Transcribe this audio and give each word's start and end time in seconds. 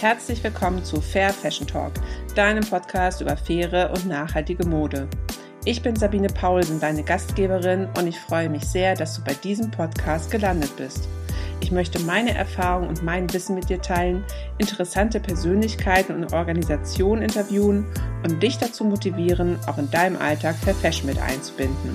Herzlich 0.00 0.42
willkommen 0.42 0.82
zu 0.82 0.98
Fair 0.98 1.30
Fashion 1.30 1.66
Talk, 1.66 1.92
deinem 2.34 2.64
Podcast 2.64 3.20
über 3.20 3.36
faire 3.36 3.90
und 3.92 4.06
nachhaltige 4.06 4.66
Mode. 4.66 5.06
Ich 5.66 5.82
bin 5.82 5.94
Sabine 5.94 6.28
Paulsen, 6.28 6.80
deine 6.80 7.02
Gastgeberin, 7.02 7.86
und 7.98 8.06
ich 8.06 8.18
freue 8.18 8.48
mich 8.48 8.64
sehr, 8.64 8.94
dass 8.94 9.16
du 9.16 9.22
bei 9.22 9.34
diesem 9.34 9.70
Podcast 9.70 10.30
gelandet 10.30 10.74
bist. 10.78 11.06
Ich 11.60 11.70
möchte 11.70 12.00
meine 12.00 12.34
Erfahrungen 12.34 12.88
und 12.88 13.02
mein 13.02 13.30
Wissen 13.34 13.54
mit 13.54 13.68
dir 13.68 13.82
teilen, 13.82 14.24
interessante 14.56 15.20
Persönlichkeiten 15.20 16.14
und 16.14 16.32
Organisationen 16.32 17.20
interviewen 17.20 17.84
und 18.24 18.42
dich 18.42 18.56
dazu 18.56 18.84
motivieren, 18.84 19.58
auch 19.66 19.76
in 19.76 19.90
deinem 19.90 20.16
Alltag 20.16 20.56
Fair 20.56 20.74
Fashion 20.76 21.10
mit 21.10 21.20
einzubinden. 21.20 21.92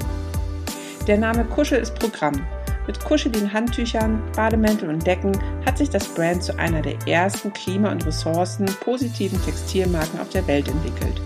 Der 1.08 1.18
Name 1.18 1.44
Kuschel 1.44 1.80
ist 1.80 1.98
Programm 1.98 2.46
mit 2.88 3.04
kuscheligen 3.04 3.52
Handtüchern, 3.52 4.22
Bademänteln 4.36 4.94
und 4.94 5.06
Decken 5.06 5.38
hat 5.66 5.78
sich 5.78 5.90
das 5.90 6.08
Brand 6.10 6.44
zu 6.44 6.58
einer 6.60 6.82
der 6.82 6.96
ersten 7.08 7.52
klima- 7.54 7.92
und 7.92 8.06
ressourcenpositiven 8.06 9.44
Textilmarken 9.44 10.20
auf 10.20 10.30
der 10.30 10.46
Welt 10.48 10.68
entwickelt. 10.68 11.22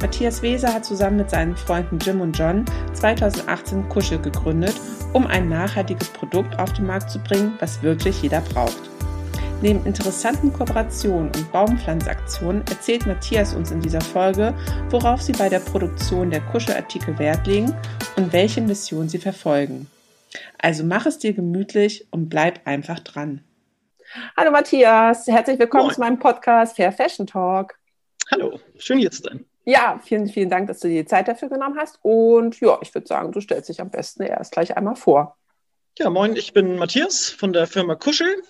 Matthias 0.00 0.42
Weser 0.42 0.74
hat 0.74 0.84
zusammen 0.84 1.16
mit 1.16 1.30
seinen 1.30 1.56
Freunden 1.56 1.98
Jim 1.98 2.20
und 2.20 2.36
John 2.38 2.64
2018 2.92 3.88
Kuschel 3.88 4.18
gegründet, 4.18 4.74
um 5.12 5.26
ein 5.26 5.48
nachhaltiges 5.48 6.08
Produkt 6.08 6.58
auf 6.58 6.72
den 6.74 6.86
Markt 6.86 7.10
zu 7.10 7.18
bringen, 7.20 7.54
was 7.60 7.82
wirklich 7.82 8.20
jeder 8.20 8.40
braucht. 8.40 8.90
Neben 9.62 9.86
interessanten 9.86 10.52
Kooperationen 10.52 11.30
und 11.34 11.52
Baumpflanzaktionen 11.52 12.62
erzählt 12.68 13.06
Matthias 13.06 13.54
uns 13.54 13.70
in 13.70 13.80
dieser 13.80 14.02
Folge, 14.02 14.52
worauf 14.90 15.22
sie 15.22 15.32
bei 15.32 15.48
der 15.48 15.60
Produktion 15.60 16.30
der 16.30 16.42
Kuschelartikel 16.42 17.18
Wert 17.18 17.46
legen 17.46 17.74
und 18.16 18.30
welche 18.32 18.60
Mission 18.60 19.08
sie 19.08 19.18
verfolgen. 19.18 19.86
Also 20.58 20.84
mach 20.84 21.06
es 21.06 21.18
dir 21.18 21.32
gemütlich 21.32 22.06
und 22.10 22.28
bleib 22.28 22.66
einfach 22.66 23.00
dran. 23.00 23.44
Hallo 24.36 24.50
Matthias, 24.50 25.26
herzlich 25.26 25.58
willkommen 25.58 25.84
Moin. 25.84 25.94
zu 25.94 26.00
meinem 26.00 26.18
Podcast 26.18 26.76
Fair 26.76 26.92
Fashion 26.92 27.26
Talk. 27.26 27.78
Hallo, 28.30 28.60
schön 28.78 28.98
hier 28.98 29.10
zu 29.10 29.22
sein. 29.22 29.44
Ja, 29.64 30.00
vielen, 30.02 30.28
vielen 30.28 30.50
Dank, 30.50 30.68
dass 30.68 30.80
du 30.80 30.88
dir 30.88 31.02
die 31.02 31.08
Zeit 31.08 31.26
dafür 31.26 31.48
genommen 31.48 31.76
hast. 31.78 31.98
Und 32.02 32.60
ja, 32.60 32.78
ich 32.82 32.94
würde 32.94 33.06
sagen, 33.06 33.32
du 33.32 33.40
stellst 33.40 33.68
dich 33.68 33.80
am 33.80 33.90
besten 33.90 34.22
erst 34.22 34.52
gleich 34.52 34.76
einmal 34.76 34.96
vor. 34.96 35.36
Ja, 35.96 36.10
moin, 36.10 36.34
ich 36.34 36.52
bin 36.52 36.76
Matthias 36.76 37.30
von 37.30 37.52
der 37.52 37.68
Firma 37.68 37.94
Kuschel. 37.94 38.42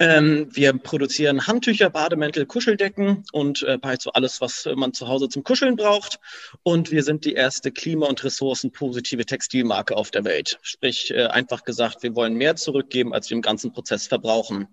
Ähm, 0.00 0.48
wir 0.50 0.72
produzieren 0.72 1.46
Handtücher, 1.46 1.88
Bademäntel, 1.88 2.46
Kuscheldecken 2.46 3.22
und 3.30 3.62
äh, 3.62 3.78
so 4.00 4.10
alles, 4.10 4.40
was 4.40 4.68
man 4.74 4.92
zu 4.92 5.06
Hause 5.06 5.28
zum 5.28 5.44
Kuscheln 5.44 5.76
braucht. 5.76 6.18
Und 6.64 6.90
wir 6.90 7.04
sind 7.04 7.26
die 7.26 7.34
erste 7.34 7.70
klima- 7.70 8.08
und 8.08 8.24
ressourcenpositive 8.24 9.24
Textilmarke 9.24 9.96
auf 9.96 10.10
der 10.10 10.24
Welt. 10.24 10.58
Sprich, 10.62 11.12
äh, 11.12 11.26
einfach 11.26 11.62
gesagt, 11.62 12.02
wir 12.02 12.16
wollen 12.16 12.34
mehr 12.34 12.56
zurückgeben, 12.56 13.14
als 13.14 13.30
wir 13.30 13.36
im 13.36 13.42
ganzen 13.42 13.72
Prozess 13.72 14.08
verbrauchen. 14.08 14.66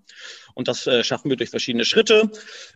Und 0.55 0.67
das 0.67 0.88
äh, 0.88 1.03
schaffen 1.03 1.30
wir 1.30 1.38
durch 1.38 1.49
verschiedene 1.49 1.85
Schritte. 1.85 2.31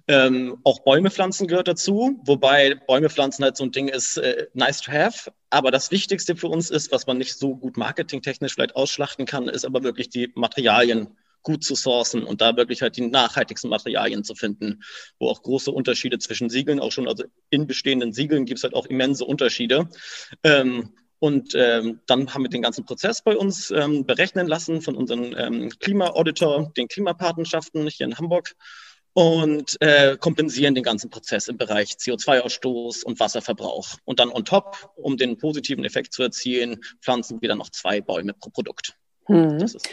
Ähm, 0.07 0.57
auch 0.63 0.79
Bäume 0.83 1.11
pflanzen 1.11 1.47
gehört 1.47 1.67
dazu, 1.67 2.19
wobei 2.23 2.75
Bäume 2.75 3.09
pflanzen 3.09 3.43
halt 3.43 3.57
so 3.57 3.63
ein 3.63 3.71
Ding 3.71 3.87
ist, 3.87 4.17
äh, 4.17 4.47
nice 4.53 4.81
to 4.81 4.91
have. 4.91 5.31
Aber 5.49 5.71
das 5.71 5.91
Wichtigste 5.91 6.35
für 6.35 6.47
uns 6.47 6.69
ist, 6.69 6.91
was 6.91 7.07
man 7.07 7.17
nicht 7.17 7.37
so 7.37 7.55
gut 7.55 7.77
marketingtechnisch 7.77 8.53
vielleicht 8.53 8.75
ausschlachten 8.75 9.25
kann, 9.25 9.47
ist 9.47 9.65
aber 9.65 9.83
wirklich 9.83 10.09
die 10.09 10.31
Materialien 10.35 11.15
gut 11.45 11.63
zu 11.63 11.75
sourcen 11.75 12.23
und 12.23 12.41
da 12.41 12.57
wirklich 12.57 12.81
halt 12.81 12.97
die 12.97 13.07
nachhaltigsten 13.07 13.69
Materialien 13.69 14.23
zu 14.23 14.35
finden, 14.35 14.83
wo 15.19 15.29
auch 15.29 15.43
große 15.43 15.71
Unterschiede 15.71 16.17
zwischen 16.17 16.49
Siegeln, 16.49 16.79
auch 16.79 16.91
schon 16.91 17.07
also 17.07 17.23
in 17.49 17.67
bestehenden 17.67 18.11
Siegeln 18.11 18.45
gibt 18.45 18.57
es 18.57 18.63
halt 18.63 18.73
auch 18.73 18.87
immense 18.87 19.23
Unterschiede. 19.23 19.87
Ähm, 20.43 20.91
und 21.19 21.53
ähm, 21.55 22.01
dann 22.07 22.33
haben 22.33 22.43
wir 22.43 22.49
den 22.49 22.61
ganzen 22.61 22.85
Prozess 22.85 23.21
bei 23.21 23.35
uns 23.37 23.71
ähm, 23.71 24.05
berechnen 24.05 24.47
lassen 24.47 24.81
von 24.81 24.95
unserem 24.95 25.33
ähm, 25.37 25.69
Klima-Auditor, 25.79 26.71
den 26.75 26.87
Klimapatenschaften 26.87 27.87
hier 27.87 28.05
in 28.05 28.17
Hamburg 28.17 28.55
und 29.13 29.77
äh, 29.79 30.17
kompensieren 30.17 30.75
den 30.75 30.83
ganzen 30.83 31.09
Prozess 31.09 31.47
im 31.47 31.57
Bereich 31.57 31.91
CO2-Ausstoß 31.93 33.05
und 33.05 33.19
Wasserverbrauch. 33.19 33.95
Und 34.03 34.19
dann 34.19 34.29
on 34.29 34.43
top, 34.43 34.89
um 34.97 35.15
den 35.15 35.37
positiven 35.37 35.85
Effekt 35.85 36.13
zu 36.13 36.21
erzielen, 36.21 36.81
pflanzen 37.01 37.41
wir 37.41 37.47
dann 37.47 37.59
noch 37.59 37.69
zwei 37.69 38.01
Bäume 38.01 38.33
pro 38.33 38.49
Produkt. 38.49 38.97
Hm. 39.27 39.57
Das 39.57 39.75
ist 39.75 39.89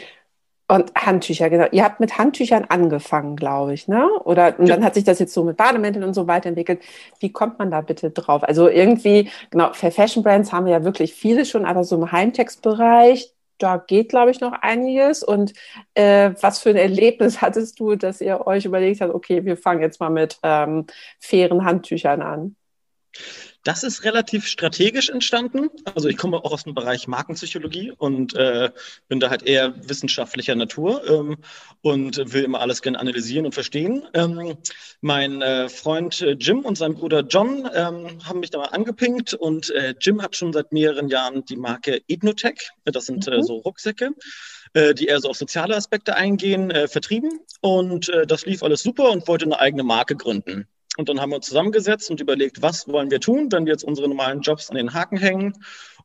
und 0.73 0.91
Handtücher, 0.95 1.51
genau. 1.51 1.67
Ihr 1.71 1.83
habt 1.83 1.99
mit 1.99 2.17
Handtüchern 2.17 2.65
angefangen, 2.67 3.35
glaube 3.35 3.75
ich, 3.75 3.87
ne? 3.87 4.09
Oder 4.23 4.57
und 4.57 4.65
ja. 4.65 4.75
dann 4.75 4.83
hat 4.83 4.95
sich 4.95 5.03
das 5.03 5.19
jetzt 5.19 5.31
so 5.31 5.43
mit 5.43 5.55
Bademänteln 5.55 6.03
und 6.03 6.15
so 6.15 6.25
weiterentwickelt. 6.25 6.81
Wie 7.19 7.31
kommt 7.31 7.59
man 7.59 7.69
da 7.69 7.81
bitte 7.81 8.09
drauf? 8.09 8.43
Also 8.43 8.67
irgendwie, 8.67 9.29
genau, 9.51 9.71
für 9.73 9.91
Fashion 9.91 10.23
Brands 10.23 10.51
haben 10.51 10.65
wir 10.65 10.73
ja 10.73 10.83
wirklich 10.83 11.13
viele 11.13 11.45
schon, 11.45 11.65
aber 11.65 11.83
so 11.83 11.95
im 11.95 12.11
Heimtextbereich, 12.11 13.31
da 13.59 13.77
geht, 13.77 14.09
glaube 14.09 14.31
ich, 14.31 14.41
noch 14.41 14.53
einiges. 14.53 15.21
Und 15.21 15.53
äh, 15.93 16.31
was 16.41 16.57
für 16.57 16.71
ein 16.71 16.75
Erlebnis 16.75 17.39
hattest 17.41 17.79
du, 17.79 17.95
dass 17.95 18.19
ihr 18.19 18.47
euch 18.47 18.65
überlegt 18.65 19.01
habt, 19.01 19.13
okay, 19.13 19.45
wir 19.45 19.57
fangen 19.57 19.83
jetzt 19.83 19.99
mal 19.99 20.09
mit 20.09 20.39
ähm, 20.41 20.87
fairen 21.19 21.65
Handtüchern 21.65 22.23
an? 22.23 22.55
Das 23.63 23.83
ist 23.83 24.03
relativ 24.03 24.45
strategisch 24.45 25.09
entstanden. 25.09 25.69
Also 25.95 26.09
ich 26.09 26.17
komme 26.17 26.37
auch 26.37 26.51
aus 26.51 26.65
dem 26.65 26.73
Bereich 26.73 27.07
Markenpsychologie 27.07 27.91
und 27.97 28.35
äh, 28.35 28.71
bin 29.07 29.21
da 29.21 29.29
halt 29.29 29.43
eher 29.43 29.73
wissenschaftlicher 29.87 30.55
Natur 30.55 31.01
ähm, 31.09 31.37
und 31.81 32.33
will 32.33 32.43
immer 32.43 32.59
alles 32.59 32.81
gerne 32.81 32.99
analysieren 32.99 33.45
und 33.45 33.53
verstehen. 33.53 34.05
Ähm, 34.13 34.57
mein 34.99 35.41
äh, 35.41 35.69
Freund 35.69 36.21
äh, 36.21 36.31
Jim 36.31 36.59
und 36.59 36.77
sein 36.77 36.95
Bruder 36.95 37.21
John 37.21 37.69
ähm, 37.73 38.19
haben 38.25 38.41
mich 38.41 38.49
da 38.49 38.57
mal 38.57 38.65
angepinkt 38.65 39.33
und 39.33 39.69
äh, 39.69 39.95
Jim 39.97 40.21
hat 40.21 40.35
schon 40.35 40.51
seit 40.51 40.73
mehreren 40.73 41.07
Jahren 41.07 41.45
die 41.45 41.55
Marke 41.55 42.01
Ethnotech. 42.09 42.71
Das 42.83 43.05
sind 43.05 43.27
äh, 43.29 43.37
mhm. 43.37 43.43
so 43.43 43.55
Rucksäcke 43.57 44.11
äh, 44.73 44.93
die 44.93 45.05
eher 45.05 45.19
so 45.19 45.29
auf 45.29 45.37
soziale 45.37 45.75
Aspekte 45.75 46.15
eingehen, 46.15 46.71
äh, 46.71 46.87
vertrieben. 46.87 47.39
Und 47.61 48.09
äh, 48.09 48.25
das 48.25 48.45
lief 48.45 48.63
alles 48.63 48.81
super 48.81 49.11
und 49.11 49.27
wollte 49.27 49.45
eine 49.45 49.59
eigene 49.59 49.83
Marke 49.83 50.15
gründen. 50.15 50.67
Und 50.97 51.09
dann 51.09 51.19
haben 51.19 51.31
wir 51.31 51.37
uns 51.37 51.47
zusammengesetzt 51.47 52.11
und 52.11 52.21
überlegt, 52.21 52.61
was 52.61 52.87
wollen 52.87 53.09
wir 53.09 53.19
tun, 53.19 53.51
wenn 53.51 53.65
wir 53.65 53.73
jetzt 53.73 53.83
unsere 53.83 54.07
normalen 54.07 54.41
Jobs 54.41 54.69
an 54.69 54.75
den 54.75 54.93
Haken 54.93 55.17
hängen. 55.17 55.53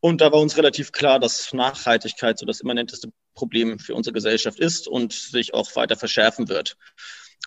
Und 0.01 0.21
da 0.21 0.33
war 0.33 0.41
uns 0.41 0.57
relativ 0.57 0.93
klar, 0.93 1.19
dass 1.19 1.53
Nachhaltigkeit 1.53 2.39
so 2.39 2.47
das 2.47 2.61
immanenteste 2.61 3.13
Problem 3.35 3.79
für 3.79 3.95
unsere 3.95 4.15
Gesellschaft 4.15 4.59
ist 4.59 4.89
und 4.89 5.13
sich 5.13 5.53
auch 5.53 5.75
weiter 5.77 5.97
verschärfen 5.97 6.49
wird. 6.49 6.77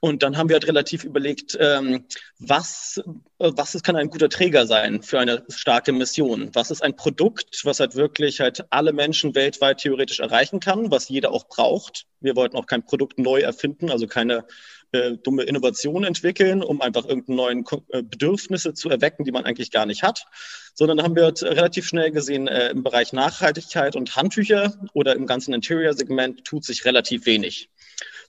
Und 0.01 0.24
dann 0.24 0.35
haben 0.35 0.50
wir 0.50 0.56
halt 0.56 0.68
relativ 0.68 1.03
überlegt, 1.03 1.56
ähm, 1.59 2.06
was, 2.40 3.00
was 3.38 3.75
ist, 3.75 3.84
kann 3.84 3.96
ein 3.96 4.09
guter 4.09 4.30
Träger 4.30 4.66
sein 4.66 5.03
für 5.03 5.19
eine 5.19 5.46
starke 5.50 5.91
Mission? 5.91 6.50
Was 6.53 6.72
ist 6.72 6.81
ein 6.81 6.96
Produkt, 6.96 7.62
was 7.66 7.80
halt 7.80 7.96
wirklich 7.96 8.40
halt 8.40 8.66
alle 8.72 8.94
Menschen 8.94 9.35
weltweit 9.35 9.80
theoretisch 9.80 10.19
erreichen 10.19 10.59
kann, 10.59 10.90
was 10.90 11.09
jeder 11.09 11.31
auch 11.31 11.47
braucht? 11.47 12.07
Wir 12.19 12.35
wollten 12.35 12.57
auch 12.57 12.66
kein 12.66 12.84
Produkt 12.84 13.19
neu 13.19 13.41
erfinden, 13.41 13.91
also 13.91 14.07
keine 14.07 14.46
äh, 14.91 15.18
dumme 15.18 15.44
Innovation 15.44 16.03
entwickeln, 16.03 16.63
um 16.63 16.81
einfach 16.81 17.06
irgendeine 17.06 17.35
neuen 17.35 17.66
äh, 17.90 18.03
Bedürfnisse 18.03 18.74
zu 18.74 18.90
erwecken, 18.90 19.24
die 19.24 19.31
man 19.31 19.46
eigentlich 19.46 19.72
gar 19.72 19.85
nicht 19.85 20.03
hat, 20.03 20.25
sondern 20.74 21.02
haben 21.02 21.16
wir 21.16 21.34
relativ 21.41 21.88
schnell 21.88 22.12
gesehen, 22.12 22.47
äh, 22.47 22.69
im 22.69 22.84
Bereich 22.84 23.13
Nachhaltigkeit 23.13 23.96
und 23.96 24.16
Handtücher 24.16 24.74
oder 24.94 25.16
im 25.16 25.28
ganzen 25.28 25.53
Interior-Segment 25.53 26.46
tut 26.46 26.66
sich 26.66 26.85
relativ 26.85 27.25
wenig. 27.25 27.69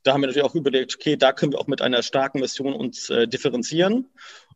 Da 0.03 0.13
haben 0.13 0.21
wir 0.21 0.27
natürlich 0.27 0.49
auch 0.49 0.55
überlegt, 0.55 0.97
okay, 0.97 1.17
da 1.17 1.33
können 1.33 1.53
wir 1.53 1.61
auch 1.61 1.69
mit 1.69 1.81
einer 1.81 2.03
starken 2.03 2.41
Mission 2.41 2.73
uns 2.73 3.09
äh, 3.09 3.29
differenzieren 3.29 4.09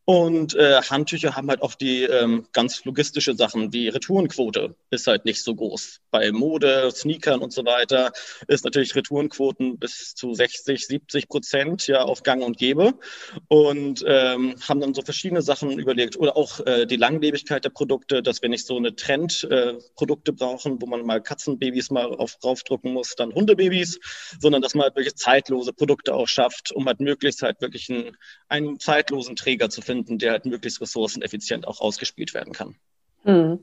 und 0.09 0.55
äh, 0.55 0.81
Handtücher 0.83 1.34
haben 1.34 1.49
halt 1.49 1.62
auch 1.62 1.75
die 1.75 2.05
ähm, 2.05 2.47
ganz 2.53 2.84
logistische 2.84 3.34
Sachen. 3.34 3.72
Die 3.72 3.89
Retourenquote 3.89 4.77
ist 4.91 5.09
halt 5.09 5.25
nicht 5.25 5.43
so 5.43 5.56
groß. 5.56 6.00
Bei 6.12 6.31
Mode, 6.31 6.93
Sneakern 6.93 7.41
und 7.41 7.53
so 7.53 7.65
weiter 7.65 8.12
ist 8.47 8.65
natürlich 8.65 8.95
Retourenquoten 8.95 9.81
bis 9.81 10.15
zu 10.15 10.33
60, 10.33 10.87
70 10.87 11.28
Prozent 11.28 11.89
ja 11.89 12.03
auf 12.03 12.22
Gang 12.22 12.45
und 12.45 12.56
Gebe. 12.56 12.95
Und 13.49 14.05
ähm, 14.06 14.55
haben 14.69 14.81
dann 14.81 14.95
so 14.95 15.03
verschiedene 15.03 15.43
Sachen 15.43 15.77
überlegt. 15.77 16.16
Oder 16.16 16.37
auch 16.37 16.65
äh, 16.65 16.87
die 16.87 16.95
Langlebigkeit 16.95 17.65
der 17.65 17.71
Produkte, 17.71 18.22
dass 18.22 18.42
wir 18.42 18.48
nicht 18.48 18.65
so 18.65 18.77
eine 18.77 18.95
Trendprodukte 18.95 20.30
äh, 20.30 20.34
brauchen, 20.34 20.80
wo 20.80 20.86
man 20.86 21.04
mal 21.04 21.21
Katzenbabys 21.21 21.91
mal 21.91 22.15
auf, 22.15 22.36
draufdrucken 22.36 22.92
muss, 22.92 23.16
dann 23.16 23.34
Hundebabys, 23.34 23.98
sondern 24.39 24.63
dass 24.63 24.77
man 24.77 24.84
halt 24.84 24.95
wirklich 24.95 25.16
zeitlose 25.16 25.72
Produkte 25.72 26.15
auch 26.15 26.28
schafft, 26.28 26.71
um 26.71 26.86
halt 26.86 27.01
möglichst 27.01 27.42
halt 27.42 27.60
wirklich 27.60 27.91
einen, 27.91 28.16
einen 28.48 28.78
zeitlosen 28.78 29.34
Träger 29.34 29.69
zu 29.69 29.83
finden 29.83 29.96
finden, 29.97 30.19
der 30.19 30.33
halt 30.33 30.47
möglichst 30.47 30.81
ressourceneffizient 30.81 31.66
auch 31.66 31.81
ausgespielt 31.81 32.34
werden 32.34 32.53
kann. 32.53 32.77
Hm. 33.25 33.59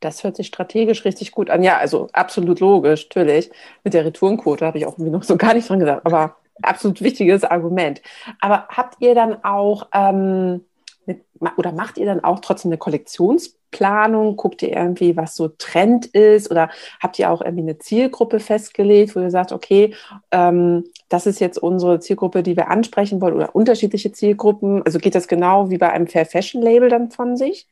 Das 0.00 0.22
hört 0.22 0.36
sich 0.36 0.46
strategisch 0.46 1.04
richtig 1.04 1.32
gut 1.32 1.50
an. 1.50 1.62
Ja, 1.62 1.78
also 1.78 2.08
absolut 2.12 2.60
logisch, 2.60 3.08
natürlich. 3.08 3.50
Mit 3.82 3.94
der 3.94 4.04
Retourenquote 4.04 4.64
habe 4.64 4.78
ich 4.78 4.86
auch 4.86 4.92
irgendwie 4.92 5.10
noch 5.10 5.24
so 5.24 5.36
gar 5.36 5.54
nicht 5.54 5.68
dran 5.68 5.80
gedacht, 5.80 6.02
aber 6.04 6.36
absolut 6.62 7.00
wichtiges 7.00 7.42
Argument. 7.44 8.00
Aber 8.40 8.68
habt 8.68 9.00
ihr 9.00 9.14
dann 9.14 9.42
auch 9.44 9.88
ähm, 9.92 10.64
oder 11.56 11.72
macht 11.72 11.98
ihr 11.98 12.06
dann 12.06 12.22
auch 12.24 12.40
trotzdem 12.40 12.70
eine 12.70 12.78
Kollektionsplanung? 12.78 14.36
Guckt 14.36 14.62
ihr 14.62 14.70
irgendwie, 14.70 15.16
was 15.16 15.36
so 15.36 15.48
Trend 15.48 16.06
ist? 16.06 16.50
Oder 16.50 16.70
habt 17.00 17.18
ihr 17.18 17.30
auch 17.30 17.40
irgendwie 17.42 17.62
eine 17.62 17.78
Zielgruppe 17.78 18.40
festgelegt, 18.40 19.14
wo 19.16 19.20
ihr 19.20 19.30
sagt, 19.30 19.52
okay, 19.52 19.94
ähm, 20.30 20.84
das 21.08 21.26
ist 21.26 21.40
jetzt 21.40 21.58
unsere 21.58 22.00
Zielgruppe, 22.00 22.42
die 22.42 22.56
wir 22.56 22.68
ansprechen 22.68 23.20
wollen 23.20 23.34
oder 23.34 23.54
unterschiedliche 23.54 24.12
Zielgruppen? 24.12 24.82
Also 24.84 24.98
geht 24.98 25.14
das 25.14 25.28
genau 25.28 25.70
wie 25.70 25.78
bei 25.78 25.90
einem 25.90 26.06
Fair 26.06 26.26
Fashion 26.26 26.62
Label 26.62 26.88
dann 26.88 27.10
von 27.10 27.36
sich? 27.36 27.68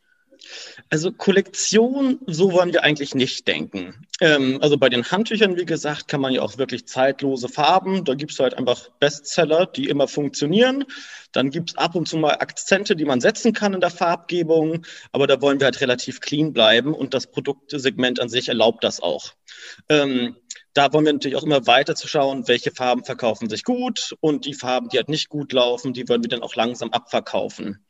Also 0.89 1.13
Kollektion, 1.13 2.21
so 2.27 2.53
wollen 2.53 2.73
wir 2.73 2.85
eigentlich 2.85 3.15
nicht 3.15 3.49
denken. 3.49 4.07
Ähm, 4.21 4.59
also 4.61 4.79
bei 4.79 4.89
den 4.89 5.11
Handtüchern, 5.11 5.57
wie 5.57 5.65
gesagt, 5.65 6.09
kann 6.09 6.21
man 6.21 6.33
ja 6.33 6.43
auch 6.43 6.59
wirklich 6.59 6.87
zeitlose 6.87 7.49
Farben. 7.49 8.05
Da 8.05 8.15
gibt 8.15 8.33
es 8.33 8.39
halt 8.39 8.55
einfach 8.55 8.89
Bestseller, 9.01 9.67
die 9.67 9.89
immer 9.89 10.09
funktionieren. 10.09 10.85
Dann 11.33 11.51
gibt 11.51 11.71
es 11.71 11.77
ab 11.77 11.95
und 11.95 12.09
zu 12.09 12.17
mal 12.17 12.37
Akzente, 12.39 12.97
die 12.97 13.05
man 13.05 13.21
setzen 13.21 13.53
kann 13.53 13.75
in 13.75 13.81
der 13.81 13.91
Farbgebung. 13.91 14.87
Aber 15.13 15.27
da 15.27 15.41
wollen 15.43 15.61
wir 15.61 15.67
halt 15.67 15.81
relativ 15.81 16.21
clean 16.21 16.53
bleiben 16.53 16.95
und 16.95 17.15
das 17.15 17.27
Produktsegment 17.27 18.21
an 18.21 18.29
sich 18.29 18.49
erlaubt 18.49 18.85
das 18.85 19.01
auch. 19.01 19.33
Ähm, 19.89 20.37
da 20.77 20.93
wollen 20.93 21.07
wir 21.07 21.13
natürlich 21.15 21.37
auch 21.37 21.43
immer 21.43 21.67
weiter 21.67 21.95
zu 21.95 22.07
schauen, 22.07 22.49
welche 22.49 22.71
Farben 22.71 23.03
verkaufen 23.03 23.49
sich 23.49 23.65
gut 23.65 24.15
und 24.21 24.45
die 24.45 24.53
Farben, 24.53 24.91
die 24.91 24.99
halt 24.99 25.09
nicht 25.09 25.31
gut 25.31 25.53
laufen, 25.55 25.95
die 25.95 26.07
wollen 26.09 26.23
wir 26.23 26.29
dann 26.29 26.43
auch 26.43 26.55
langsam 26.55 26.91
abverkaufen. 26.91 27.85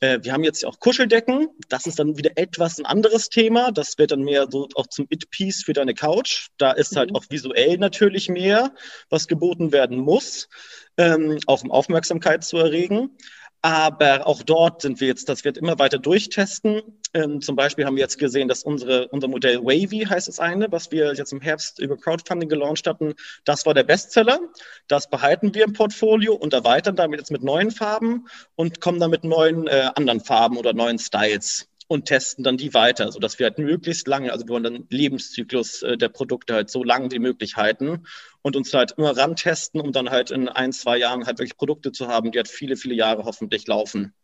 Äh, 0.00 0.20
wir 0.22 0.32
haben 0.32 0.44
jetzt 0.44 0.62
ja 0.62 0.68
auch 0.68 0.80
Kuscheldecken. 0.80 1.48
Das 1.68 1.86
ist 1.86 1.98
dann 1.98 2.16
wieder 2.16 2.32
etwas 2.36 2.78
ein 2.78 2.86
anderes 2.86 3.28
Thema. 3.28 3.70
Das 3.70 3.98
wird 3.98 4.10
dann 4.10 4.22
mehr 4.22 4.48
so 4.50 4.68
auch 4.74 4.86
zum 4.86 5.06
It-Piece 5.10 5.62
für 5.64 5.74
deine 5.74 5.94
Couch. 5.94 6.48
Da 6.56 6.72
ist 6.72 6.96
halt 6.96 7.10
mhm. 7.10 7.16
auch 7.16 7.24
visuell 7.28 7.78
natürlich 7.78 8.28
mehr, 8.28 8.74
was 9.10 9.28
geboten 9.28 9.72
werden 9.72 9.98
muss, 9.98 10.48
ähm, 10.96 11.38
auch 11.46 11.62
um 11.62 11.70
Aufmerksamkeit 11.70 12.44
zu 12.44 12.56
erregen. 12.56 13.16
Aber 13.62 14.26
auch 14.26 14.42
dort 14.42 14.80
sind 14.80 15.00
wir 15.00 15.08
jetzt, 15.08 15.28
das 15.28 15.44
wird 15.44 15.58
immer 15.58 15.78
weiter 15.78 15.98
durchtesten. 15.98 16.80
Ähm, 17.12 17.42
zum 17.42 17.56
Beispiel 17.56 17.84
haben 17.84 17.96
wir 17.96 18.02
jetzt 18.02 18.18
gesehen, 18.18 18.48
dass 18.48 18.62
unsere, 18.62 19.08
unser 19.08 19.28
Modell 19.28 19.62
Wavy 19.62 20.06
heißt 20.08 20.28
es 20.28 20.38
eine, 20.38 20.72
was 20.72 20.90
wir 20.90 21.12
jetzt 21.14 21.32
im 21.32 21.42
Herbst 21.42 21.78
über 21.78 21.98
Crowdfunding 21.98 22.48
gelauncht 22.48 22.86
hatten. 22.86 23.14
Das 23.44 23.66
war 23.66 23.74
der 23.74 23.84
Bestseller. 23.84 24.40
Das 24.88 25.10
behalten 25.10 25.54
wir 25.54 25.64
im 25.64 25.74
Portfolio 25.74 26.34
und 26.34 26.54
erweitern 26.54 26.96
damit 26.96 27.20
jetzt 27.20 27.30
mit 27.30 27.42
neuen 27.42 27.70
Farben 27.70 28.26
und 28.54 28.80
kommen 28.80 28.98
dann 28.98 29.10
mit 29.10 29.24
neuen 29.24 29.66
äh, 29.66 29.90
anderen 29.94 30.20
Farben 30.20 30.56
oder 30.56 30.72
neuen 30.72 30.98
Styles 30.98 31.69
und 31.90 32.04
testen 32.04 32.44
dann 32.44 32.56
die 32.56 32.72
weiter, 32.72 33.10
sodass 33.10 33.40
wir 33.40 33.46
halt 33.46 33.58
möglichst 33.58 34.06
lange, 34.06 34.30
also 34.30 34.46
wir 34.46 34.50
wollen 34.50 34.62
dann 34.62 34.86
Lebenszyklus 34.90 35.82
äh, 35.82 35.98
der 35.98 36.08
Produkte 36.08 36.54
halt 36.54 36.70
so 36.70 36.84
lang 36.84 37.10
wie 37.10 37.18
möglich 37.18 37.56
halten 37.56 38.06
und 38.42 38.54
uns 38.54 38.72
halt 38.72 38.92
immer 38.96 39.16
rantesten, 39.16 39.80
um 39.80 39.90
dann 39.90 40.08
halt 40.08 40.30
in 40.30 40.48
ein, 40.48 40.70
zwei 40.72 40.98
Jahren 40.98 41.26
halt 41.26 41.40
wirklich 41.40 41.56
Produkte 41.56 41.90
zu 41.90 42.06
haben, 42.06 42.30
die 42.30 42.38
halt 42.38 42.46
viele, 42.46 42.76
viele 42.76 42.94
Jahre 42.94 43.24
hoffentlich 43.24 43.66
laufen. 43.66 44.14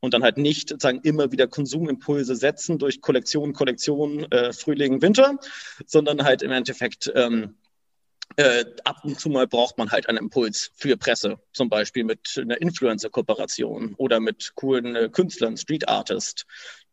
Und 0.00 0.12
dann 0.12 0.22
halt 0.22 0.36
nicht 0.36 0.68
sozusagen 0.68 1.00
immer 1.04 1.32
wieder 1.32 1.46
Konsumimpulse 1.46 2.36
setzen 2.36 2.78
durch 2.78 3.00
Kollektion, 3.00 3.54
Kollektion, 3.54 4.30
äh, 4.30 4.52
Frühling, 4.52 5.00
Winter, 5.00 5.38
sondern 5.86 6.22
halt 6.22 6.42
im 6.42 6.52
Endeffekt 6.52 7.10
ähm, 7.14 7.56
äh, 8.36 8.66
ab 8.84 8.98
und 9.04 9.18
zu 9.18 9.30
mal 9.30 9.46
braucht 9.46 9.78
man 9.78 9.90
halt 9.90 10.10
einen 10.10 10.18
Impuls 10.18 10.70
für 10.74 10.98
Presse, 10.98 11.38
zum 11.54 11.70
Beispiel 11.70 12.04
mit 12.04 12.38
einer 12.38 12.60
Influencer-Kooperation 12.60 13.94
oder 13.94 14.20
mit 14.20 14.52
coolen 14.54 14.94
äh, 14.96 15.08
Künstlern, 15.10 15.56
Street 15.56 15.88
Artist, 15.88 16.44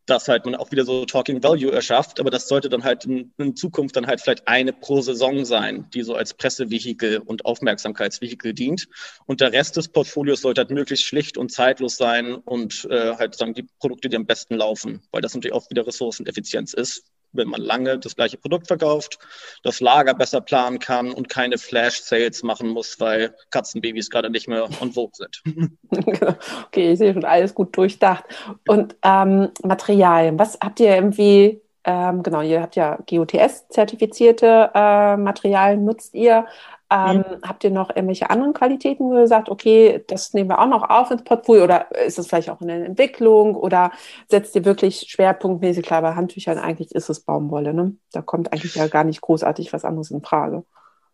dass 0.05 0.27
halt 0.27 0.45
man 0.45 0.55
auch 0.55 0.71
wieder 0.71 0.85
so 0.85 1.05
Talking 1.05 1.41
Value 1.44 1.71
erschafft, 1.71 2.19
aber 2.19 2.29
das 2.29 2.47
sollte 2.47 2.69
dann 2.69 2.83
halt 2.83 3.05
in, 3.05 3.33
in, 3.38 3.55
Zukunft 3.55 3.95
dann 3.95 4.07
halt 4.07 4.21
vielleicht 4.21 4.47
eine 4.47 4.73
pro 4.73 5.01
Saison 5.01 5.45
sein, 5.45 5.89
die 5.94 6.03
so 6.03 6.15
als 6.15 6.33
Pressevehikel 6.33 7.19
und 7.19 7.45
Aufmerksamkeitsvehikel 7.45 8.53
dient. 8.53 8.88
Und 9.25 9.41
der 9.41 9.53
Rest 9.53 9.77
des 9.77 9.88
Portfolios 9.88 10.41
sollte 10.41 10.61
halt 10.61 10.71
möglichst 10.71 11.05
schlicht 11.05 11.38
und 11.38 11.51
zeitlos 11.51 11.95
sein 11.95 12.35
und 12.35 12.85
äh, 12.89 13.15
halt 13.15 13.35
sagen 13.35 13.53
die 13.53 13.67
Produkte, 13.79 14.09
die 14.09 14.17
am 14.17 14.25
besten 14.25 14.55
laufen, 14.55 15.01
weil 15.11 15.21
das 15.21 15.33
natürlich 15.33 15.55
auch 15.55 15.69
wieder 15.69 15.88
Ressourceneffizienz 15.88 16.73
ist, 16.73 17.03
wenn 17.33 17.50
man 17.50 17.62
lange 17.62 18.00
das 18.00 18.15
gleiche 18.15 18.38
Produkt 18.38 18.68
verkauft, 18.68 19.19
das 19.63 19.80
Lager 19.80 20.13
besser 20.13 20.41
planen 20.41 20.80
kann 20.80 21.12
und 21.12 21.30
keine 21.30 21.57
Flash-Sales 21.57 22.44
machen 22.44 22.69
muss, 22.69 23.00
weil 23.00 23.35
Katzenbabys 23.51 24.09
gerade 24.09 24.30
nicht 24.30 24.47
mehr 24.47 24.68
on 24.81 24.94
vogue 24.94 25.13
sind. 25.13 25.44
okay, 26.68 26.94
ich 26.94 27.00
sehe 27.00 27.13
schon 27.13 27.25
alles 27.25 27.53
gut 27.53 27.75
durchdacht. 27.75 28.24
Und 28.68 28.95
ähm, 29.03 29.50
Materialien, 29.63 30.39
was 30.39 30.57
habt 30.62 30.80
ihr 30.80 30.95
irgendwie 30.95 31.62
ähm, 31.85 32.24
genau, 32.24 32.41
ihr 32.41 32.62
habt 32.62 32.77
ja 32.77 32.97
GOTS-zertifizierte 33.09 34.71
äh, 34.74 35.18
Materialien, 35.18 35.83
nutzt 35.83 36.13
ihr. 36.13 36.45
Ähm, 36.94 37.18
mhm. 37.18 37.24
Habt 37.42 37.63
ihr 37.63 37.72
noch 37.72 37.90
irgendwelche 37.90 38.30
anderen 38.30 38.54
Qualitäten, 38.54 39.06
wo 39.06 39.18
ihr 39.18 39.28
sagt, 39.28 39.50
okay, 39.50 40.04
das 40.07 40.34
nehmen 40.34 40.50
wir 40.50 40.60
auch 40.60 40.68
noch 40.68 40.88
auf 40.88 41.10
ins 41.10 41.24
Portfolio 41.24 41.63
oder 41.63 41.92
ist 42.06 42.19
es 42.19 42.28
vielleicht 42.28 42.51
auch 42.51 42.62
in 42.62 42.68
der 42.68 42.86
Entwicklung 42.86 43.56
oder 43.56 43.92
setzt 44.28 44.56
ihr 44.56 44.63
wirklich 44.63 45.07
schwerpunktmäßig, 45.10 45.84
klar, 45.84 46.04
bei 46.04 46.13
Handtüchern 46.13 46.60
eigentlich 46.60 46.92
ist 46.92 47.10
es 47.10 47.22
Baumwolle, 47.22 47.74
ne? 47.74 47.95
Da 48.12 48.22
kommt 48.22 48.54
eigentlich 48.54 48.75
ja 48.75 48.88
gar 48.88 49.04
nicht 49.04 49.22
großartig 49.22 49.74
was 49.74 49.86
anderes 49.86 50.12
in 50.12 50.22
Frage. 50.22 50.63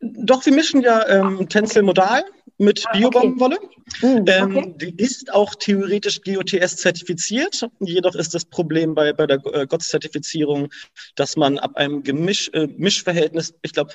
Doch, 0.02 0.46
wir 0.46 0.54
mischen 0.54 0.82
ja 0.82 1.08
ähm, 1.08 1.48
Tencel 1.48 1.84
Modal 1.84 2.24
mit 2.58 2.86
ah, 2.88 2.92
Biobaumwolle. 2.92 3.58
Okay. 3.58 4.20
Mhm, 4.20 4.26
ähm, 4.28 4.58
okay. 4.58 4.76
die 4.78 5.04
ist 5.04 5.34
auch 5.34 5.56
theoretisch 5.56 6.22
GOTS 6.22 6.78
zertifiziert. 6.78 7.68
Jedoch 7.80 8.16
ist 8.16 8.34
das 8.34 8.46
Problem 8.46 8.96
bei, 8.96 9.14
bei 9.14 9.28
der 9.28 9.40
äh, 9.54 9.66
GOTS-Zertifizierung, 9.66 10.70
dass 11.16 11.38
man 11.38 11.58
ab 11.58 11.76
einem 11.76 12.04
Gemisch, 12.04 12.50
äh, 12.54 12.68
Mischverhältnis, 12.68 13.54
ich 13.62 13.74
glaube, 13.74 13.94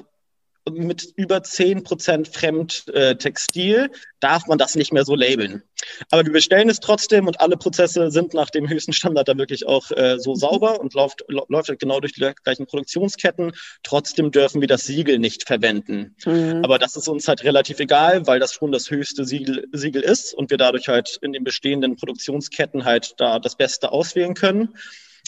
mit 0.70 1.12
über 1.16 1.42
zehn 1.42 1.82
Prozent 1.82 2.28
Fremdtextil 2.28 3.90
darf 4.20 4.46
man 4.46 4.56
das 4.56 4.74
nicht 4.74 4.92
mehr 4.92 5.04
so 5.04 5.14
labeln. 5.14 5.62
Aber 6.10 6.24
wir 6.24 6.32
bestellen 6.32 6.70
es 6.70 6.80
trotzdem 6.80 7.26
und 7.26 7.40
alle 7.40 7.58
Prozesse 7.58 8.10
sind 8.10 8.32
nach 8.32 8.48
dem 8.48 8.68
höchsten 8.68 8.94
Standard 8.94 9.28
da 9.28 9.36
wirklich 9.36 9.66
auch 9.66 9.90
äh, 9.90 10.18
so 10.18 10.34
sauber 10.34 10.80
und 10.80 10.94
läuft, 10.94 11.24
läuft 11.28 11.68
halt 11.68 11.80
genau 11.80 12.00
durch 12.00 12.14
die 12.14 12.32
gleichen 12.42 12.66
Produktionsketten. 12.66 13.52
Trotzdem 13.82 14.30
dürfen 14.30 14.62
wir 14.62 14.68
das 14.68 14.84
Siegel 14.84 15.18
nicht 15.18 15.46
verwenden. 15.46 16.16
Mhm. 16.24 16.62
Aber 16.64 16.78
das 16.78 16.96
ist 16.96 17.08
uns 17.08 17.28
halt 17.28 17.44
relativ 17.44 17.80
egal, 17.80 18.26
weil 18.26 18.40
das 18.40 18.54
schon 18.54 18.72
das 18.72 18.90
höchste 18.90 19.26
Siegel, 19.26 19.66
Siegel 19.72 20.02
ist 20.02 20.32
und 20.32 20.50
wir 20.50 20.56
dadurch 20.56 20.88
halt 20.88 21.18
in 21.20 21.32
den 21.32 21.44
bestehenden 21.44 21.96
Produktionsketten 21.96 22.86
halt 22.86 23.14
da 23.18 23.38
das 23.38 23.56
Beste 23.56 23.92
auswählen 23.92 24.34
können. 24.34 24.74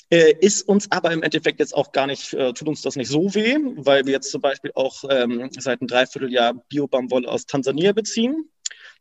Äh, 0.09 0.35
ist 0.41 0.63
uns 0.69 0.91
aber 0.93 1.11
im 1.13 1.23
Endeffekt 1.23 1.59
jetzt 1.59 1.75
auch 1.75 1.91
gar 1.91 2.07
nicht, 2.07 2.33
äh, 2.33 2.53
tut 2.53 2.69
uns 2.69 2.81
das 2.83 2.95
nicht 2.95 3.09
so 3.09 3.35
weh, 3.35 3.57
weil 3.77 4.07
wir 4.07 4.13
jetzt 4.13 4.31
zum 4.31 4.41
Beispiel 4.41 4.71
auch 4.75 5.03
ähm, 5.11 5.51
seit 5.59 5.81
einem 5.81 5.89
Dreivierteljahr 5.89 6.55
Biobaumwolle 6.69 7.29
aus 7.29 7.47
Tansania 7.47 7.93
beziehen. 7.93 8.49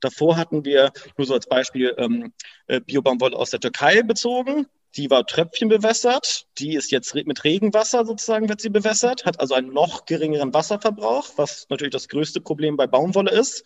Davor 0.01 0.35
hatten 0.37 0.65
wir 0.65 0.91
nur 1.17 1.27
so 1.27 1.35
als 1.35 1.45
Beispiel 1.47 1.93
ähm, 1.97 2.33
äh, 2.67 2.81
Biobaumwolle 2.81 3.37
aus 3.37 3.51
der 3.51 3.59
Türkei 3.59 4.01
bezogen. 4.01 4.67
Die 4.95 5.09
war 5.09 5.25
tröpfchenbewässert. 5.25 6.47
Die 6.57 6.73
ist 6.73 6.91
jetzt 6.91 7.13
mit 7.13 7.43
Regenwasser 7.43 8.05
sozusagen 8.05 8.49
wird 8.49 8.61
sie 8.61 8.69
bewässert, 8.69 9.25
hat 9.25 9.39
also 9.39 9.53
einen 9.53 9.73
noch 9.73 10.05
geringeren 10.05 10.53
Wasserverbrauch, 10.53 11.33
was 11.35 11.67
natürlich 11.69 11.91
das 11.91 12.07
größte 12.07 12.41
Problem 12.41 12.77
bei 12.77 12.87
Baumwolle 12.87 13.31
ist. 13.31 13.63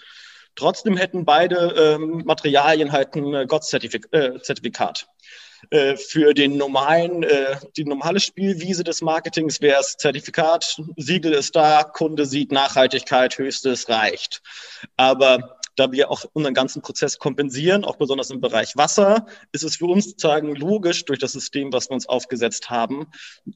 Trotzdem 0.56 0.98
hätten 0.98 1.26
beide 1.26 1.74
ähm, 1.78 2.24
Materialien 2.26 2.92
halt 2.92 3.16
ein 3.16 3.48
GOTS-Zertifikat. 3.48 5.08
Äh, 5.70 5.98
für 5.98 6.34
den 6.34 6.58
normalen, 6.58 7.24
äh, 7.24 7.58
die 7.78 7.86
normale 7.86 8.20
Spielwiese 8.20 8.84
des 8.84 9.02
Marketings 9.02 9.62
wäre 9.62 9.80
es 9.80 9.98
Zertifikat, 9.98 10.82
Siegel 10.96 11.34
ist 11.34 11.56
da, 11.56 11.84
Kunde 11.84 12.26
sieht 12.26 12.52
Nachhaltigkeit, 12.52 13.38
höchstes 13.38 13.90
reicht. 13.90 14.42
Aber 14.96 15.59
da 15.80 15.92
wir 15.94 16.12
auch 16.12 16.26
unseren 16.34 16.54
ganzen 16.54 16.82
Prozess 16.82 17.18
kompensieren, 17.18 17.86
auch 17.86 17.96
besonders 17.96 18.30
im 18.32 18.42
Bereich 18.42 18.76
Wasser, 18.76 19.26
ist 19.54 19.64
es 19.64 19.78
für 19.78 19.86
uns 19.86 20.06
sozusagen 20.10 20.54
logisch 20.56 21.06
durch 21.06 21.20
das 21.20 21.32
System, 21.32 21.72
was 21.72 21.90
wir 21.90 21.94
uns 21.94 22.08
aufgesetzt 22.08 22.70
haben, 22.70 23.08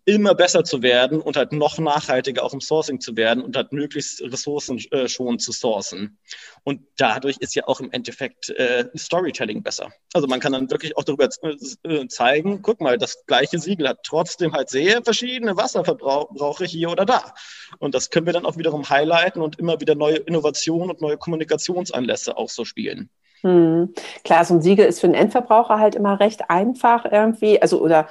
immer 0.06 0.34
besser 0.34 0.64
zu 0.64 0.82
werden 0.82 1.22
und 1.22 1.36
halt 1.36 1.52
noch 1.52 1.78
nachhaltiger 1.80 2.44
auch 2.44 2.54
im 2.54 2.62
Sourcing 2.62 3.02
zu 3.02 3.18
werden 3.18 3.44
und 3.44 3.58
halt 3.58 3.74
möglichst 3.74 4.22
Ressourcen 4.22 4.80
äh, 4.92 5.08
zu 5.08 5.52
sourcen. 5.52 6.18
Und 6.64 6.82
dadurch 6.96 7.38
ist 7.40 7.56
ja 7.56 7.68
auch 7.68 7.82
im 7.82 7.92
Endeffekt 7.92 8.50
äh, 8.52 8.86
Storytelling 8.96 9.62
besser. 9.62 9.92
Also 10.14 10.28
man 10.28 10.40
kann 10.40 10.54
dann 10.54 10.72
wirklich 10.72 10.96
auch 10.96 11.04
darüber 11.04 11.28
äh, 11.42 12.08
zeigen, 12.08 12.62
guck 12.62 12.80
mal, 12.80 12.98
das 12.98 13.26
gleiche 13.26 13.60
Siegel 13.60 13.90
hat 13.90 14.00
trotzdem 14.04 14.54
halt 14.54 14.70
sehr 14.70 15.04
verschiedene 15.04 15.58
Wasserverbrauche 15.58 16.64
hier 16.64 16.90
oder 16.90 17.06
da. 17.06 17.34
Und 17.80 17.96
das 17.96 18.10
können 18.10 18.28
wir 18.28 18.34
dann 18.34 18.46
auch 18.46 18.58
wiederum 18.58 18.90
highlighten 18.90 19.42
und 19.42 19.60
immer 19.60 19.82
wieder 19.82 19.96
neue 19.96 20.18
Innovationen 20.18 20.90
und 20.90 21.02
neue 21.02 21.18
Kommunikationsanlässe 21.18 22.13
Anlässe 22.14 22.38
auch 22.38 22.50
so 22.50 22.64
spielen. 22.66 23.10
Hm. 23.42 23.94
Klar, 24.24 24.46
so 24.46 24.54
ein 24.54 24.62
Siegel 24.62 24.86
ist 24.86 25.02
für 25.02 25.08
den 25.08 25.16
Endverbraucher 25.16 25.80
halt 25.80 25.96
immer 25.96 26.20
recht 26.20 26.50
einfach 26.50 27.06
irgendwie, 27.06 27.62
also 27.62 27.82
oder 27.82 28.08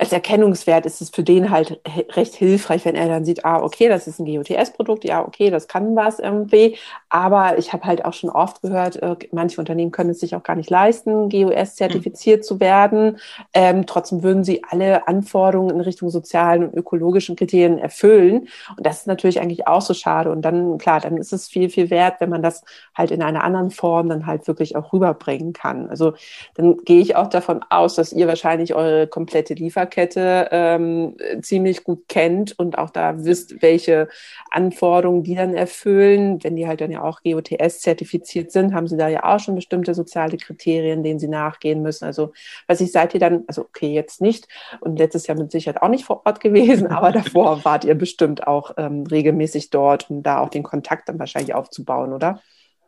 als 0.00 0.12
Erkennungswert 0.12 0.86
ist 0.86 1.02
es 1.02 1.10
für 1.10 1.22
den 1.22 1.50
halt 1.50 1.78
recht 2.16 2.34
hilfreich, 2.34 2.86
wenn 2.86 2.94
er 2.94 3.06
dann 3.06 3.26
sieht, 3.26 3.44
ah, 3.44 3.62
okay, 3.62 3.90
das 3.90 4.06
ist 4.06 4.18
ein 4.18 4.24
GOTS-Produkt, 4.24 5.04
ja, 5.04 5.22
okay, 5.22 5.50
das 5.50 5.68
kann 5.68 5.94
was 5.94 6.18
irgendwie. 6.18 6.78
Aber 7.10 7.58
ich 7.58 7.74
habe 7.74 7.84
halt 7.84 8.06
auch 8.06 8.14
schon 8.14 8.30
oft 8.30 8.62
gehört, 8.62 8.96
äh, 9.02 9.14
manche 9.30 9.60
Unternehmen 9.60 9.90
können 9.90 10.10
es 10.10 10.20
sich 10.20 10.34
auch 10.34 10.42
gar 10.42 10.56
nicht 10.56 10.70
leisten, 10.70 11.28
GOS-zertifiziert 11.28 12.38
mhm. 12.38 12.42
zu 12.44 12.60
werden. 12.60 13.18
Ähm, 13.52 13.84
trotzdem 13.84 14.22
würden 14.22 14.42
sie 14.42 14.62
alle 14.64 15.06
Anforderungen 15.06 15.74
in 15.74 15.82
Richtung 15.82 16.08
sozialen 16.08 16.64
und 16.64 16.74
ökologischen 16.74 17.36
Kriterien 17.36 17.76
erfüllen. 17.76 18.48
Und 18.74 18.86
das 18.86 19.00
ist 19.00 19.06
natürlich 19.06 19.38
eigentlich 19.38 19.66
auch 19.66 19.82
so 19.82 19.92
schade. 19.92 20.30
Und 20.30 20.40
dann, 20.42 20.78
klar, 20.78 21.00
dann 21.00 21.18
ist 21.18 21.34
es 21.34 21.46
viel, 21.46 21.68
viel 21.68 21.90
wert, 21.90 22.20
wenn 22.20 22.30
man 22.30 22.42
das 22.42 22.64
halt 22.94 23.10
in 23.10 23.22
einer 23.22 23.44
anderen 23.44 23.70
Form 23.70 24.08
dann 24.08 24.24
halt 24.24 24.48
wirklich 24.48 24.76
auch 24.76 24.94
rüberbringen 24.94 25.52
kann. 25.52 25.90
Also 25.90 26.14
dann 26.54 26.78
gehe 26.86 27.02
ich 27.02 27.16
auch 27.16 27.28
davon 27.28 27.62
aus, 27.68 27.96
dass 27.96 28.14
ihr 28.14 28.26
wahrscheinlich 28.26 28.74
eure 28.74 29.06
komplette 29.06 29.52
Lieferkette 29.52 29.89
Lieferkette 29.90 30.48
ähm, 30.52 31.16
ziemlich 31.42 31.84
gut 31.84 32.08
kennt 32.08 32.58
und 32.58 32.78
auch 32.78 32.90
da 32.90 33.24
wisst, 33.24 33.62
welche 33.62 34.08
Anforderungen 34.50 35.22
die 35.22 35.34
dann 35.34 35.54
erfüllen. 35.54 36.42
Wenn 36.42 36.56
die 36.56 36.66
halt 36.66 36.80
dann 36.80 36.90
ja 36.90 37.02
auch 37.02 37.20
GOTS 37.22 37.80
zertifiziert 37.80 38.52
sind, 38.52 38.74
haben 38.74 38.86
sie 38.86 38.96
da 38.96 39.08
ja 39.08 39.24
auch 39.24 39.40
schon 39.40 39.54
bestimmte 39.54 39.94
soziale 39.94 40.36
Kriterien, 40.36 41.02
denen 41.02 41.18
sie 41.18 41.28
nachgehen 41.28 41.82
müssen. 41.82 42.04
Also 42.04 42.32
was 42.66 42.80
ich 42.80 42.92
seid 42.92 43.14
ihr 43.14 43.20
dann, 43.20 43.44
also 43.46 43.62
okay, 43.62 43.92
jetzt 43.92 44.20
nicht 44.20 44.48
und 44.80 44.98
letztes 44.98 45.26
Jahr 45.26 45.36
mit 45.36 45.50
Sicherheit 45.50 45.82
auch 45.82 45.88
nicht 45.88 46.04
vor 46.04 46.22
Ort 46.24 46.40
gewesen, 46.40 46.86
aber 46.88 47.12
davor 47.12 47.64
wart 47.64 47.84
ihr 47.84 47.94
bestimmt 47.94 48.46
auch 48.46 48.74
ähm, 48.76 49.04
regelmäßig 49.10 49.70
dort, 49.70 50.10
um 50.10 50.22
da 50.22 50.40
auch 50.40 50.48
den 50.48 50.62
Kontakt 50.62 51.08
dann 51.08 51.18
wahrscheinlich 51.18 51.54
aufzubauen, 51.54 52.12
oder? 52.12 52.40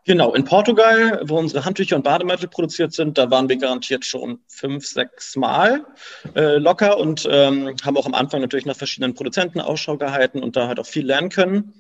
Genau, 0.05 0.35
in 0.35 0.45
Portugal, 0.45 1.21
wo 1.27 1.39
unsere 1.39 1.65
Handtücher 1.65 1.95
und 1.95 2.03
Bademäntel 2.03 2.49
produziert 2.49 2.93
sind, 2.93 3.19
da 3.19 3.31
waren 3.31 3.49
wir 3.49 3.57
garantiert 3.57 4.05
schon 4.05 4.41
fünf, 4.49 4.85
sechs 4.85 5.37
Mal 5.37 5.87
äh, 6.35 6.57
locker 6.57 6.99
und 6.99 7.29
ähm, 7.31 7.77
haben 7.85 7.97
auch 7.97 8.07
am 8.07 8.15
Anfang 8.15 8.41
natürlich 8.41 8.67
nach 8.67 8.75
verschiedenen 8.75 9.15
Produzenten 9.15 9.61
Ausschau 9.61 9.97
gehalten 9.99 10.43
und 10.43 10.57
da 10.57 10.67
halt 10.67 10.81
auch 10.81 10.87
viel 10.87 11.07
lernen 11.07 11.29
können. 11.29 11.75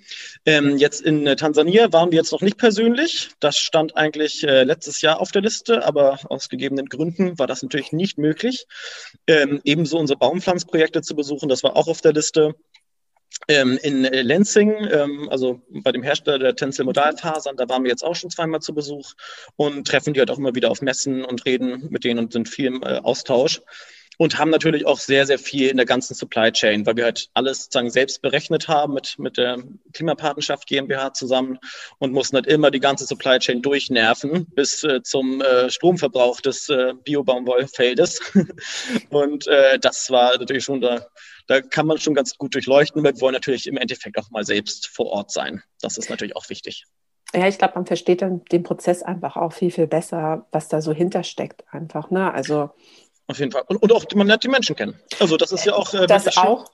Ähm, 0.46 0.76
jetzt 0.76 1.00
in 1.00 1.26
äh, 1.26 1.34
Tansania 1.34 1.92
waren 1.92 2.12
wir 2.12 2.18
jetzt 2.18 2.30
noch 2.30 2.42
nicht 2.42 2.58
persönlich. 2.58 3.30
Das 3.40 3.56
stand 3.56 3.96
eigentlich 3.96 4.44
äh, 4.44 4.62
letztes 4.62 5.00
Jahr 5.00 5.20
auf 5.20 5.32
der 5.32 5.42
Liste, 5.42 5.84
aber 5.84 6.20
aus 6.28 6.48
gegebenen 6.48 6.86
Gründen 6.86 7.40
war 7.40 7.48
das 7.48 7.64
natürlich 7.64 7.90
nicht 7.90 8.18
möglich. 8.18 8.66
Ähm, 9.26 9.60
ebenso 9.64 9.98
unsere 9.98 10.20
Baumpflanzprojekte 10.20 11.02
zu 11.02 11.16
besuchen, 11.16 11.48
das 11.48 11.64
war 11.64 11.74
auch 11.74 11.88
auf 11.88 12.00
der 12.00 12.12
Liste. 12.12 12.54
Ähm, 13.48 13.78
in 13.82 14.04
äh, 14.04 14.22
Lenzing, 14.22 14.72
ähm, 14.90 15.28
also 15.28 15.60
bei 15.68 15.90
dem 15.90 16.02
Hersteller 16.02 16.38
der 16.38 16.54
Tencel 16.54 16.84
Modalfasern, 16.84 17.56
da 17.56 17.68
waren 17.68 17.82
wir 17.82 17.90
jetzt 17.90 18.04
auch 18.04 18.14
schon 18.14 18.30
zweimal 18.30 18.60
zu 18.60 18.72
Besuch 18.72 19.14
und 19.56 19.86
treffen 19.86 20.14
die 20.14 20.20
halt 20.20 20.30
auch 20.30 20.38
immer 20.38 20.54
wieder 20.54 20.70
auf 20.70 20.80
Messen 20.80 21.24
und 21.24 21.44
reden 21.44 21.88
mit 21.90 22.04
denen 22.04 22.20
und 22.20 22.32
sind 22.32 22.48
viel 22.48 22.66
im 22.66 22.82
äh, 22.82 22.98
Austausch 22.98 23.60
und 24.18 24.38
haben 24.38 24.50
natürlich 24.50 24.86
auch 24.86 24.98
sehr, 24.98 25.26
sehr 25.26 25.38
viel 25.38 25.68
in 25.68 25.76
der 25.76 25.86
ganzen 25.86 26.14
Supply 26.14 26.52
Chain, 26.52 26.86
weil 26.86 26.96
wir 26.96 27.04
halt 27.04 27.28
alles 27.34 27.64
sozusagen 27.64 27.90
selbst 27.90 28.22
berechnet 28.22 28.68
haben 28.68 28.94
mit, 28.94 29.18
mit 29.18 29.36
der 29.36 29.58
Klimapartnerschaft 29.92 30.68
GmbH 30.68 31.14
zusammen 31.14 31.58
und 31.98 32.12
mussten 32.12 32.36
halt 32.36 32.46
immer 32.46 32.70
die 32.70 32.80
ganze 32.80 33.06
Supply 33.06 33.38
Chain 33.38 33.62
durchnerven 33.62 34.46
bis 34.54 34.84
äh, 34.84 35.02
zum 35.02 35.40
äh, 35.40 35.70
Stromverbrauch 35.70 36.40
des 36.40 36.68
äh, 36.68 36.94
Biobaumwollfeldes. 37.02 38.20
und 39.10 39.46
äh, 39.46 39.78
das 39.78 40.10
war 40.10 40.38
natürlich 40.38 40.64
schon 40.64 40.80
da 40.80 41.06
da 41.46 41.60
kann 41.60 41.86
man 41.86 41.98
schon 41.98 42.14
ganz 42.14 42.36
gut 42.36 42.54
durchleuchten. 42.54 43.02
Wir 43.02 43.20
wollen 43.20 43.34
natürlich 43.34 43.66
im 43.66 43.76
Endeffekt 43.76 44.18
auch 44.18 44.30
mal 44.30 44.44
selbst 44.44 44.88
vor 44.88 45.06
Ort 45.06 45.30
sein. 45.30 45.62
Das 45.80 45.98
ist 45.98 46.10
natürlich 46.10 46.36
auch 46.36 46.48
wichtig. 46.48 46.84
Ja, 47.34 47.48
ich 47.48 47.58
glaube, 47.58 47.74
man 47.76 47.86
versteht 47.86 48.20
dann 48.20 48.44
den 48.46 48.62
Prozess 48.62 49.02
einfach 49.02 49.36
auch 49.36 49.52
viel, 49.52 49.70
viel 49.70 49.86
besser, 49.86 50.46
was 50.52 50.68
da 50.68 50.82
so 50.82 50.92
hintersteckt 50.92 51.64
einfach. 51.70 52.10
Ne? 52.10 52.32
Also 52.32 52.70
auf 53.26 53.38
jeden 53.38 53.52
Fall. 53.52 53.62
Und, 53.66 53.76
und 53.76 53.92
auch 53.92 54.04
man 54.14 54.26
lernt 54.26 54.44
die 54.44 54.48
Menschen 54.48 54.76
kennen. 54.76 54.98
Also 55.18 55.36
das 55.36 55.52
ist 55.52 55.64
ja 55.64 55.74
auch 55.74 55.94
äh, 55.94 56.06
das 56.06 56.36
auch. 56.36 56.70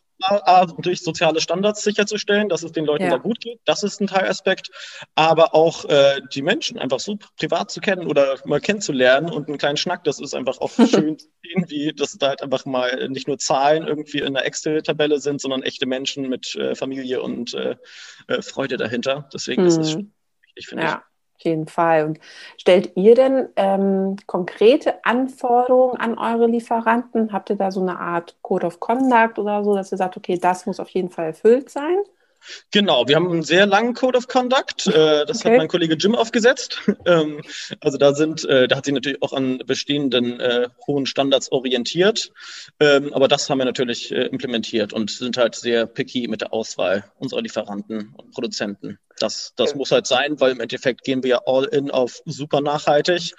Durch 0.79 1.03
soziale 1.03 1.41
Standards 1.41 1.85
sicherzustellen, 1.85 2.49
dass 2.49 2.63
es 2.63 2.73
den 2.73 2.85
Leuten 2.85 3.05
ja. 3.05 3.11
da 3.11 3.17
gut 3.19 3.41
geht. 3.41 3.61
Das 3.65 3.83
ist 3.83 4.01
ein 4.01 4.09
Teilaspekt. 4.09 4.71
Aber 5.15 5.55
auch 5.55 5.85
äh, 5.85 6.21
die 6.35 6.43
Menschen 6.43 6.79
einfach 6.79 7.01
so 7.01 7.19
privat 7.37 7.71
zu 7.71 7.81
kennen 7.81 8.07
oder 8.07 8.37
mal 8.45 8.61
kennenzulernen 8.61 9.31
und 9.31 9.49
einen 9.49 9.59
kleinen 9.59 9.77
Schnack, 9.77 10.05
das 10.05 10.21
ist 10.21 10.35
einfach 10.35 10.59
auch 10.59 10.71
schön 10.91 11.19
zu 11.19 11.29
sehen, 11.43 11.65
wie 11.69 11.93
das 11.93 12.19
da 12.19 12.29
halt 12.29 12.43
einfach 12.43 12.65
mal 12.65 13.09
nicht 13.09 13.29
nur 13.29 13.39
Zahlen 13.39 13.87
irgendwie 13.87 14.19
in 14.19 14.37
einer 14.37 14.45
Excel-Tabelle 14.45 15.21
sind, 15.21 15.41
sondern 15.41 15.63
echte 15.63 15.87
Menschen 15.87 16.29
mit 16.29 16.55
äh, 16.57 16.75
Familie 16.75 17.23
und 17.23 17.55
äh, 17.55 17.77
äh 18.27 18.43
Freude 18.43 18.77
dahinter. 18.77 19.29
Deswegen 19.33 19.63
hm. 19.63 19.69
ist 19.69 19.79
es 19.79 19.97
wichtig, 19.97 20.67
finde 20.67 20.85
ja. 20.85 21.03
ich. 21.03 21.08
Auf 21.39 21.45
jeden 21.45 21.67
Fall. 21.69 22.05
Und 22.05 22.19
stellt 22.57 22.97
ihr 22.97 23.15
denn 23.15 23.49
ähm, 23.57 24.17
konkrete 24.27 25.05
Anforderungen 25.05 25.97
an 25.97 26.19
eure 26.19 26.49
Lieferanten? 26.49 27.33
Habt 27.33 27.51
ihr 27.51 27.57
da 27.57 27.71
so 27.71 27.81
eine 27.81 27.99
Art 28.01 28.37
Code 28.43 28.67
of 28.67 28.81
Conduct 28.81 29.39
oder 29.39 29.63
so, 29.63 29.75
dass 29.77 29.93
ihr 29.93 29.99
sagt, 29.99 30.17
okay, 30.17 30.37
das 30.39 30.67
muss 30.67 30.81
auf 30.81 30.89
jeden 30.91 31.11
Fall 31.11 31.27
erfüllt 31.27 31.71
sein? 31.71 31.99
Genau, 32.71 33.07
wir 33.09 33.17
haben 33.17 33.31
einen 33.31 33.43
sehr 33.43 33.67
langen 33.67 33.95
Code 33.95 34.19
of 34.19 34.29
Conduct. 34.29 34.87
Äh, 34.87 35.27
das 35.27 35.41
okay. 35.41 35.51
hat 35.51 35.59
mein 35.59 35.69
Kollege 35.69 35.95
Jim 35.95 36.15
aufgesetzt. 36.15 36.83
Ähm, 37.07 37.43
also 37.81 37.97
da 37.97 38.13
sind, 38.13 38.45
äh, 38.45 38.69
da 38.69 38.77
hat 38.77 38.85
sich 38.85 38.93
natürlich 38.93 39.23
auch 39.23 39.33
an 39.33 39.59
bestehenden 39.59 40.41
äh, 40.41 40.69
hohen 40.87 41.07
Standards 41.07 41.51
orientiert. 41.53 42.33
Ähm, 42.81 43.15
aber 43.15 43.29
das 43.29 43.49
haben 43.49 43.59
wir 43.59 43.65
natürlich 43.65 44.11
implementiert 44.11 44.93
und 44.93 45.11
sind 45.11 45.37
halt 45.37 45.55
sehr 45.55 45.87
picky 45.87 46.29
mit 46.29 46.41
der 46.43 46.53
Auswahl 46.53 47.05
unserer 47.19 47.41
Lieferanten 47.41 48.15
und 48.15 48.33
Produzenten. 48.33 48.99
Das, 49.19 49.55
das 49.57 49.75
muss 49.75 49.91
halt 49.91 50.07
sein, 50.07 50.41
weil 50.41 50.53
im 50.53 50.61
Endeffekt 50.61 51.05
gehen 51.05 51.23
wir 51.23 51.47
all 51.47 51.65
in 51.65 51.91
auf 51.91 52.21
super 52.27 52.61
nachhaltig 52.61 53.35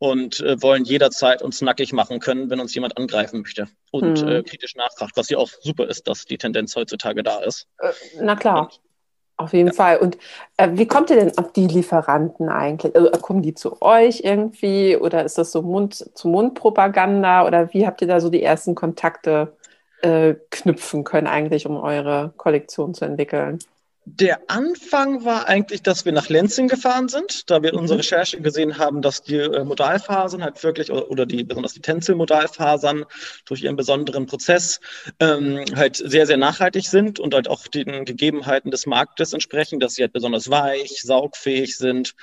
und 0.00 0.40
äh, 0.40 0.60
wollen 0.62 0.84
jederzeit 0.84 1.42
uns 1.42 1.60
nackig 1.60 1.92
machen 1.92 2.20
können, 2.20 2.48
wenn 2.48 2.58
uns 2.58 2.74
jemand 2.74 2.96
angreifen 2.96 3.42
möchte 3.42 3.68
und 3.92 4.20
hm. 4.20 4.28
äh, 4.28 4.42
kritisch 4.42 4.74
nachfragt, 4.74 5.12
was 5.14 5.28
ja 5.28 5.36
auch 5.36 5.50
super 5.60 5.88
ist, 5.88 6.08
dass 6.08 6.24
die 6.24 6.38
Tendenz 6.38 6.74
heutzutage 6.74 7.22
da 7.22 7.40
ist. 7.40 7.68
Äh, 7.78 7.92
na 8.20 8.34
klar. 8.34 8.62
Und, 8.62 8.80
auf 9.36 9.52
jeden 9.52 9.68
ja. 9.68 9.74
Fall. 9.74 9.98
Und 9.98 10.16
äh, 10.56 10.70
wie 10.72 10.86
kommt 10.86 11.10
ihr 11.10 11.16
denn 11.16 11.36
auf 11.38 11.52
die 11.52 11.66
Lieferanten 11.66 12.48
eigentlich? 12.48 12.96
Also, 12.96 13.10
kommen 13.10 13.42
die 13.42 13.54
zu 13.54 13.80
euch 13.82 14.20
irgendwie 14.24 14.96
oder 14.96 15.24
ist 15.24 15.36
das 15.36 15.52
so 15.52 15.60
Mund-zu-Mund-Propaganda 15.62 17.46
oder 17.46 17.72
wie 17.74 17.86
habt 17.86 18.00
ihr 18.00 18.08
da 18.08 18.20
so 18.20 18.30
die 18.30 18.42
ersten 18.42 18.74
Kontakte 18.74 19.54
äh, 20.00 20.34
knüpfen 20.50 21.04
können 21.04 21.26
eigentlich, 21.26 21.66
um 21.66 21.76
eure 21.76 22.32
Kollektion 22.38 22.94
zu 22.94 23.04
entwickeln? 23.04 23.58
Der 24.06 24.50
Anfang 24.50 25.24
war 25.24 25.46
eigentlich, 25.46 25.82
dass 25.82 26.04
wir 26.04 26.12
nach 26.12 26.28
Lenzing 26.28 26.68
gefahren 26.68 27.08
sind, 27.08 27.50
da 27.50 27.62
wir 27.62 27.72
in 27.72 27.78
unserer 27.78 27.96
mhm. 27.96 28.00
Recherche 28.00 28.40
gesehen 28.40 28.78
haben, 28.78 29.02
dass 29.02 29.22
die 29.22 29.36
äh, 29.36 29.62
Modalfasern 29.62 30.42
halt 30.42 30.62
wirklich, 30.64 30.90
oder 30.90 31.26
die, 31.26 31.44
besonders 31.44 31.74
die 31.74 31.80
Tencel-Modalfasern 31.80 33.04
durch 33.44 33.62
ihren 33.62 33.76
besonderen 33.76 34.26
Prozess 34.26 34.80
ähm, 35.20 35.64
halt 35.76 35.96
sehr, 35.96 36.26
sehr 36.26 36.38
nachhaltig 36.38 36.86
sind 36.86 37.20
und 37.20 37.34
halt 37.34 37.46
auch 37.48 37.66
den 37.68 38.04
Gegebenheiten 38.04 38.70
des 38.70 38.86
Marktes 38.86 39.32
entsprechen, 39.34 39.80
dass 39.80 39.94
sie 39.94 40.02
halt 40.02 40.12
besonders 40.12 40.50
weich, 40.50 41.02
saugfähig 41.02 41.76
sind. 41.76 42.14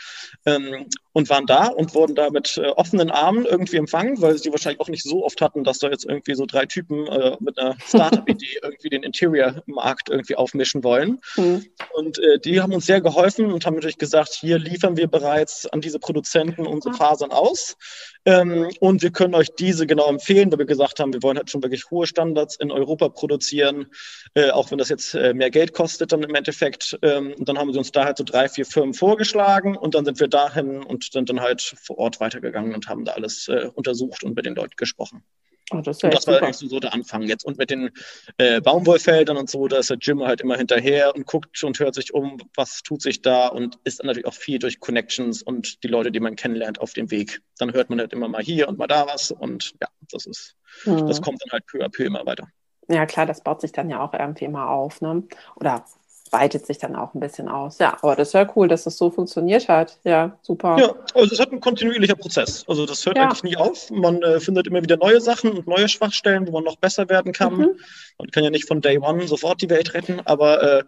Ähm, 0.46 0.88
und 1.18 1.32
waren 1.32 1.48
da 1.48 1.70
und 1.70 1.96
wurden 1.96 2.14
da 2.14 2.30
mit 2.30 2.58
äh, 2.58 2.68
offenen 2.68 3.10
Armen 3.10 3.48
irgendwie 3.48 3.78
empfangen, 3.78 4.22
weil 4.22 4.38
sie 4.38 4.52
wahrscheinlich 4.52 4.80
auch 4.80 4.88
nicht 4.88 5.02
so 5.02 5.26
oft 5.26 5.42
hatten, 5.42 5.64
dass 5.64 5.80
da 5.80 5.90
jetzt 5.90 6.06
irgendwie 6.06 6.36
so 6.36 6.46
drei 6.46 6.68
Typen 6.68 7.08
äh, 7.08 7.36
mit 7.40 7.58
einer 7.58 7.76
Startup-Idee 7.84 8.60
irgendwie 8.62 8.90
den 8.90 9.02
Interior-Markt 9.02 10.10
irgendwie 10.10 10.36
aufmischen 10.36 10.84
wollen. 10.84 11.20
Mhm. 11.36 11.66
Und 11.96 12.20
äh, 12.20 12.38
die 12.38 12.62
haben 12.62 12.72
uns 12.72 12.86
sehr 12.86 13.02
geholfen 13.02 13.52
und 13.52 13.66
haben 13.66 13.74
natürlich 13.74 13.98
gesagt, 13.98 14.36
hier 14.36 14.60
liefern 14.60 14.96
wir 14.96 15.08
bereits 15.08 15.66
an 15.66 15.82
diese 15.82 15.98
Produzenten 15.98 16.68
unsere 16.68 16.94
Fasern 16.94 17.32
aus. 17.32 17.78
Ähm, 18.26 18.70
und 18.80 19.02
wir 19.02 19.10
können 19.10 19.34
euch 19.34 19.56
diese 19.56 19.88
genau 19.88 20.10
empfehlen, 20.10 20.52
weil 20.52 20.60
wir 20.60 20.66
gesagt 20.68 21.00
haben, 21.00 21.14
wir 21.14 21.24
wollen 21.24 21.38
halt 21.38 21.50
schon 21.50 21.64
wirklich 21.64 21.90
hohe 21.90 22.06
Standards 22.06 22.58
in 22.58 22.72
Europa 22.72 23.10
produzieren, 23.10 23.88
äh, 24.36 24.52
auch 24.52 24.70
wenn 24.70 24.78
das 24.78 24.90
jetzt 24.90 25.16
äh, 25.16 25.34
mehr 25.34 25.50
Geld 25.50 25.74
kostet 25.74 26.12
dann 26.12 26.22
im 26.22 26.36
Endeffekt. 26.36 27.00
Ähm, 27.02 27.34
und 27.40 27.50
dann 27.50 27.58
haben 27.58 27.72
sie 27.74 27.80
uns 27.80 27.92
da 27.92 28.06
halt 28.06 28.18
so 28.18 28.24
drei, 28.24 28.50
vier 28.50 28.68
Firmen 28.68 28.94
vorgeschlagen 28.94 29.76
und 29.76 29.96
dann 29.96 30.06
sind 30.06 30.20
wir 30.20 30.28
dahin 30.28 30.84
und 30.84 31.07
sind 31.12 31.30
dann 31.30 31.42
halt 31.42 31.62
vor 31.62 31.98
Ort 31.98 32.20
weitergegangen 32.20 32.74
und 32.74 32.88
haben 32.88 33.06
da 33.06 33.14
alles 33.14 33.48
äh, 33.48 33.70
untersucht 33.74 34.24
und 34.24 34.36
mit 34.36 34.46
den 34.46 34.56
Leuten 34.56 34.76
gesprochen. 34.76 35.24
Oh, 35.72 35.82
das, 35.82 36.02
und 36.02 36.14
das 36.14 36.26
war 36.28 36.42
eigentlich 36.42 36.70
so 36.70 36.80
der 36.80 36.94
Anfang 36.94 37.24
jetzt. 37.24 37.44
Und 37.44 37.58
mit 37.58 37.70
den 37.70 37.92
äh, 38.38 38.62
Baumwollfeldern 38.62 39.36
und 39.36 39.50
so, 39.50 39.68
da 39.68 39.80
ist 39.80 39.90
der 39.90 39.98
Jim 39.98 40.24
halt 40.24 40.40
immer 40.40 40.56
hinterher 40.56 41.14
und 41.14 41.26
guckt 41.26 41.62
und 41.64 41.78
hört 41.80 41.94
sich 41.94 42.14
um, 42.14 42.38
was 42.56 42.84
tut 42.84 43.02
sich 43.02 43.22
da 43.22 43.48
und 43.48 43.78
ist 43.84 44.00
dann 44.00 44.08
natürlich 44.08 44.28
auch 44.28 44.34
viel 44.34 44.60
durch 44.60 44.80
Connections 44.80 45.44
und 45.44 45.84
die 45.84 45.90
Leute, 45.90 46.12
die 46.12 46.22
man 46.22 46.38
kennenlernt 46.38 46.80
auf 46.80 46.94
dem 46.94 47.12
Weg. 47.12 47.42
Dann 47.58 47.74
hört 47.74 47.90
man 47.90 48.00
halt 48.00 48.14
immer 48.14 48.30
mal 48.30 48.42
hier 48.42 48.70
und 48.70 48.78
mal 48.78 48.88
da 48.88 49.08
was 49.08 49.32
und 49.32 49.74
ja, 49.82 49.90
das 50.10 50.26
ist, 50.26 50.56
mhm. 50.86 51.06
das 51.06 51.22
kommt 51.22 51.42
dann 51.44 51.52
halt 51.52 51.66
peu 51.66 51.84
à 51.84 51.90
peu 51.90 52.06
immer 52.06 52.26
weiter. 52.26 52.48
Ja, 52.88 53.06
klar, 53.06 53.26
das 53.26 53.42
baut 53.42 53.60
sich 53.60 53.74
dann 53.74 53.90
ja 53.90 54.02
auch 54.02 54.14
irgendwie 54.14 54.46
immer 54.46 54.70
auf, 54.70 55.02
ne? 55.02 55.24
Oder 55.58 55.84
weitet 56.32 56.66
sich 56.66 56.78
dann 56.78 56.96
auch 56.96 57.14
ein 57.14 57.20
bisschen 57.20 57.48
aus. 57.48 57.80
Ja, 57.80 57.98
aber 58.02 58.16
das 58.16 58.30
ist 58.30 58.34
ja 58.34 58.52
cool, 58.56 58.68
dass 58.68 58.84
das 58.84 58.98
so 58.98 59.10
funktioniert 59.10 59.68
hat. 59.68 60.00
Ja, 60.04 60.38
super. 60.42 60.78
Ja, 60.80 60.96
also 61.14 61.34
es 61.34 61.40
hat 61.40 61.52
ein 61.52 61.60
kontinuierlicher 61.60 62.16
Prozess. 62.16 62.66
Also 62.68 62.86
das 62.86 63.06
hört 63.06 63.18
ja. 63.18 63.24
eigentlich 63.24 63.44
nie 63.44 63.58
auf. 63.58 63.90
Man 63.92 64.22
äh, 64.24 64.40
findet 64.40 64.68
immer 64.68 64.82
wieder 64.82 64.98
neue 64.98 65.22
Sachen 65.22 65.52
und 65.52 65.68
neue 65.68 65.88
Schwachstellen, 65.88 66.48
wo 66.48 66.52
man 66.52 66.64
noch 66.64 66.78
besser 66.78 67.10
werden 67.10 67.34
kann. 67.34 67.56
Mhm. 67.56 67.80
Man 68.18 68.32
kann 68.32 68.44
ja 68.44 68.50
nicht 68.50 68.68
von 68.68 68.82
Day 68.82 68.98
One 68.98 69.28
sofort 69.28 69.62
die 69.62 69.70
Welt 69.70 69.94
retten, 69.94 70.22
aber 70.26 70.80
äh, 70.80 70.84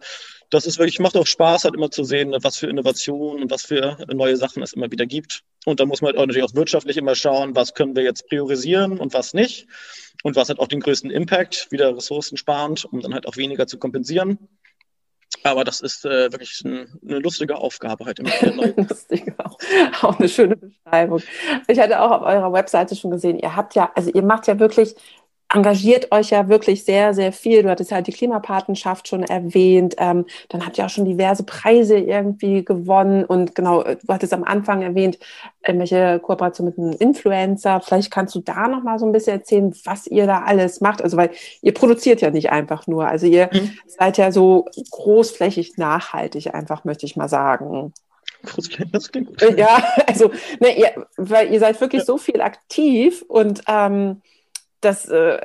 das 0.50 0.66
ist 0.66 0.78
wirklich, 0.78 0.98
macht 0.98 1.16
auch 1.16 1.26
Spaß, 1.26 1.64
halt 1.64 1.74
immer 1.74 1.90
zu 1.90 2.02
sehen, 2.02 2.34
was 2.42 2.56
für 2.56 2.66
Innovationen 2.66 3.44
und 3.44 3.50
was 3.50 3.62
für 3.62 3.96
neue 4.12 4.36
Sachen 4.36 4.62
es 4.62 4.72
immer 4.72 4.90
wieder 4.90 5.06
gibt. 5.06 5.42
Und 5.64 5.78
da 5.78 5.86
muss 5.86 6.02
man 6.02 6.08
halt 6.08 6.18
auch 6.18 6.26
natürlich 6.26 6.48
auch 6.48 6.54
wirtschaftlich 6.54 6.96
immer 6.96 7.14
schauen, 7.14 7.54
was 7.54 7.74
können 7.74 7.94
wir 7.94 8.02
jetzt 8.02 8.28
priorisieren 8.28 8.98
und 8.98 9.14
was 9.14 9.32
nicht. 9.32 9.68
Und 10.22 10.36
was 10.36 10.48
hat 10.50 10.58
auch 10.58 10.68
den 10.68 10.80
größten 10.80 11.10
Impact, 11.10 11.68
wieder 11.70 11.96
ressourcensparend, 11.96 12.84
um 12.84 13.00
dann 13.00 13.14
halt 13.14 13.26
auch 13.26 13.36
weniger 13.36 13.66
zu 13.66 13.78
kompensieren. 13.78 14.38
Aber 15.42 15.64
das 15.64 15.80
ist 15.80 16.04
äh, 16.04 16.30
wirklich 16.32 16.62
ein, 16.64 16.86
eine 17.06 17.18
lustige 17.18 17.56
Aufgabe 17.56 18.04
halt 18.04 18.18
immer 18.18 18.30
lustige, 18.76 19.34
auch 20.02 20.18
eine 20.18 20.28
schöne 20.28 20.56
Beschreibung. 20.56 21.22
Ich 21.66 21.78
hatte 21.78 22.00
auch 22.00 22.10
auf 22.10 22.22
eurer 22.22 22.52
Webseite 22.52 22.94
schon 22.94 23.10
gesehen, 23.10 23.38
ihr 23.38 23.56
habt 23.56 23.74
ja, 23.74 23.90
also 23.94 24.10
ihr 24.10 24.22
macht 24.22 24.46
ja 24.48 24.58
wirklich 24.58 24.94
engagiert 25.52 26.12
euch 26.12 26.30
ja 26.30 26.48
wirklich 26.48 26.84
sehr, 26.84 27.12
sehr 27.12 27.32
viel. 27.32 27.62
Du 27.62 27.70
hattest 27.70 27.90
halt 27.90 28.06
die 28.06 28.12
Klimapatenschaft 28.12 29.08
schon 29.08 29.24
erwähnt. 29.24 29.96
Ähm, 29.98 30.26
dann 30.48 30.64
habt 30.64 30.78
ihr 30.78 30.86
auch 30.86 30.90
schon 30.90 31.04
diverse 31.04 31.42
Preise 31.42 31.98
irgendwie 31.98 32.64
gewonnen. 32.64 33.24
Und 33.24 33.54
genau, 33.54 33.82
du 33.82 33.98
hattest 34.08 34.32
am 34.32 34.44
Anfang 34.44 34.82
erwähnt, 34.82 35.18
irgendwelche 35.66 36.20
Kooperation 36.20 36.66
mit 36.66 36.78
einem 36.78 36.92
Influencer. 36.92 37.80
Vielleicht 37.80 38.12
kannst 38.12 38.34
du 38.36 38.40
da 38.40 38.68
noch 38.68 38.84
mal 38.84 38.98
so 38.98 39.06
ein 39.06 39.12
bisschen 39.12 39.38
erzählen, 39.38 39.74
was 39.84 40.06
ihr 40.06 40.26
da 40.26 40.42
alles 40.42 40.80
macht. 40.80 41.02
Also, 41.02 41.16
weil 41.16 41.30
ihr 41.62 41.74
produziert 41.74 42.20
ja 42.20 42.30
nicht 42.30 42.50
einfach 42.50 42.86
nur. 42.86 43.08
Also 43.08 43.26
ihr 43.26 43.50
mhm. 43.52 43.72
seid 43.86 44.18
ja 44.18 44.30
so 44.30 44.66
großflächig 44.92 45.76
nachhaltig, 45.78 46.54
einfach 46.54 46.84
möchte 46.84 47.06
ich 47.06 47.16
mal 47.16 47.28
sagen. 47.28 47.92
Das 48.92 49.10
klingt 49.10 49.38
gut. 49.38 49.58
Ja, 49.58 49.82
also, 50.06 50.30
ne, 50.60 50.78
ihr, 50.78 51.06
weil 51.16 51.52
ihr 51.52 51.58
seid 51.58 51.80
wirklich 51.80 52.02
ja. 52.02 52.06
so 52.06 52.18
viel 52.18 52.40
aktiv 52.40 53.22
und 53.28 53.62
ähm, 53.66 54.22
das, 54.80 55.06
äh, 55.08 55.38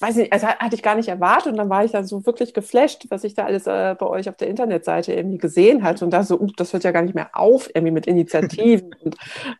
weiß 0.00 0.16
nicht, 0.16 0.32
also 0.32 0.46
hatte 0.46 0.74
ich 0.74 0.82
gar 0.82 0.96
nicht 0.96 1.08
erwartet 1.08 1.52
und 1.52 1.58
dann 1.58 1.70
war 1.70 1.84
ich 1.84 1.92
da 1.92 2.02
so 2.02 2.26
wirklich 2.26 2.54
geflasht, 2.54 3.06
was 3.08 3.24
ich 3.24 3.34
da 3.34 3.44
alles 3.44 3.66
äh, 3.66 3.94
bei 3.98 4.06
euch 4.06 4.28
auf 4.28 4.36
der 4.36 4.48
Internetseite 4.48 5.12
irgendwie 5.12 5.38
gesehen 5.38 5.82
hatte 5.82 6.04
und 6.04 6.10
da 6.10 6.24
so, 6.24 6.40
uh, 6.40 6.50
das 6.56 6.72
hört 6.72 6.84
ja 6.84 6.90
gar 6.90 7.02
nicht 7.02 7.14
mehr 7.14 7.30
auf 7.34 7.70
irgendwie 7.72 7.92
mit 7.92 8.06
Initiativen 8.06 8.94
und 9.04 9.16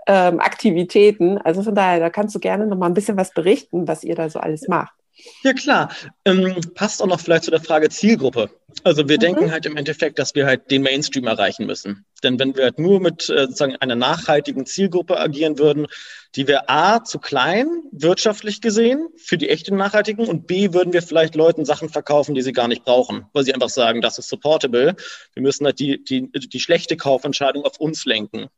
ähm, 0.06 0.40
Aktivitäten. 0.40 1.38
Also 1.38 1.62
von 1.62 1.74
daher, 1.74 2.00
da 2.00 2.10
kannst 2.10 2.34
du 2.34 2.40
gerne 2.40 2.66
noch 2.66 2.76
mal 2.76 2.86
ein 2.86 2.94
bisschen 2.94 3.16
was 3.16 3.32
berichten, 3.32 3.86
was 3.86 4.02
ihr 4.04 4.16
da 4.16 4.28
so 4.28 4.40
alles 4.40 4.66
macht. 4.68 4.94
Ja, 5.42 5.52
klar. 5.52 5.94
Ähm, 6.24 6.60
passt 6.74 7.02
auch 7.02 7.06
noch 7.06 7.20
vielleicht 7.20 7.44
zu 7.44 7.50
der 7.50 7.60
Frage 7.60 7.88
Zielgruppe. 7.88 8.50
Also 8.82 9.08
wir 9.08 9.16
mhm. 9.16 9.20
denken 9.20 9.50
halt 9.52 9.66
im 9.66 9.76
Endeffekt, 9.76 10.18
dass 10.18 10.34
wir 10.34 10.46
halt 10.46 10.70
den 10.70 10.82
Mainstream 10.82 11.26
erreichen 11.26 11.66
müssen. 11.66 12.04
Denn 12.22 12.38
wenn 12.38 12.56
wir 12.56 12.64
halt 12.64 12.78
nur 12.78 13.00
mit 13.00 13.28
äh, 13.28 13.42
sozusagen 13.42 13.76
einer 13.76 13.94
nachhaltigen 13.94 14.66
Zielgruppe 14.66 15.18
agieren 15.18 15.58
würden, 15.58 15.86
die 16.34 16.48
wäre 16.48 16.68
A 16.68 17.04
zu 17.04 17.20
klein, 17.20 17.68
wirtschaftlich 17.92 18.60
gesehen, 18.60 19.08
für 19.16 19.38
die 19.38 19.48
echten 19.48 19.76
Nachhaltigen 19.76 20.26
und 20.26 20.48
B 20.48 20.72
würden 20.72 20.92
wir 20.92 21.02
vielleicht 21.02 21.36
Leuten 21.36 21.64
Sachen 21.64 21.88
verkaufen, 21.88 22.34
die 22.34 22.42
sie 22.42 22.52
gar 22.52 22.66
nicht 22.66 22.84
brauchen, 22.84 23.26
weil 23.32 23.44
sie 23.44 23.54
einfach 23.54 23.68
sagen, 23.68 24.00
das 24.00 24.18
ist 24.18 24.28
supportable. 24.28 24.96
Wir 25.34 25.42
müssen 25.42 25.64
halt 25.64 25.78
die, 25.78 26.02
die, 26.02 26.30
die 26.30 26.60
schlechte 26.60 26.96
Kaufentscheidung 26.96 27.64
auf 27.64 27.78
uns 27.78 28.04
lenken 28.04 28.48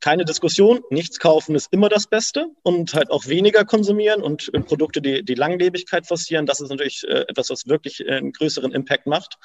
keine 0.00 0.24
Diskussion, 0.24 0.80
nichts 0.90 1.18
kaufen 1.18 1.54
ist 1.54 1.72
immer 1.72 1.88
das 1.88 2.06
Beste 2.06 2.46
und 2.62 2.94
halt 2.94 3.10
auch 3.10 3.26
weniger 3.26 3.64
konsumieren 3.64 4.22
und 4.22 4.50
äh, 4.54 4.60
Produkte, 4.60 5.02
die 5.02 5.22
die 5.22 5.34
Langlebigkeit 5.34 6.06
forcieren, 6.06 6.46
das 6.46 6.60
ist 6.60 6.70
natürlich 6.70 7.04
äh, 7.06 7.24
etwas, 7.28 7.50
was 7.50 7.66
wirklich 7.66 8.00
äh, 8.00 8.12
einen 8.12 8.32
größeren 8.32 8.72
Impact 8.72 9.06
macht. 9.06 9.38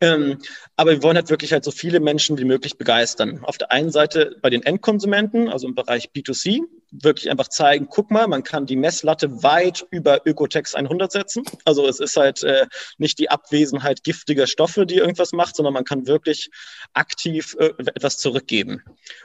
Ähm, 0.00 0.38
aber 0.76 0.90
wir 0.90 1.02
wollen 1.02 1.16
halt 1.16 1.30
wirklich 1.30 1.52
halt 1.52 1.64
so 1.64 1.70
viele 1.70 2.00
Menschen 2.00 2.36
wie 2.36 2.44
möglich 2.44 2.76
begeistern. 2.76 3.40
Auf 3.42 3.56
der 3.56 3.72
einen 3.72 3.90
Seite 3.90 4.36
bei 4.42 4.50
den 4.50 4.62
Endkonsumenten, 4.62 5.48
also 5.48 5.66
im 5.66 5.74
Bereich 5.74 6.10
B2C, 6.14 6.60
wirklich 6.90 7.30
einfach 7.30 7.48
zeigen, 7.48 7.88
guck 7.90 8.10
mal, 8.10 8.26
man 8.28 8.42
kann 8.42 8.66
die 8.66 8.76
Messlatte 8.76 9.42
weit 9.42 9.86
über 9.90 10.20
Ökotex 10.24 10.74
100 10.74 11.10
setzen. 11.10 11.44
Also 11.64 11.86
es 11.86 12.00
ist 12.00 12.16
halt 12.16 12.42
äh, 12.42 12.66
nicht 12.98 13.18
die 13.18 13.30
Abwesenheit 13.30 14.04
giftiger 14.04 14.46
Stoffe, 14.46 14.86
die 14.86 14.96
irgendwas 14.96 15.32
macht, 15.32 15.56
sondern 15.56 15.74
man 15.74 15.84
kann 15.84 16.06
wirklich 16.06 16.50
aktiv 16.94 17.56
äh, 17.58 17.72
etwas 17.78 18.18
zurückgeben. 18.18 18.82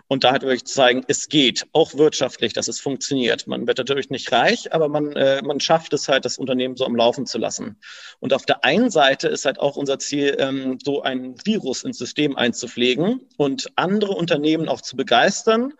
Und 0.07 0.23
da 0.23 0.31
halt 0.31 0.41
wirklich 0.43 0.65
zeigen, 0.65 1.03
es 1.07 1.29
geht, 1.29 1.67
auch 1.73 1.95
wirtschaftlich, 1.95 2.53
dass 2.53 2.67
es 2.67 2.79
funktioniert. 2.79 3.47
Man 3.47 3.67
wird 3.67 3.77
natürlich 3.77 4.09
nicht 4.09 4.31
reich, 4.31 4.73
aber 4.73 4.89
man, 4.89 5.13
äh, 5.13 5.41
man 5.41 5.59
schafft 5.59 5.93
es 5.93 6.07
halt, 6.07 6.25
das 6.25 6.37
Unternehmen 6.37 6.75
so 6.75 6.85
am 6.85 6.95
Laufen 6.95 7.25
zu 7.25 7.37
lassen. 7.37 7.77
Und 8.19 8.33
auf 8.33 8.45
der 8.45 8.63
einen 8.63 8.89
Seite 8.89 9.27
ist 9.27 9.45
halt 9.45 9.59
auch 9.59 9.75
unser 9.75 9.99
Ziel, 9.99 10.35
ähm, 10.39 10.79
so 10.83 11.01
ein 11.01 11.35
Virus 11.45 11.83
ins 11.83 11.97
System 11.97 12.35
einzupflegen 12.35 13.21
und 13.37 13.71
andere 13.75 14.13
Unternehmen 14.13 14.67
auch 14.67 14.81
zu 14.81 14.95
begeistern, 14.95 15.73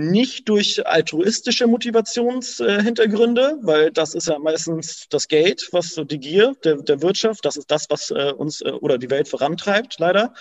nicht 0.00 0.48
durch 0.48 0.86
altruistische 0.86 1.66
Motivationshintergründe, 1.66 3.58
weil 3.62 3.90
das 3.90 4.14
ist 4.14 4.28
ja 4.28 4.38
meistens 4.38 5.06
das 5.10 5.28
Geld, 5.28 5.68
was 5.72 5.90
so 5.90 6.04
die 6.04 6.18
Gier 6.18 6.54
der, 6.64 6.76
der 6.76 7.02
Wirtschaft, 7.02 7.44
das 7.44 7.56
ist 7.56 7.70
das, 7.70 7.90
was 7.90 8.10
äh, 8.10 8.32
uns 8.36 8.62
äh, 8.62 8.70
oder 8.70 8.98
die 8.98 9.10
Welt 9.10 9.28
vorantreibt, 9.28 9.98
leider. 9.98 10.34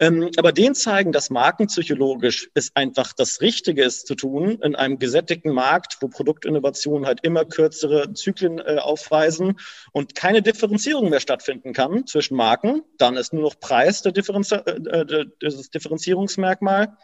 Ähm, 0.00 0.30
aber 0.36 0.52
den 0.52 0.74
zeigen, 0.74 1.12
dass 1.12 1.30
markenpsychologisch 1.30 2.50
es 2.54 2.74
einfach 2.74 3.12
das 3.12 3.40
Richtige 3.40 3.84
ist 3.84 4.06
zu 4.06 4.14
tun 4.14 4.58
in 4.62 4.74
einem 4.74 4.98
gesättigten 4.98 5.52
Markt, 5.52 5.98
wo 6.00 6.08
Produktinnovationen 6.08 7.06
halt 7.06 7.20
immer 7.22 7.44
kürzere 7.44 8.12
Zyklen 8.14 8.58
äh, 8.58 8.78
aufweisen 8.80 9.58
und 9.92 10.14
keine 10.14 10.42
Differenzierung 10.42 11.10
mehr 11.10 11.20
stattfinden 11.20 11.72
kann 11.72 12.06
zwischen 12.06 12.36
Marken. 12.36 12.82
Dann 12.98 13.16
ist 13.16 13.32
nur 13.32 13.42
noch 13.42 13.60
Preis 13.60 14.02
der 14.02 14.12
Differenzi 14.12 14.56
äh, 14.56 15.26
das 15.40 15.70
Differenzierungsmerkmal. 15.70 16.96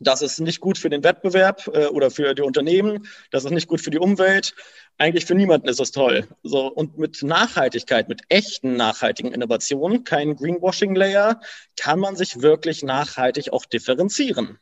Das 0.00 0.22
ist 0.22 0.40
nicht 0.40 0.60
gut 0.60 0.78
für 0.78 0.90
den 0.90 1.02
Wettbewerb 1.02 1.68
äh, 1.72 1.86
oder 1.86 2.10
für 2.10 2.34
die 2.34 2.42
Unternehmen. 2.42 3.06
Das 3.30 3.44
ist 3.44 3.50
nicht 3.50 3.68
gut 3.68 3.80
für 3.80 3.90
die 3.90 3.98
Umwelt. 3.98 4.54
Eigentlich 4.96 5.26
für 5.26 5.34
niemanden 5.34 5.68
ist 5.68 5.80
das 5.80 5.90
toll. 5.90 6.28
So, 6.42 6.66
und 6.68 6.98
mit 6.98 7.22
Nachhaltigkeit, 7.22 8.08
mit 8.08 8.22
echten 8.28 8.76
nachhaltigen 8.76 9.32
Innovationen, 9.32 10.04
kein 10.04 10.36
Greenwashing-Layer, 10.36 11.40
kann 11.76 11.98
man 11.98 12.16
sich 12.16 12.42
wirklich 12.42 12.82
nachhaltig 12.82 13.52
auch 13.52 13.64
differenzieren 13.64 14.58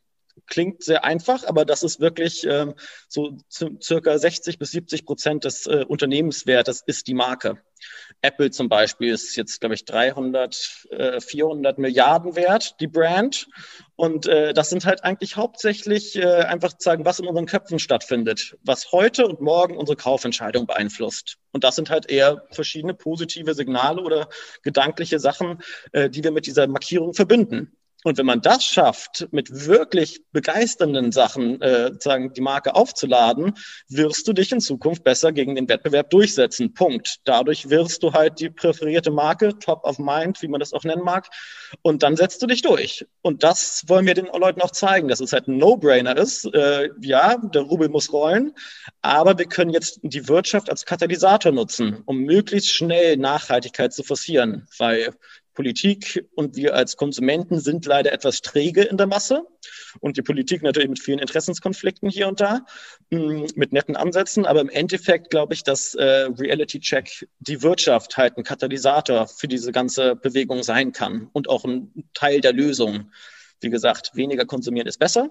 klingt 0.46 0.82
sehr 0.82 1.04
einfach, 1.04 1.44
aber 1.44 1.64
das 1.64 1.82
ist 1.82 2.00
wirklich 2.00 2.44
ähm, 2.44 2.74
so 3.08 3.36
circa 3.82 4.18
60 4.18 4.58
bis 4.58 4.70
70 4.70 5.06
Prozent 5.06 5.44
des 5.44 5.66
äh, 5.66 5.84
Unternehmenswertes 5.86 6.82
ist 6.86 7.06
die 7.06 7.14
Marke. 7.14 7.58
Apple 8.22 8.50
zum 8.50 8.68
Beispiel 8.68 9.12
ist 9.12 9.36
jetzt, 9.36 9.60
glaube 9.60 9.74
ich, 9.74 9.84
300, 9.84 10.86
äh, 10.90 11.20
400 11.20 11.78
Milliarden 11.78 12.36
wert, 12.36 12.76
die 12.80 12.86
Brand. 12.86 13.48
Und 13.94 14.26
äh, 14.26 14.52
das 14.52 14.70
sind 14.70 14.84
halt 14.84 15.04
eigentlich 15.04 15.36
hauptsächlich 15.36 16.16
äh, 16.16 16.42
einfach 16.42 16.72
zu 16.72 16.84
sagen, 16.84 17.04
was 17.04 17.18
in 17.18 17.26
unseren 17.26 17.46
Köpfen 17.46 17.78
stattfindet, 17.78 18.56
was 18.62 18.92
heute 18.92 19.26
und 19.26 19.40
morgen 19.40 19.76
unsere 19.76 19.96
Kaufentscheidung 19.96 20.66
beeinflusst. 20.66 21.38
Und 21.52 21.64
das 21.64 21.76
sind 21.76 21.90
halt 21.90 22.10
eher 22.10 22.44
verschiedene 22.50 22.94
positive 22.94 23.54
Signale 23.54 24.02
oder 24.02 24.28
gedankliche 24.62 25.18
Sachen, 25.18 25.62
äh, 25.92 26.10
die 26.10 26.24
wir 26.24 26.32
mit 26.32 26.46
dieser 26.46 26.66
Markierung 26.66 27.14
verbinden. 27.14 27.76
Und 28.06 28.18
wenn 28.18 28.26
man 28.26 28.40
das 28.40 28.64
schafft, 28.64 29.26
mit 29.32 29.66
wirklich 29.66 30.20
begeisternden 30.30 31.10
Sachen 31.10 31.60
äh, 31.60 31.90
sagen, 31.98 32.32
die 32.32 32.40
Marke 32.40 32.76
aufzuladen, 32.76 33.54
wirst 33.88 34.28
du 34.28 34.32
dich 34.32 34.52
in 34.52 34.60
Zukunft 34.60 35.02
besser 35.02 35.32
gegen 35.32 35.56
den 35.56 35.68
Wettbewerb 35.68 36.10
durchsetzen. 36.10 36.72
Punkt. 36.72 37.16
Dadurch 37.24 37.68
wirst 37.68 38.04
du 38.04 38.12
halt 38.12 38.38
die 38.38 38.48
präferierte 38.48 39.10
Marke, 39.10 39.58
top 39.58 39.82
of 39.82 39.98
mind, 39.98 40.40
wie 40.40 40.46
man 40.46 40.60
das 40.60 40.72
auch 40.72 40.84
nennen 40.84 41.02
mag. 41.02 41.28
Und 41.82 42.04
dann 42.04 42.14
setzt 42.14 42.40
du 42.40 42.46
dich 42.46 42.62
durch. 42.62 43.04
Und 43.22 43.42
das 43.42 43.82
wollen 43.88 44.06
wir 44.06 44.14
den 44.14 44.26
Leuten 44.26 44.62
auch 44.62 44.70
zeigen, 44.70 45.08
dass 45.08 45.18
es 45.18 45.32
halt 45.32 45.48
ein 45.48 45.58
No-Brainer 45.58 46.16
ist. 46.16 46.44
Äh, 46.54 46.90
ja, 47.00 47.36
der 47.38 47.62
Rubel 47.62 47.88
muss 47.88 48.12
rollen, 48.12 48.52
aber 49.02 49.36
wir 49.36 49.46
können 49.46 49.72
jetzt 49.72 49.98
die 50.04 50.28
Wirtschaft 50.28 50.70
als 50.70 50.84
Katalysator 50.84 51.50
nutzen, 51.50 52.04
um 52.06 52.18
möglichst 52.18 52.70
schnell 52.70 53.16
Nachhaltigkeit 53.16 53.92
zu 53.92 54.04
forcieren, 54.04 54.68
weil 54.78 55.12
Politik 55.56 56.24
und 56.36 56.54
wir 56.54 56.76
als 56.76 56.96
Konsumenten 56.96 57.58
sind 57.58 57.84
leider 57.86 58.12
etwas 58.12 58.42
träge 58.42 58.82
in 58.82 58.96
der 58.96 59.08
Masse 59.08 59.44
und 59.98 60.16
die 60.16 60.22
Politik 60.22 60.62
natürlich 60.62 60.88
mit 60.88 61.00
vielen 61.00 61.18
Interessenskonflikten 61.18 62.08
hier 62.08 62.28
und 62.28 62.40
da, 62.40 62.64
mm, 63.10 63.46
mit 63.56 63.72
netten 63.72 63.96
Ansätzen. 63.96 64.46
Aber 64.46 64.60
im 64.60 64.68
Endeffekt 64.68 65.30
glaube 65.30 65.54
ich, 65.54 65.64
dass 65.64 65.94
äh, 65.94 66.28
Reality 66.38 66.78
Check 66.78 67.28
die 67.40 67.62
Wirtschaft 67.62 68.16
halt 68.16 68.36
ein 68.36 68.44
Katalysator 68.44 69.26
für 69.26 69.48
diese 69.48 69.72
ganze 69.72 70.14
Bewegung 70.14 70.62
sein 70.62 70.92
kann 70.92 71.28
und 71.32 71.48
auch 71.48 71.64
ein 71.64 72.04
Teil 72.14 72.40
der 72.40 72.52
Lösung. 72.52 73.10
Wie 73.60 73.70
gesagt, 73.70 74.10
weniger 74.14 74.44
konsumieren 74.44 74.86
ist 74.86 74.98
besser, 74.98 75.30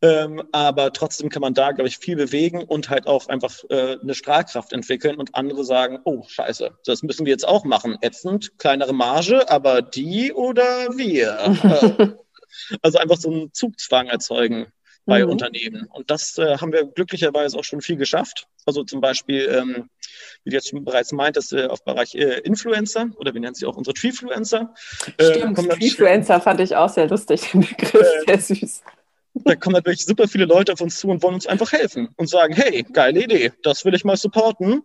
ähm, 0.00 0.42
aber 0.52 0.92
trotzdem 0.92 1.28
kann 1.28 1.40
man 1.40 1.54
da, 1.54 1.72
glaube 1.72 1.88
ich, 1.88 1.98
viel 1.98 2.16
bewegen 2.16 2.62
und 2.62 2.88
halt 2.88 3.06
auch 3.06 3.28
einfach 3.28 3.64
äh, 3.68 3.98
eine 4.00 4.14
Strahlkraft 4.14 4.72
entwickeln 4.72 5.16
und 5.16 5.34
andere 5.34 5.64
sagen, 5.64 5.98
oh 6.04 6.24
scheiße, 6.26 6.70
das 6.84 7.02
müssen 7.02 7.26
wir 7.26 7.32
jetzt 7.32 7.46
auch 7.46 7.64
machen. 7.64 7.96
Ätzend, 8.00 8.58
kleinere 8.58 8.92
Marge, 8.92 9.50
aber 9.50 9.82
die 9.82 10.32
oder 10.32 10.64
wir? 10.96 12.16
also 12.82 12.98
einfach 12.98 13.16
so 13.16 13.30
einen 13.30 13.52
Zugzwang 13.52 14.06
erzeugen 14.06 14.66
bei 15.06 15.24
mhm. 15.24 15.30
Unternehmen. 15.30 15.86
Und 15.90 16.10
das 16.10 16.38
äh, 16.38 16.58
haben 16.58 16.72
wir 16.72 16.84
glücklicherweise 16.84 17.58
auch 17.58 17.64
schon 17.64 17.80
viel 17.80 17.96
geschafft. 17.96 18.46
Also 18.66 18.84
zum 18.84 19.00
Beispiel, 19.00 19.48
ähm, 19.50 19.90
wie 20.44 20.50
du 20.50 20.56
jetzt 20.56 20.68
schon 20.70 20.84
bereits 20.84 21.12
meintest, 21.12 21.52
äh, 21.52 21.66
auf 21.66 21.84
Bereich 21.84 22.14
äh, 22.14 22.38
Influencer 22.40 23.10
oder 23.16 23.34
wie 23.34 23.40
nennt 23.40 23.56
sie 23.56 23.66
auch 23.66 23.76
unsere 23.76 23.94
Treefluencer. 23.94 24.74
Äh, 25.18 25.24
Stimmt, 25.24 25.58
Treefluencer 25.58 26.40
fand 26.40 26.60
ich 26.60 26.74
auch 26.74 26.88
sehr 26.88 27.08
lustig, 27.08 27.50
den 27.52 27.60
Begriff, 27.60 27.94
äh, 28.26 28.38
sehr 28.38 28.56
süß. 28.56 28.82
Da 29.34 29.56
kommen 29.56 29.74
natürlich 29.74 30.04
super 30.04 30.28
viele 30.28 30.44
Leute 30.44 30.72
auf 30.72 30.80
uns 30.80 30.98
zu 30.98 31.08
und 31.08 31.22
wollen 31.22 31.34
uns 31.34 31.46
einfach 31.46 31.72
helfen 31.72 32.08
und 32.16 32.28
sagen, 32.28 32.54
hey, 32.54 32.84
geile 32.92 33.24
Idee, 33.24 33.52
das 33.62 33.84
will 33.84 33.94
ich 33.94 34.04
mal 34.04 34.16
supporten. 34.16 34.82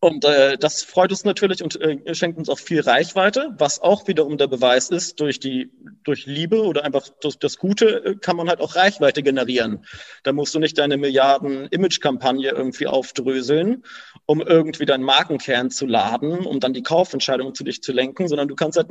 Und 0.00 0.24
äh, 0.24 0.58
das 0.58 0.82
freut 0.82 1.12
uns 1.12 1.24
natürlich 1.24 1.62
und 1.62 1.80
äh, 1.80 2.14
schenkt 2.14 2.36
uns 2.36 2.48
auch 2.48 2.58
viel 2.58 2.80
Reichweite, 2.80 3.54
was 3.58 3.80
auch 3.80 4.08
wiederum 4.08 4.36
der 4.36 4.48
Beweis 4.48 4.90
ist, 4.90 5.20
durch 5.20 5.38
die 5.38 5.70
durch 6.02 6.26
Liebe 6.26 6.62
oder 6.64 6.84
einfach 6.84 7.08
durch 7.20 7.38
das 7.38 7.56
Gute 7.56 8.04
äh, 8.04 8.14
kann 8.16 8.36
man 8.36 8.48
halt 8.48 8.60
auch 8.60 8.74
Reichweite 8.74 9.22
generieren. 9.22 9.84
Da 10.24 10.32
musst 10.32 10.56
du 10.56 10.58
nicht 10.58 10.76
deine 10.78 10.96
Milliarden 10.96 11.66
Image-Kampagne 11.68 12.50
irgendwie 12.50 12.88
aufdröseln, 12.88 13.84
um 14.26 14.40
irgendwie 14.40 14.86
deinen 14.86 15.04
Markenkern 15.04 15.70
zu 15.70 15.86
laden, 15.86 16.46
um 16.46 16.58
dann 16.58 16.72
die 16.72 16.82
Kaufentscheidung 16.82 17.54
zu 17.54 17.62
dich 17.62 17.80
zu 17.82 17.92
lenken, 17.92 18.26
sondern 18.26 18.48
du 18.48 18.56
kannst 18.56 18.78
halt 18.78 18.88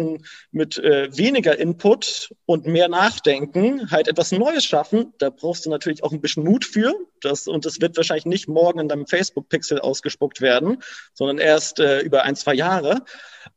mit 0.52 0.78
äh, 0.78 1.10
weniger 1.18 1.60
Input 1.60 2.34
und 2.46 2.68
mehr 2.68 2.88
Nachdenken 2.88 3.92
halt 3.92 4.08
etwas 4.08 4.32
Neues 4.32 4.64
schaffen. 4.64 5.14
Da 5.18 5.30
brauchst 5.30 5.66
du 5.66 5.70
natürlich 5.70 6.04
auch 6.04 6.14
ein 6.14 6.22
bisschen 6.22 6.46
Mut 6.46 6.64
für. 6.64 6.94
Das, 7.20 7.48
und 7.48 7.66
das 7.66 7.82
wird 7.82 7.98
wahrscheinlich 7.98 8.26
nicht 8.26 8.48
morgen 8.48 8.80
in 8.80 8.88
deinem 8.88 9.06
Facebook-Pixel 9.06 9.80
ausgespuckt 9.80 10.40
werden 10.40 10.51
werden, 10.52 10.84
sondern 11.14 11.38
erst 11.38 11.80
äh, 11.80 12.02
über 12.02 12.24
ein, 12.24 12.36
zwei 12.36 12.54
Jahre. 12.54 13.04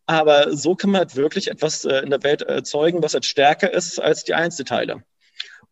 Aber 0.07 0.57
so 0.57 0.74
kann 0.74 0.90
man 0.90 1.00
halt 1.00 1.16
wirklich 1.16 1.50
etwas 1.50 1.85
äh, 1.85 1.98
in 1.98 2.11
der 2.11 2.22
Welt 2.22 2.42
erzeugen, 2.42 3.02
was 3.02 3.14
halt 3.14 3.24
stärker 3.24 3.72
ist 3.72 3.98
als 4.00 4.24
die 4.24 4.35
Einzelteile. 4.35 5.02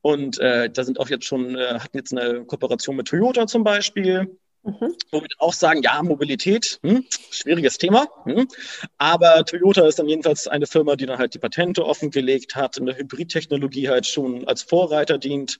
Und 0.01 0.39
äh, 0.41 0.69
da 0.69 0.83
sind 0.85 0.99
auch 0.99 1.09
jetzt 1.09 1.27
schon, 1.27 1.57
äh, 1.57 1.79
hatten 1.79 1.97
jetzt 1.97 2.13
eine 2.13 2.45
Kooperation 2.45 2.97
mit 2.97 3.09
Toyota 3.09 3.47
zum 3.47 3.63
Beispiel, 3.63 4.37
Mhm. 4.65 4.95
Wo 5.11 5.21
wir 5.21 5.29
auch 5.39 5.53
sagen, 5.53 5.83
ja, 5.83 6.01
Mobilität, 6.03 6.79
hm, 6.83 7.05
schwieriges 7.31 7.79
Thema. 7.79 8.07
Hm. 8.25 8.47
Aber 8.97 9.45
Toyota 9.45 9.87
ist 9.87 9.99
dann 9.99 10.09
jedenfalls 10.09 10.47
eine 10.47 10.67
Firma, 10.67 10.95
die 10.95 11.07
dann 11.07 11.19
halt 11.19 11.35
die 11.35 11.41
Patente 11.41 11.85
offengelegt 11.85 12.55
hat, 12.55 12.77
in 12.77 12.87
der 12.87 12.97
Hybridtechnologie 12.97 13.89
halt 13.89 14.07
schon 14.07 14.47
als 14.47 14.63
Vorreiter 14.63 15.19
dient. 15.19 15.59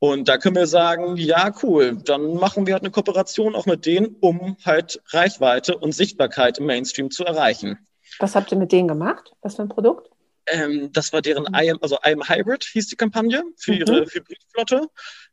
Und 0.00 0.28
da 0.28 0.36
können 0.36 0.56
wir 0.56 0.66
sagen, 0.66 1.16
ja, 1.16 1.52
cool, 1.62 1.98
dann 2.04 2.34
machen 2.34 2.66
wir 2.66 2.74
halt 2.74 2.82
eine 2.82 2.90
Kooperation 2.90 3.54
auch 3.54 3.66
mit 3.66 3.86
denen, 3.86 4.16
um 4.20 4.56
halt 4.64 5.00
Reichweite 5.10 5.78
und 5.78 5.92
Sichtbarkeit 5.92 6.58
im 6.58 6.66
Mainstream 6.66 7.12
zu 7.12 7.24
erreichen. 7.24 7.78
Was 8.18 8.34
habt 8.34 8.50
ihr 8.50 8.58
mit 8.58 8.72
denen 8.72 8.88
gemacht? 8.88 9.32
Was 9.42 9.56
für 9.56 9.62
ein 9.62 9.68
Produkt? 9.68 10.10
Ähm, 10.46 10.90
das 10.92 11.12
war 11.12 11.22
deren 11.22 11.46
I 11.54 11.70
am, 11.70 11.78
also 11.80 11.96
I 12.04 12.12
am 12.12 12.28
Hybrid 12.28 12.64
hieß 12.64 12.88
die 12.88 12.96
Kampagne 12.96 13.42
für 13.56 13.74
ihre 13.74 14.00
mhm. 14.00 14.06
Hybridflotte. 14.06 14.88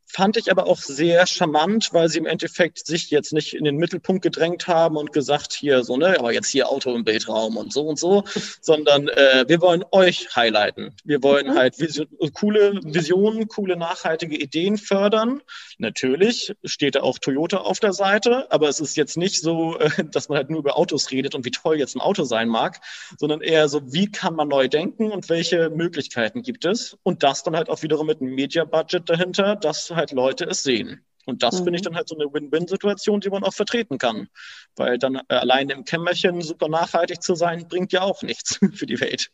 Fand 0.09 0.37
ich 0.37 0.49
aber 0.49 0.67
auch 0.67 0.77
sehr 0.77 1.27
charmant, 1.27 1.89
weil 1.91 2.07
sie 2.07 2.17
im 2.17 2.25
Endeffekt 2.25 2.87
sich 2.87 3.09
jetzt 3.11 3.33
nicht 3.33 3.53
in 3.53 3.65
den 3.65 3.75
Mittelpunkt 3.75 4.23
gedrängt 4.23 4.67
haben 4.67 4.95
und 4.95 5.11
gesagt, 5.11 5.51
hier 5.51 5.83
so, 5.83 5.97
ne, 5.97 6.17
aber 6.17 6.31
jetzt 6.31 6.47
hier 6.47 6.69
Auto 6.69 6.95
im 6.95 7.03
Bildraum 7.03 7.57
und 7.57 7.73
so 7.73 7.81
und 7.81 7.99
so, 7.99 8.23
sondern 8.61 9.09
äh, 9.09 9.43
wir 9.47 9.59
wollen 9.59 9.83
euch 9.91 10.33
highlighten. 10.33 10.95
Wir 11.03 11.21
wollen 11.23 11.47
mhm. 11.47 11.57
halt 11.57 11.79
Vision, 11.79 12.07
coole 12.33 12.79
Visionen, 12.83 13.49
coole 13.49 13.75
nachhaltige 13.75 14.37
Ideen 14.37 14.77
fördern. 14.77 15.41
Natürlich 15.77 16.53
steht 16.63 16.95
da 16.95 17.01
auch 17.01 17.19
Toyota 17.19 17.57
auf 17.57 17.81
der 17.81 17.93
Seite, 17.93 18.49
aber 18.49 18.69
es 18.69 18.79
ist 18.79 18.95
jetzt 18.95 19.17
nicht 19.17 19.41
so, 19.41 19.77
dass 20.11 20.29
man 20.29 20.37
halt 20.37 20.49
nur 20.49 20.59
über 20.59 20.77
Autos 20.77 21.11
redet 21.11 21.35
und 21.35 21.43
wie 21.43 21.51
toll 21.51 21.77
jetzt 21.77 21.95
ein 21.95 22.01
Auto 22.01 22.23
sein 22.23 22.47
mag, 22.47 22.79
sondern 23.17 23.41
eher 23.41 23.67
so, 23.67 23.81
wie 23.91 24.09
kann 24.09 24.35
man 24.35 24.47
neu 24.47 24.69
denken 24.69 25.11
und 25.11 25.27
welche 25.27 25.69
Möglichkeiten 25.69 26.43
gibt 26.43 26.63
es? 26.63 26.97
Und 27.03 27.23
das 27.23 27.43
dann 27.43 27.57
halt 27.57 27.69
auch 27.69 27.83
wiederum 27.83 28.07
mit 28.07 28.21
einem 28.21 28.35
Media-Budget 28.35 29.09
dahinter, 29.09 29.57
das 29.57 29.96
halt 29.97 30.13
Leute 30.13 30.45
es 30.45 30.63
sehen. 30.63 31.03
Und 31.27 31.43
das 31.43 31.59
mhm. 31.59 31.65
finde 31.65 31.75
ich 31.75 31.81
mhm. 31.81 31.85
dann 31.85 31.95
halt 31.97 32.07
so 32.07 32.15
eine 32.15 32.33
Win-Win-Situation, 32.33 33.19
die 33.19 33.29
man 33.29 33.43
auch 33.43 33.53
vertreten 33.53 33.97
kann. 33.97 34.29
Weil 34.77 34.97
dann 34.97 35.17
allein 35.27 35.69
im 35.69 35.83
Kämmerchen 35.83 36.41
super 36.41 36.69
nachhaltig 36.69 37.21
zu 37.21 37.35
sein, 37.35 37.67
bringt 37.67 37.91
ja 37.91 38.01
auch 38.01 38.23
nichts 38.23 38.59
für 38.73 38.85
die 38.85 38.99
Welt. 39.01 39.29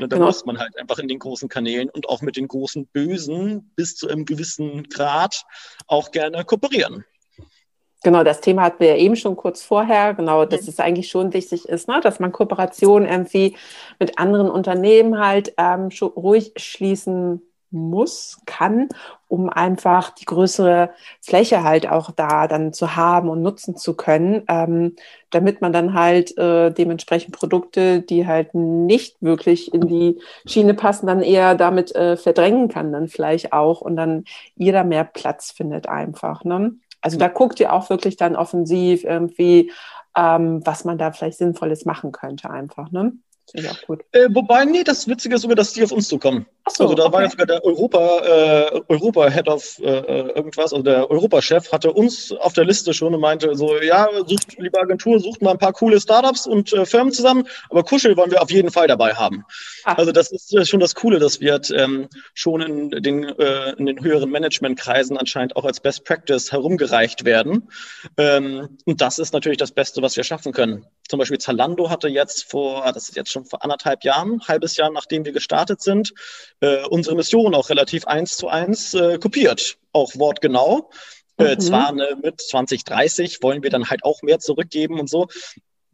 Und 0.00 0.10
da 0.10 0.16
genau. 0.16 0.26
muss 0.26 0.46
man 0.46 0.58
halt 0.58 0.76
einfach 0.78 0.98
in 0.98 1.06
den 1.06 1.18
großen 1.18 1.50
Kanälen 1.50 1.90
und 1.90 2.08
auch 2.08 2.22
mit 2.22 2.36
den 2.36 2.48
großen 2.48 2.86
Bösen 2.86 3.70
bis 3.76 3.94
zu 3.94 4.08
einem 4.08 4.24
gewissen 4.24 4.84
Grad 4.84 5.44
auch 5.86 6.10
gerne 6.12 6.44
kooperieren. 6.44 7.04
Genau, 8.02 8.22
das 8.22 8.40
Thema 8.42 8.62
hatten 8.62 8.80
wir 8.80 8.88
ja 8.88 8.96
eben 8.96 9.16
schon 9.16 9.36
kurz 9.36 9.62
vorher. 9.62 10.14
Genau, 10.14 10.44
dass 10.46 10.66
es 10.68 10.80
eigentlich 10.80 11.08
schon 11.08 11.32
wichtig 11.32 11.68
ist, 11.68 11.88
ne, 11.88 12.00
dass 12.02 12.20
man 12.20 12.32
Kooperationen 12.32 13.08
irgendwie 13.08 13.56
mit 13.98 14.18
anderen 14.18 14.50
Unternehmen 14.50 15.18
halt 15.18 15.54
ähm, 15.58 15.88
ruhig 16.02 16.52
schließen 16.56 17.42
muss, 17.74 18.40
kann, 18.46 18.88
um 19.28 19.50
einfach 19.50 20.10
die 20.10 20.24
größere 20.24 20.90
Fläche 21.20 21.62
halt 21.64 21.88
auch 21.90 22.10
da 22.12 22.46
dann 22.46 22.72
zu 22.72 22.96
haben 22.96 23.28
und 23.28 23.42
nutzen 23.42 23.76
zu 23.76 23.94
können, 23.94 24.44
ähm, 24.48 24.96
damit 25.30 25.60
man 25.60 25.72
dann 25.72 25.94
halt 25.94 26.38
äh, 26.38 26.70
dementsprechend 26.70 27.34
Produkte, 27.34 28.00
die 28.00 28.26
halt 28.26 28.54
nicht 28.54 29.16
wirklich 29.20 29.74
in 29.74 29.88
die 29.88 30.20
Schiene 30.46 30.74
passen, 30.74 31.06
dann 31.06 31.20
eher 31.22 31.54
damit 31.54 31.94
äh, 31.94 32.16
verdrängen 32.16 32.68
kann, 32.68 32.92
dann 32.92 33.08
vielleicht 33.08 33.52
auch 33.52 33.80
und 33.80 33.96
dann 33.96 34.24
jeder 34.54 34.84
mehr 34.84 35.04
Platz 35.04 35.50
findet 35.50 35.88
einfach. 35.88 36.44
Ne? 36.44 36.76
Also 37.00 37.18
da 37.18 37.28
guckt 37.28 37.60
ihr 37.60 37.72
auch 37.72 37.90
wirklich 37.90 38.16
dann 38.16 38.36
offensiv 38.36 39.04
irgendwie, 39.04 39.72
ähm, 40.16 40.64
was 40.64 40.84
man 40.84 40.96
da 40.96 41.12
vielleicht 41.12 41.38
Sinnvolles 41.38 41.84
machen 41.84 42.12
könnte 42.12 42.50
einfach. 42.50 42.90
Ne? 42.92 43.12
Finde 43.50 43.68
ich 43.68 43.72
auch 43.72 43.86
gut. 43.86 44.04
Äh, 44.12 44.28
wobei, 44.32 44.64
nee, 44.64 44.84
das 44.84 45.06
Witzige 45.06 45.34
ist 45.34 45.42
sogar, 45.42 45.56
dass 45.56 45.72
die 45.72 45.84
auf 45.84 45.92
uns 45.92 46.08
zukommen. 46.08 46.46
So, 46.70 46.84
also 46.84 46.94
da 46.94 47.04
okay. 47.04 47.12
war 47.12 47.22
ja 47.22 47.30
sogar 47.30 47.46
der 47.46 47.64
Europa, 47.64 48.20
äh, 48.24 48.80
Europa 48.88 49.28
Head 49.28 49.48
of 49.48 49.78
äh, 49.80 49.84
irgendwas, 50.30 50.72
also 50.72 50.82
der 50.82 51.10
Europachef 51.10 51.70
hatte 51.70 51.92
uns 51.92 52.32
auf 52.32 52.54
der 52.54 52.64
Liste 52.64 52.94
schon 52.94 53.14
und 53.14 53.20
meinte 53.20 53.54
so, 53.54 53.76
ja, 53.82 54.08
sucht, 54.26 54.56
liebe 54.58 54.80
Agentur, 54.80 55.20
sucht 55.20 55.42
mal 55.42 55.50
ein 55.50 55.58
paar 55.58 55.74
coole 55.74 56.00
Startups 56.00 56.46
und 56.46 56.72
äh, 56.72 56.86
Firmen 56.86 57.12
zusammen, 57.12 57.46
aber 57.68 57.84
Kuschel 57.84 58.16
wollen 58.16 58.30
wir 58.30 58.40
auf 58.40 58.50
jeden 58.50 58.70
Fall 58.70 58.86
dabei 58.86 59.12
haben. 59.12 59.44
Ach. 59.84 59.98
Also 59.98 60.10
das 60.10 60.32
ist 60.32 60.54
äh, 60.54 60.64
schon 60.64 60.80
das 60.80 60.94
Coole, 60.94 61.18
dass 61.18 61.40
wir 61.40 61.60
ähm, 61.74 62.08
schon 62.32 62.62
in 62.62 62.90
den, 63.02 63.24
äh, 63.24 63.72
in 63.72 63.84
den 63.84 64.02
höheren 64.02 64.30
Managementkreisen 64.30 65.18
anscheinend 65.18 65.56
auch 65.56 65.66
als 65.66 65.80
Best 65.80 66.04
Practice 66.04 66.50
herumgereicht 66.50 67.26
werden. 67.26 67.68
Ähm, 68.16 68.78
und 68.86 69.02
das 69.02 69.18
ist 69.18 69.34
natürlich 69.34 69.58
das 69.58 69.72
Beste, 69.72 70.00
was 70.00 70.16
wir 70.16 70.24
schaffen 70.24 70.52
können. 70.52 70.86
Zum 71.08 71.18
Beispiel 71.18 71.38
Zalando 71.38 71.90
hatte 71.90 72.08
jetzt 72.08 72.50
vor, 72.50 72.90
das 72.94 73.10
ist 73.10 73.16
jetzt 73.16 73.33
schon 73.34 73.44
vor 73.44 73.62
anderthalb 73.62 74.04
Jahren, 74.04 74.40
halbes 74.48 74.76
Jahr 74.76 74.90
nachdem 74.90 75.24
wir 75.24 75.32
gestartet 75.32 75.82
sind, 75.82 76.14
äh, 76.60 76.84
unsere 76.86 77.16
Mission 77.16 77.54
auch 77.54 77.68
relativ 77.68 78.06
eins 78.06 78.36
zu 78.36 78.48
eins 78.48 78.94
äh, 78.94 79.18
kopiert, 79.18 79.76
auch 79.92 80.12
wortgenau. 80.14 80.90
Äh, 81.36 81.56
mhm. 81.56 81.60
Zwar 81.60 81.92
ne, 81.92 82.16
mit 82.22 82.40
2030 82.40 83.42
wollen 83.42 83.62
wir 83.62 83.70
dann 83.70 83.90
halt 83.90 84.04
auch 84.04 84.22
mehr 84.22 84.38
zurückgeben 84.38 84.98
und 85.00 85.10
so. 85.10 85.26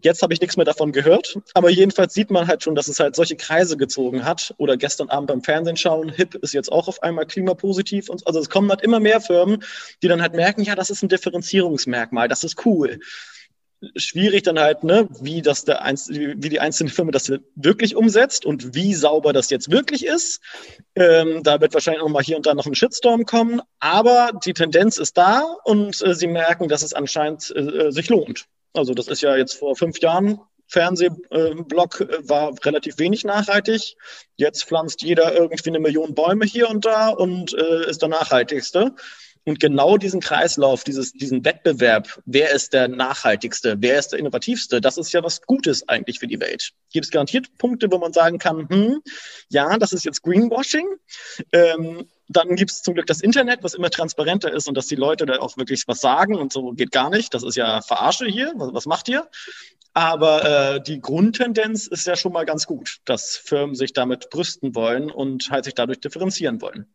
Jetzt 0.03 0.23
habe 0.23 0.33
ich 0.33 0.41
nichts 0.41 0.57
mehr 0.57 0.65
davon 0.65 0.93
gehört, 0.93 1.39
aber 1.53 1.69
jedenfalls 1.69 2.15
sieht 2.15 2.31
man 2.31 2.47
halt 2.47 2.63
schon, 2.63 2.75
dass 2.75 2.89
es 2.89 3.01
halt 3.01 3.15
solche 3.17 3.37
Kreise 3.37 3.77
gezogen 3.77 4.25
hat. 4.25 4.55
Oder 4.57 4.79
gestern 4.79 5.11
Abend 5.11 5.29
beim 5.29 5.43
Fernsehen 5.43 5.77
schauen, 5.77 6.09
HIP 6.09 6.37
ist 6.37 6.55
jetzt 6.55 6.73
auch 6.73 6.89
auf 6.89 7.03
einmal 7.03 7.27
klimapositiv. 7.27 8.09
Und, 8.09 8.27
also 8.27 8.41
es 8.41 8.49
kommen 8.49 8.71
halt 8.71 8.81
immer 8.81 8.99
mehr 8.99 9.21
Firmen, 9.21 9.63
die 10.03 10.09
dann 10.09 10.23
halt 10.23 10.35
merken, 10.35 10.63
ja, 10.63 10.75
das 10.75 10.89
ist 10.89 11.03
ein 11.03 11.11
Differenzierungsmerkmal, 11.11 12.29
das 12.29 12.45
ist 12.45 12.65
cool 12.65 12.99
schwierig 13.97 14.43
dann 14.43 14.59
halt, 14.59 14.85
ne, 14.85 15.09
wie 15.21 15.43
das 15.43 15.65
der 15.65 15.83
Einz 15.83 16.09
wie 16.11 16.49
die 16.49 16.61
einzelne 16.61 16.91
Firma 16.91 17.13
das 17.13 17.33
wirklich 17.55 17.97
umsetzt 17.97 18.45
und 18.45 18.75
wie 18.75 18.95
sauber 18.95 19.33
das 19.33 19.51
jetzt 19.51 19.71
wirklich 19.71 20.05
ist. 20.05 20.41
Ähm, 20.95 21.43
da 21.43 21.61
wird 21.61 21.75
wahrscheinlich 21.75 22.03
auch 22.03 22.09
mal 22.09 22.23
hier 22.23 22.37
und 22.37 22.47
da 22.47 22.55
noch 22.55 22.67
ein 22.67 22.75
Shitstorm 22.75 23.25
kommen, 23.25 23.63
aber 23.79 24.33
die 24.45 24.53
Tendenz 24.53 24.99
ist 24.99 25.17
da 25.17 25.57
und 25.65 26.03
äh, 26.03 26.15
sie 26.15 26.27
merken, 26.27 26.69
dass 26.69 26.83
es 26.83 26.93
anscheinend 26.93 27.53
äh, 27.57 27.61
äh 27.61 27.91
sich 27.91 28.09
lohnt. 28.09 28.47
Also 28.75 28.95
das 28.95 29.09
ist 29.09 29.23
ja 29.23 29.37
jetzt 29.37 29.55
vor 29.55 29.77
fünf 29.77 30.01
Jahren 30.01 30.41
Fernsehblock 30.71 32.01
äh, 32.01 32.29
war 32.29 32.53
relativ 32.65 32.99
wenig 32.99 33.25
nachhaltig. 33.25 33.97
Jetzt 34.37 34.65
pflanzt 34.65 35.03
jeder 35.03 35.35
irgendwie 35.35 35.71
eine 35.71 35.81
Million 35.81 36.15
Bäume 36.15 36.45
hier 36.45 36.71
und 36.71 36.85
da 36.85 37.09
und 37.09 37.53
äh, 37.55 37.91
ist 37.91 38.03
der 38.03 38.09
nachhaltigste. 38.09 38.95
Und 39.45 39.59
genau 39.59 39.97
diesen 39.97 40.21
Kreislauf, 40.21 40.85
dieses, 40.85 41.13
diesen 41.13 41.45
Wettbewerb, 41.45 42.21
wer 42.27 42.51
ist 42.51 42.73
der 42.73 42.89
nachhaltigste, 42.89 43.77
wer 43.79 43.99
ist 43.99 44.09
der 44.09 44.19
innovativste, 44.19 44.81
das 44.81 44.99
ist 44.99 45.13
ja 45.13 45.23
was 45.23 45.43
Gutes 45.43 45.89
eigentlich 45.89 46.19
für 46.19 46.27
die 46.27 46.41
Welt. 46.41 46.73
Gibt 46.93 47.07
es 47.07 47.11
garantiert 47.11 47.57
Punkte, 47.57 47.91
wo 47.91 47.99
man 47.99 48.13
sagen 48.13 48.39
kann, 48.39 48.69
hm, 48.69 49.01
ja, 49.49 49.79
das 49.79 49.93
ist 49.93 50.05
jetzt 50.05 50.23
Greenwashing. 50.23 50.87
Ähm, 51.53 52.07
dann 52.29 52.55
gibt 52.55 52.71
es 52.71 52.83
zum 52.83 52.95
Glück 52.95 53.07
das 53.07 53.23
Internet, 53.23 53.63
was 53.63 53.75
immer 53.75 53.91
transparenter 53.91 54.53
ist 54.53 54.69
und 54.69 54.77
dass 54.77 54.87
die 54.87 54.95
Leute 54.95 55.27
da 55.27 55.39
auch 55.39 55.57
wirklich 55.57 55.85
was 55.89 56.01
sagen 56.01 56.37
und 56.37 56.53
so 56.53 56.73
geht 56.73 56.93
gar 56.93 57.11
nicht. 57.11 57.35
Das 57.35 57.43
ist 57.43 57.57
ja 57.57 57.83
Verarsche 57.83 58.27
hier. 58.27 58.53
Was, 58.57 58.73
was 58.73 58.87
macht 58.87 59.09
ihr? 59.09 59.29
Aber 59.95 60.45
äh, 60.77 60.83
die 60.83 61.01
Grundtendenz 61.01 61.87
ist 61.89 62.07
ja 62.07 62.15
schon 62.15 62.33
mal 62.33 62.45
ganz 62.45 62.67
gut, 62.67 62.99
dass 63.05 63.37
Firmen 63.37 63.75
sich 63.75 63.93
damit 63.93 64.31
brüsten 64.31 64.75
wollen 64.77 65.11
und 65.11 65.51
halt 65.51 65.65
sich 65.65 65.75
dadurch 65.75 66.01
differenzieren 66.01 66.61
wollen. 66.61 66.87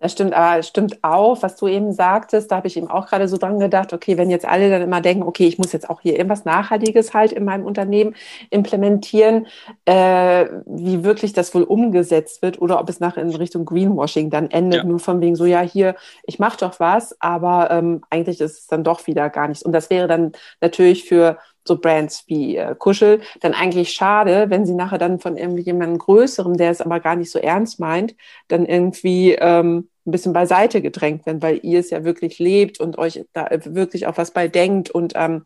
Das 0.00 0.12
stimmt, 0.12 0.32
aber 0.32 0.58
es 0.58 0.66
stimmt 0.66 0.98
auch, 1.02 1.42
was 1.42 1.56
du 1.56 1.68
eben 1.68 1.92
sagtest, 1.92 2.50
da 2.50 2.56
habe 2.56 2.66
ich 2.68 2.76
eben 2.78 2.88
auch 2.88 3.06
gerade 3.06 3.28
so 3.28 3.36
dran 3.36 3.58
gedacht, 3.58 3.92
okay, 3.92 4.16
wenn 4.16 4.30
jetzt 4.30 4.46
alle 4.46 4.70
dann 4.70 4.80
immer 4.80 5.02
denken, 5.02 5.22
okay, 5.22 5.46
ich 5.46 5.58
muss 5.58 5.72
jetzt 5.72 5.90
auch 5.90 6.00
hier 6.00 6.16
irgendwas 6.16 6.46
Nachhaltiges 6.46 7.12
halt 7.12 7.32
in 7.32 7.44
meinem 7.44 7.66
Unternehmen 7.66 8.14
implementieren, 8.48 9.46
äh, 9.84 10.46
wie 10.64 11.04
wirklich 11.04 11.34
das 11.34 11.54
wohl 11.54 11.64
umgesetzt 11.64 12.40
wird 12.40 12.62
oder 12.62 12.80
ob 12.80 12.88
es 12.88 12.98
nachher 12.98 13.22
in 13.22 13.34
Richtung 13.34 13.66
Greenwashing 13.66 14.30
dann 14.30 14.50
endet, 14.50 14.80
ja. 14.80 14.84
nur 14.84 15.00
von 15.00 15.20
wegen 15.20 15.36
so, 15.36 15.44
ja, 15.44 15.60
hier, 15.60 15.94
ich 16.24 16.38
mache 16.38 16.56
doch 16.56 16.80
was, 16.80 17.14
aber 17.20 17.70
ähm, 17.70 18.00
eigentlich 18.08 18.40
ist 18.40 18.58
es 18.58 18.66
dann 18.68 18.82
doch 18.82 19.06
wieder 19.06 19.28
gar 19.28 19.48
nichts. 19.48 19.62
Und 19.62 19.72
das 19.72 19.90
wäre 19.90 20.08
dann 20.08 20.32
natürlich 20.62 21.04
für 21.04 21.36
so 21.64 21.76
Brands 21.76 22.24
wie 22.26 22.56
äh, 22.56 22.74
Kuschel, 22.78 23.20
dann 23.40 23.54
eigentlich 23.54 23.92
schade, 23.92 24.46
wenn 24.48 24.66
sie 24.66 24.74
nachher 24.74 24.98
dann 24.98 25.20
von 25.20 25.36
irgendwie 25.36 25.62
jemandem 25.62 25.98
Größerem, 25.98 26.56
der 26.56 26.70
es 26.70 26.80
aber 26.80 27.00
gar 27.00 27.16
nicht 27.16 27.30
so 27.30 27.38
ernst 27.38 27.80
meint, 27.80 28.14
dann 28.48 28.66
irgendwie 28.66 29.32
ähm, 29.32 29.88
ein 30.06 30.10
bisschen 30.10 30.32
beiseite 30.32 30.80
gedrängt 30.80 31.26
werden, 31.26 31.42
weil 31.42 31.60
ihr 31.62 31.80
es 31.80 31.90
ja 31.90 32.04
wirklich 32.04 32.38
lebt 32.38 32.80
und 32.80 32.98
euch 32.98 33.24
da 33.32 33.48
wirklich 33.50 34.06
auch 34.06 34.16
was 34.16 34.30
bei 34.30 34.48
denkt 34.48 34.90
und 34.90 35.12
ähm, 35.16 35.44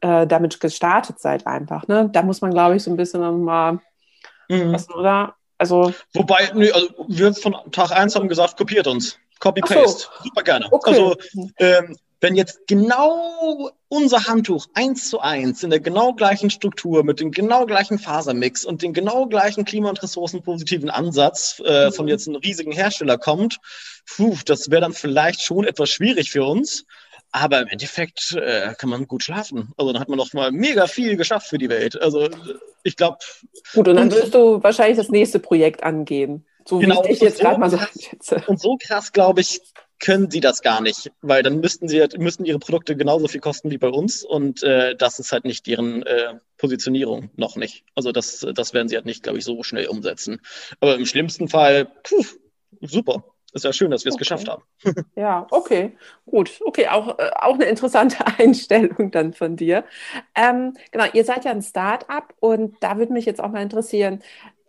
äh, 0.00 0.26
damit 0.26 0.60
gestartet 0.60 1.18
seid 1.18 1.46
einfach. 1.46 1.88
Ne? 1.88 2.10
Da 2.12 2.22
muss 2.22 2.40
man, 2.40 2.50
glaube 2.50 2.76
ich, 2.76 2.82
so 2.82 2.90
ein 2.90 2.96
bisschen 2.96 3.20
nochmal, 3.20 3.80
mhm. 4.48 4.72
was, 4.72 4.90
oder? 4.90 5.34
Also, 5.56 5.94
Wobei, 6.12 6.50
nee, 6.54 6.70
also 6.70 6.88
wir 7.08 7.32
von 7.32 7.54
Tag 7.70 7.92
eins 7.92 8.14
haben 8.14 8.28
gesagt, 8.28 8.56
kopiert 8.56 8.86
uns. 8.86 9.18
Copy-Paste. 9.40 10.08
So. 10.18 10.24
Super 10.24 10.42
gerne. 10.42 10.66
Okay. 10.70 10.90
Also 10.90 11.16
ähm, 11.58 11.96
wenn 12.24 12.36
jetzt 12.36 12.66
genau 12.66 13.70
unser 13.88 14.26
Handtuch 14.26 14.66
eins 14.72 15.10
zu 15.10 15.20
eins 15.20 15.62
in 15.62 15.68
der 15.68 15.80
genau 15.80 16.14
gleichen 16.14 16.48
Struktur 16.48 17.04
mit 17.04 17.20
dem 17.20 17.32
genau 17.32 17.66
gleichen 17.66 17.98
Fasermix 17.98 18.64
und 18.64 18.80
dem 18.80 18.94
genau 18.94 19.26
gleichen 19.26 19.66
klima- 19.66 19.90
und 19.90 20.02
ressourcenpositiven 20.02 20.88
Ansatz 20.88 21.60
äh, 21.60 21.92
von 21.92 22.06
mhm. 22.06 22.08
jetzt 22.08 22.26
einem 22.26 22.38
riesigen 22.38 22.72
Hersteller 22.72 23.18
kommt, 23.18 23.60
puh, 24.06 24.38
das 24.46 24.70
wäre 24.70 24.80
dann 24.80 24.94
vielleicht 24.94 25.42
schon 25.42 25.66
etwas 25.66 25.90
schwierig 25.90 26.30
für 26.30 26.44
uns. 26.44 26.86
aber 27.30 27.60
im 27.60 27.68
Endeffekt 27.68 28.32
äh, 28.32 28.74
kann 28.78 28.88
man 28.88 29.06
gut 29.06 29.24
schlafen. 29.24 29.72
Also 29.76 29.92
dann 29.92 30.00
hat 30.00 30.08
man 30.08 30.16
noch 30.16 30.32
mal 30.32 30.50
mega 30.50 30.86
viel 30.86 31.16
geschafft 31.16 31.48
für 31.48 31.58
die 31.58 31.68
Welt. 31.68 32.00
Also 32.00 32.30
ich 32.84 32.96
glaube. 32.96 33.18
Gut, 33.74 33.88
und 33.88 33.96
dann 33.96 34.10
wirst 34.10 34.34
du 34.34 34.62
wahrscheinlich 34.62 34.96
das 34.96 35.10
nächste 35.10 35.40
Projekt 35.40 35.82
angehen. 35.82 36.46
So 36.64 36.78
genau, 36.78 37.04
wie 37.04 37.12
ich 37.12 37.20
jetzt 37.20 37.38
so 37.38 37.42
gerade 37.42 37.60
mal 37.60 37.70
so 37.70 37.76
einschätze. 37.76 38.42
Und 38.46 38.60
so 38.60 38.78
krass, 38.80 39.12
glaube 39.12 39.40
ich, 39.40 39.60
können 40.00 40.30
sie 40.30 40.40
das 40.40 40.62
gar 40.62 40.80
nicht, 40.80 41.12
weil 41.22 41.42
dann 41.42 41.60
müssten 41.60 41.88
sie 41.88 42.04
müssten 42.18 42.44
ihre 42.44 42.58
Produkte 42.58 42.96
genauso 42.96 43.28
viel 43.28 43.40
kosten 43.40 43.70
wie 43.70 43.78
bei 43.78 43.88
uns 43.88 44.24
und 44.24 44.62
äh, 44.62 44.96
das 44.96 45.18
ist 45.18 45.32
halt 45.32 45.44
nicht 45.44 45.66
deren 45.66 46.02
äh, 46.02 46.34
Positionierung 46.58 47.30
noch 47.36 47.56
nicht. 47.56 47.84
Also 47.94 48.12
das 48.12 48.46
das 48.54 48.74
werden 48.74 48.88
sie 48.88 48.96
halt 48.96 49.06
nicht, 49.06 49.22
glaube 49.22 49.38
ich, 49.38 49.44
so 49.44 49.62
schnell 49.62 49.86
umsetzen. 49.86 50.40
Aber 50.80 50.96
im 50.96 51.06
schlimmsten 51.06 51.48
Fall, 51.48 51.86
puh, 52.02 52.24
super. 52.80 53.24
Ist 53.54 53.64
ja 53.64 53.72
schön, 53.72 53.92
dass 53.92 54.04
wir 54.04 54.08
es 54.08 54.16
okay. 54.16 54.22
geschafft 54.22 54.48
haben. 54.48 54.64
ja, 55.14 55.46
okay, 55.50 55.96
gut, 56.26 56.60
okay, 56.64 56.88
auch 56.88 57.20
äh, 57.20 57.30
auch 57.36 57.54
eine 57.54 57.66
interessante 57.66 58.16
Einstellung 58.38 59.12
dann 59.12 59.32
von 59.32 59.54
dir. 59.54 59.84
Ähm, 60.34 60.74
genau, 60.90 61.04
ihr 61.12 61.24
seid 61.24 61.44
ja 61.44 61.52
ein 61.52 61.62
Start-up 61.62 62.34
und 62.40 62.74
da 62.80 62.98
würde 62.98 63.12
mich 63.12 63.26
jetzt 63.26 63.40
auch 63.40 63.50
mal 63.50 63.62
interessieren, 63.62 64.20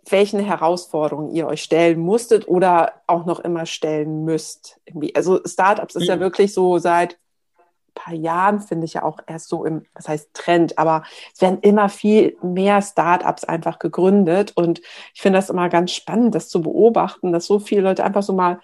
welchen 0.10 0.39
Herausforderungen 0.39 1.32
ihr 1.32 1.48
euch 1.48 1.63
stellen 1.63 2.00
musstet 2.00 2.48
oder 2.48 2.94
auch 3.08 3.26
noch 3.26 3.39
immer 3.39 3.65
stellen 3.65 4.24
müsst. 4.24 4.80
Irgendwie. 4.86 5.15
Also 5.15 5.41
Startups 5.46 5.96
ist 5.96 6.04
mhm. 6.04 6.10
ja 6.10 6.20
wirklich 6.20 6.54
so 6.54 6.78
seit 6.78 7.13
ein 7.13 7.94
paar 7.96 8.13
Jahren, 8.13 8.60
finde 8.60 8.86
ich 8.86 8.94
ja 8.94 9.04
auch 9.04 9.20
erst 9.26 9.50
so 9.50 9.65
im, 9.65 9.86
was 9.94 10.08
heißt 10.08 10.34
Trend, 10.34 10.78
aber 10.78 11.04
es 11.34 11.41
werden 11.41 11.60
immer 11.62 11.89
viel 11.89 12.38
mehr 12.44 12.82
Startups 12.82 13.46
einfach 13.46 13.80
gegründet 13.80 14.54
und 14.56 14.80
ich 15.13 15.22
finde 15.22 15.39
das 15.39 15.50
immer 15.50 15.70
ganz 15.70 15.91
spannend, 15.91 16.36
das 16.36 16.50
zu 16.50 16.62
beobachten, 16.62 17.32
dass 17.32 17.46
so 17.46 17.60
viele 17.60 17.82
Leute 17.82 18.04
einfach 18.04 18.24
so 18.24 18.34
mal 18.34 18.60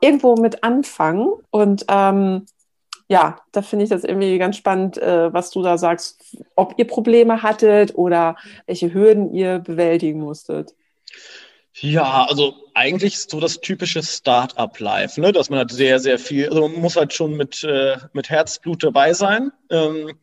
irgendwo 0.00 0.36
mit 0.36 0.62
anfangen 0.62 1.32
und 1.50 1.84
ähm, 1.88 2.46
ja, 3.08 3.38
da 3.52 3.62
finde 3.62 3.84
ich 3.84 3.90
das 3.90 4.04
irgendwie 4.04 4.36
ganz 4.38 4.56
spannend, 4.56 4.98
äh, 4.98 5.32
was 5.32 5.50
du 5.50 5.62
da 5.62 5.78
sagst, 5.78 6.36
ob 6.56 6.74
ihr 6.76 6.86
Probleme 6.86 7.42
hattet 7.42 7.96
oder 7.96 8.36
welche 8.66 8.92
Hürden 8.92 9.32
ihr 9.32 9.60
bewältigen 9.60 10.20
musstet. 10.20 10.74
Ja, 11.78 12.24
also 12.24 12.54
eigentlich 12.72 13.18
so 13.18 13.38
das 13.38 13.60
typische 13.60 14.02
Start-up-Life, 14.02 15.20
ne? 15.20 15.32
dass 15.32 15.50
man 15.50 15.58
halt 15.58 15.70
sehr, 15.70 16.00
sehr 16.00 16.18
viel, 16.18 16.48
also 16.48 16.68
man 16.68 16.80
muss 16.80 16.96
halt 16.96 17.12
schon 17.12 17.36
mit, 17.36 17.62
äh, 17.64 17.98
mit 18.14 18.30
Herzblut 18.30 18.82
dabei 18.82 19.12
sein. 19.12 19.52
Ähm, 19.70 20.14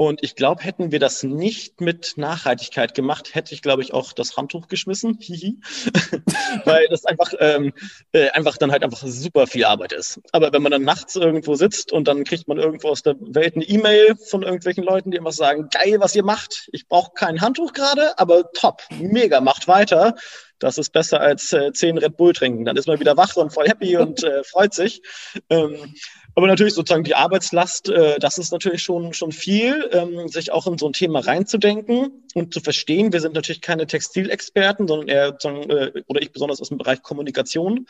und 0.00 0.22
ich 0.22 0.36
glaube, 0.36 0.62
hätten 0.62 0.92
wir 0.92 1.00
das 1.00 1.24
nicht 1.24 1.80
mit 1.80 2.12
Nachhaltigkeit 2.14 2.94
gemacht, 2.94 3.34
hätte 3.34 3.52
ich, 3.52 3.62
glaube 3.62 3.82
ich, 3.82 3.92
auch 3.92 4.12
das 4.12 4.36
Handtuch 4.36 4.68
geschmissen. 4.68 5.18
Hihi. 5.20 5.58
Weil 6.64 6.86
das 6.86 7.04
einfach, 7.04 7.32
ähm, 7.40 7.72
äh, 8.12 8.30
einfach 8.30 8.58
dann 8.58 8.70
halt 8.70 8.84
einfach 8.84 9.02
super 9.04 9.48
viel 9.48 9.64
Arbeit 9.64 9.92
ist. 9.92 10.20
Aber 10.30 10.52
wenn 10.52 10.62
man 10.62 10.70
dann 10.70 10.84
nachts 10.84 11.16
irgendwo 11.16 11.56
sitzt 11.56 11.92
und 11.92 12.06
dann 12.06 12.22
kriegt 12.22 12.46
man 12.46 12.58
irgendwo 12.58 12.90
aus 12.90 13.02
der 13.02 13.16
Welt 13.18 13.56
eine 13.56 13.64
E-Mail 13.64 14.14
von 14.14 14.44
irgendwelchen 14.44 14.84
Leuten, 14.84 15.10
die 15.10 15.16
immer 15.16 15.32
sagen, 15.32 15.68
geil, 15.68 15.96
was 15.98 16.14
ihr 16.14 16.22
macht. 16.22 16.68
Ich 16.70 16.86
brauche 16.86 17.14
kein 17.14 17.40
Handtuch 17.40 17.72
gerade, 17.72 18.16
aber 18.20 18.52
top, 18.52 18.84
mega, 19.00 19.40
macht 19.40 19.66
weiter 19.66 20.14
das 20.58 20.78
ist 20.78 20.90
besser 20.90 21.20
als 21.20 21.52
äh, 21.52 21.72
zehn 21.72 21.98
Red 21.98 22.16
Bull 22.16 22.32
trinken. 22.32 22.64
Dann 22.64 22.76
ist 22.76 22.86
man 22.88 23.00
wieder 23.00 23.16
wach 23.16 23.36
und 23.36 23.52
voll 23.52 23.68
happy 23.68 23.96
und 23.96 24.22
äh, 24.24 24.42
freut 24.44 24.74
sich. 24.74 25.02
Ähm, 25.50 25.94
aber 26.34 26.46
natürlich 26.46 26.74
sozusagen 26.74 27.04
die 27.04 27.14
Arbeitslast, 27.14 27.88
äh, 27.88 28.18
das 28.18 28.38
ist 28.38 28.52
natürlich 28.52 28.82
schon, 28.82 29.12
schon 29.12 29.32
viel, 29.32 29.88
ähm, 29.92 30.28
sich 30.28 30.52
auch 30.52 30.66
in 30.66 30.78
so 30.78 30.88
ein 30.88 30.92
Thema 30.92 31.20
reinzudenken 31.20 32.24
und 32.34 32.54
zu 32.54 32.60
verstehen. 32.60 33.12
Wir 33.12 33.20
sind 33.20 33.34
natürlich 33.34 33.60
keine 33.60 33.86
Textilexperten, 33.86 34.86
sondern 34.86 35.08
eher, 35.08 35.30
sozusagen, 35.30 35.70
äh, 35.70 36.02
oder 36.06 36.22
ich 36.22 36.32
besonders 36.32 36.60
aus 36.60 36.68
dem 36.68 36.78
Bereich 36.78 37.02
Kommunikation. 37.02 37.86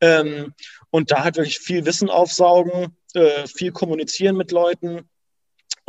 Ähm, 0.00 0.54
und 0.90 1.10
da 1.10 1.24
halt 1.24 1.36
wirklich 1.36 1.58
viel 1.58 1.84
Wissen 1.86 2.08
aufsaugen, 2.08 2.96
äh, 3.14 3.46
viel 3.46 3.72
kommunizieren 3.72 4.36
mit 4.36 4.52
Leuten 4.52 5.08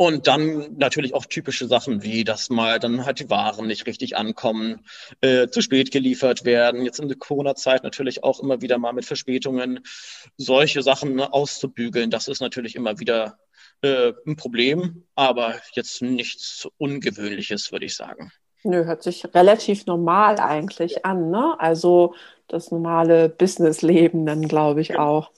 und 0.00 0.26
dann 0.26 0.76
natürlich 0.78 1.12
auch 1.12 1.26
typische 1.26 1.66
Sachen 1.66 2.02
wie, 2.02 2.24
dass 2.24 2.48
mal 2.48 2.78
dann 2.78 3.04
halt 3.04 3.20
die 3.20 3.28
Waren 3.28 3.66
nicht 3.66 3.86
richtig 3.86 4.16
ankommen, 4.16 4.86
äh, 5.20 5.48
zu 5.48 5.60
spät 5.60 5.90
geliefert 5.90 6.46
werden. 6.46 6.86
Jetzt 6.86 7.00
in 7.00 7.08
der 7.08 7.18
Corona-Zeit 7.18 7.82
natürlich 7.82 8.24
auch 8.24 8.40
immer 8.40 8.62
wieder 8.62 8.78
mal 8.78 8.94
mit 8.94 9.04
Verspätungen 9.04 9.80
solche 10.38 10.80
Sachen 10.80 11.20
auszubügeln. 11.20 12.10
Das 12.10 12.28
ist 12.28 12.40
natürlich 12.40 12.76
immer 12.76 12.98
wieder 12.98 13.36
äh, 13.82 14.14
ein 14.26 14.36
Problem, 14.36 15.04
aber 15.16 15.56
jetzt 15.74 16.00
nichts 16.00 16.66
Ungewöhnliches, 16.78 17.70
würde 17.70 17.84
ich 17.84 17.94
sagen. 17.94 18.32
Nö, 18.62 18.86
hört 18.86 19.02
sich 19.02 19.26
relativ 19.34 19.84
normal 19.84 20.38
eigentlich 20.38 21.04
an, 21.04 21.30
ne? 21.30 21.56
Also 21.58 22.14
das 22.48 22.70
normale 22.70 23.28
Businessleben 23.28 24.24
dann, 24.24 24.48
glaube 24.48 24.80
ich, 24.80 24.98
auch. 24.98 25.30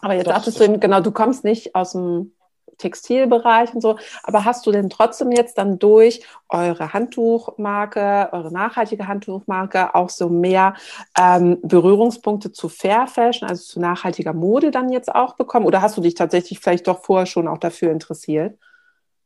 Aber 0.00 0.14
jetzt 0.14 0.28
Doch, 0.28 0.34
sagtest 0.34 0.60
du 0.60 0.64
eben, 0.64 0.78
genau, 0.78 1.00
du 1.00 1.10
kommst 1.10 1.42
nicht 1.42 1.74
aus 1.74 1.92
dem 1.92 2.32
Textilbereich 2.78 3.74
und 3.74 3.80
so. 3.80 3.98
Aber 4.22 4.44
hast 4.44 4.66
du 4.66 4.72
denn 4.72 4.90
trotzdem 4.90 5.32
jetzt 5.32 5.58
dann 5.58 5.78
durch 5.78 6.22
eure 6.48 6.92
Handtuchmarke, 6.92 8.28
eure 8.32 8.52
nachhaltige 8.52 9.08
Handtuchmarke 9.08 9.94
auch 9.94 10.10
so 10.10 10.28
mehr 10.28 10.74
ähm, 11.18 11.58
Berührungspunkte 11.62 12.52
zu 12.52 12.68
Fair 12.68 13.06
Fashion, 13.06 13.48
also 13.48 13.62
zu 13.64 13.80
nachhaltiger 13.80 14.32
Mode 14.32 14.70
dann 14.70 14.90
jetzt 14.90 15.14
auch 15.14 15.34
bekommen? 15.36 15.66
Oder 15.66 15.82
hast 15.82 15.96
du 15.96 16.00
dich 16.00 16.14
tatsächlich 16.14 16.60
vielleicht 16.60 16.86
doch 16.86 17.02
vorher 17.02 17.26
schon 17.26 17.48
auch 17.48 17.58
dafür 17.58 17.90
interessiert? 17.90 18.58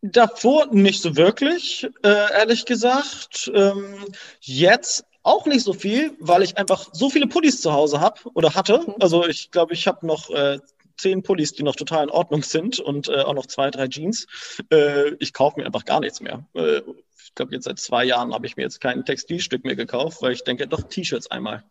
Davor 0.03 0.67
nicht 0.71 1.03
so 1.03 1.17
wirklich, 1.17 1.87
äh, 2.03 2.33
ehrlich 2.33 2.65
gesagt. 2.65 3.51
Ähm, 3.55 3.97
jetzt 4.41 5.05
auch 5.23 5.45
nicht 5.45 5.63
so 5.63 5.75
viel, 5.75 6.17
weil 6.21 6.43
ich 6.43 6.57
einfach 6.57 6.89
so 6.93 7.11
viele 7.11 7.27
Pullis 7.27 7.61
zu 7.61 7.73
Hause 7.73 8.01
habe 8.01 8.21
oder 8.35 8.55
hatte. 8.55 8.81
Mhm. 8.87 8.95
Also 9.01 9.27
ich 9.27 9.51
glaube, 9.51 9.75
ich 9.75 9.87
habe 9.87 10.07
noch 10.07 10.31
äh, 10.31 10.59
zehn 11.01 11.23
Pullis, 11.23 11.53
die 11.53 11.63
noch 11.63 11.77
total 11.77 12.05
in 12.05 12.11
Ordnung 12.11 12.43
sind 12.43 12.79
und 12.79 13.09
äh, 13.09 13.23
auch 13.23 13.35
noch 13.35 13.47
zwei, 13.47 13.71
drei 13.71 13.89
Jeans. 13.89 14.27
Äh, 14.71 15.15
ich 15.19 15.33
kaufe 15.33 15.59
mir 15.59 15.67
einfach 15.67 15.85
gar 15.85 16.01
nichts 16.01 16.21
mehr. 16.21 16.47
Äh, 16.55 16.83
ich 17.25 17.35
glaube, 17.35 17.55
jetzt 17.55 17.65
seit 17.65 17.79
zwei 17.79 18.05
Jahren 18.05 18.35
habe 18.35 18.47
ich 18.47 18.57
mir 18.57 18.63
jetzt 18.63 18.81
kein 18.81 19.05
Textilstück 19.05 19.65
mehr 19.65 19.77
gekauft, 19.77 20.21
weil 20.21 20.33
ich 20.33 20.43
denke, 20.43 20.67
doch 20.67 20.83
T-Shirts 20.83 21.31
einmal. 21.31 21.63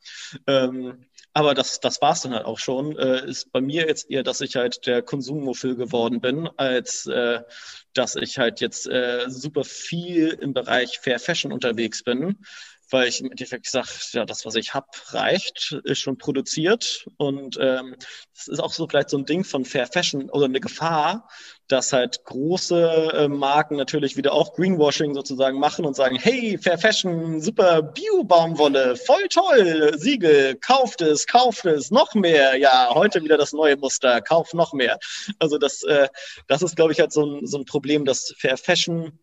Ähm, 0.47 1.05
aber 1.33 1.53
das, 1.53 1.79
das 1.79 2.01
war 2.01 2.13
es 2.13 2.21
dann 2.21 2.33
halt 2.33 2.45
auch 2.45 2.59
schon. 2.59 2.97
Äh, 2.97 3.29
ist 3.29 3.51
bei 3.51 3.61
mir 3.61 3.85
jetzt 3.87 4.09
eher, 4.09 4.23
dass 4.23 4.41
ich 4.41 4.55
halt 4.55 4.87
der 4.87 5.01
Konsummuffel 5.01 5.75
geworden 5.75 6.21
bin, 6.21 6.49
als 6.57 7.05
äh, 7.05 7.41
dass 7.93 8.15
ich 8.15 8.39
halt 8.39 8.61
jetzt 8.61 8.87
äh, 8.87 9.25
super 9.27 9.63
viel 9.63 10.29
im 10.29 10.53
Bereich 10.53 10.99
Fair 10.99 11.19
Fashion 11.19 11.51
unterwegs 11.51 12.03
bin 12.03 12.37
weil 12.91 13.07
ich 13.07 13.21
im 13.21 13.31
Endeffekt 13.31 13.65
gesagt, 13.65 14.09
ja, 14.13 14.25
das, 14.25 14.45
was 14.45 14.55
ich 14.55 14.73
habe, 14.73 14.87
reicht, 15.09 15.77
ist 15.83 15.99
schon 15.99 16.17
produziert. 16.17 17.07
Und 17.17 17.57
ähm, 17.59 17.95
das 18.33 18.47
ist 18.47 18.59
auch 18.59 18.71
so 18.71 18.87
vielleicht 18.87 19.09
so 19.09 19.17
ein 19.17 19.25
Ding 19.25 19.43
von 19.43 19.65
Fair 19.65 19.87
Fashion 19.87 20.29
oder 20.29 20.45
eine 20.45 20.59
Gefahr, 20.59 21.27
dass 21.67 21.93
halt 21.93 22.23
große 22.25 23.11
äh, 23.13 23.27
Marken 23.27 23.75
natürlich 23.75 24.17
wieder 24.17 24.33
auch 24.33 24.53
Greenwashing 24.55 25.13
sozusagen 25.13 25.59
machen 25.59 25.85
und 25.85 25.95
sagen, 25.95 26.17
hey, 26.17 26.57
Fair 26.57 26.79
Fashion, 26.79 27.41
super 27.41 27.83
Bio-Baumwolle, 27.83 28.95
voll 28.95 29.27
toll, 29.29 29.93
Siegel, 29.97 30.55
kauft 30.55 31.01
es, 31.01 31.27
kauft 31.27 31.65
es, 31.65 31.91
noch 31.91 32.15
mehr. 32.15 32.57
Ja, 32.57 32.89
heute 32.93 33.23
wieder 33.23 33.37
das 33.37 33.53
neue 33.53 33.77
Muster, 33.77 34.21
kauf 34.21 34.53
noch 34.53 34.73
mehr. 34.73 34.97
Also 35.37 35.57
das, 35.57 35.83
äh, 35.83 36.07
das 36.47 36.63
ist, 36.63 36.75
glaube 36.75 36.91
ich, 36.91 36.99
halt 36.99 37.11
so 37.11 37.25
ein, 37.25 37.45
so 37.45 37.59
ein 37.59 37.65
Problem, 37.65 38.03
dass 38.03 38.33
Fair 38.37 38.57
Fashion 38.57 39.19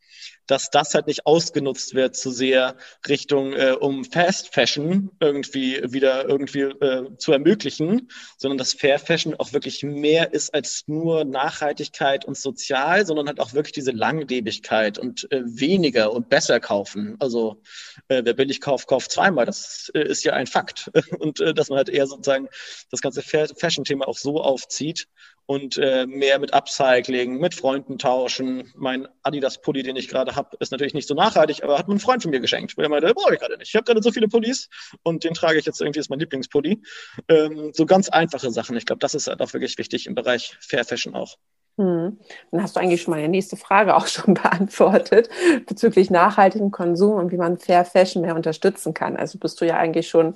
dass 0.47 0.71
das 0.71 0.95
halt 0.95 1.07
nicht 1.07 1.27
ausgenutzt 1.27 1.95
wird 1.95 2.17
zu 2.17 2.31
sehr 2.31 2.77
Richtung, 3.09 3.53
äh, 3.53 3.73
um 3.73 4.05
Fast 4.05 4.55
Fashion 4.55 5.11
irgendwie 5.21 5.81
wieder 5.93 6.29
irgendwie 6.29 6.63
äh, 6.63 7.17
zu 7.19 7.33
ermöglichen, 7.33 8.09
sondern 8.37 8.59
dass 8.59 8.73
Fair 8.73 8.99
Fashion 8.99 9.35
auch 9.35 9.53
wirklich 9.53 9.83
mehr 9.83 10.33
ist 10.33 10.55
als 10.55 10.85
nur 10.87 11.25
Nachhaltigkeit 11.25 12.25
und 12.25 12.37
sozial, 12.37 13.07
sondern 13.07 13.27
halt 13.27 13.41
auch 13.41 13.55
wirklich 13.55 13.73
diese 13.73 13.93
Langlebigkeit 13.93 14.99
und 14.99 15.31
äh, 15.33 15.43
weniger 15.45 16.13
und 16.13 16.29
besser 16.29 16.61
kaufen. 16.61 17.17
Also 17.19 17.61
äh, 18.09 18.23
wer 18.25 18.35
billig 18.35 18.61
kauft, 18.61 18.89
kauft 18.89 19.11
zweimal. 19.11 19.47
Das 19.47 19.91
äh, 19.95 20.03
ist 20.03 20.25
ja 20.25 20.33
ein 20.35 20.47
Fakt. 20.47 20.91
und 21.19 21.41
äh, 21.41 21.55
dass 21.55 21.69
man 21.69 21.79
halt 21.79 21.89
eher 21.89 22.07
sozusagen 22.07 22.49
das 22.91 23.01
ganze 23.01 23.23
Fashion-Thema 23.23 24.07
auch 24.07 24.19
so 24.19 24.41
aufzieht 24.41 25.09
und 25.47 25.79
äh, 25.79 26.07
mehr 26.07 26.39
mit 26.39 26.53
Upcycling, 26.53 27.39
mit 27.39 27.55
Freunden 27.55 27.99
tauschen. 27.99 28.73
Mein 28.75 29.07
Adidas-Pulli, 29.23 29.83
den 29.83 29.97
ich 29.97 30.09
gerade 30.09 30.35
habe, 30.35 30.57
ist 30.61 30.73
natürlich 30.73 30.95
nicht 30.95 31.09
so 31.09 31.15
nachhaltig, 31.15 31.63
aber 31.63 31.79
hat 31.79 31.89
mir 31.89 31.95
ein 31.95 32.01
Freund 32.01 32.23
von 32.23 32.33
mir 32.33 32.41
geschenkt, 32.41 32.77
weil 32.77 32.85
er 32.85 32.89
meinte, 32.89 33.15
brauche 33.15 33.35
ich 33.35 33.41
gerade 33.41 33.57
nicht. 33.57 33.69
Ich 33.69 33.77
habe 33.77 33.85
gerade 33.85 34.03
so 34.03 34.11
viele 34.11 34.29
Pullis 34.29 34.69
und 35.03 35.25
den 35.25 35.35
trage 35.35 35.59
ich 35.59 35.65
jetzt 35.65 35.81
irgendwie, 35.81 36.01
ist 36.01 36.11
mein 36.11 36.19
Lieblingspulli. 36.19 36.83
Ähm, 37.29 37.71
so 37.73 37.87
ganz 37.87 38.09
einfache 38.09 38.51
Sachen. 38.51 38.77
Ich 38.77 38.87
glaube, 38.87 38.99
das 38.99 39.15
ist 39.15 39.29
halt 39.29 39.41
auch 39.41 39.53
wirklich 39.53 39.79
wichtig 39.79 40.07
im 40.07 40.15
Bereich 40.15 40.57
Fair 40.61 40.85
Fashion 40.85 41.15
auch. 41.15 41.37
Hm. 41.79 42.19
Dann 42.51 42.63
hast 42.63 42.75
du 42.75 42.81
eigentlich 42.81 43.03
schon 43.03 43.13
meine 43.13 43.29
nächste 43.29 43.57
Frage 43.57 43.97
auch 43.97 44.07
schon 44.07 44.35
beantwortet 44.35 45.29
bezüglich 45.67 46.11
nachhaltigem 46.11 46.71
Konsum 46.71 47.17
und 47.17 47.31
wie 47.33 47.37
man 47.37 47.59
Fair 47.59 47.85
Fashion 47.85 48.23
mehr 48.23 48.35
unterstützen 48.35 48.95
kann. 48.95 49.17
Also 49.17 49.39
bist 49.39 49.61
du 49.61 49.67
ja 49.67 49.77
eigentlich 49.77 50.09
schon 50.09 50.35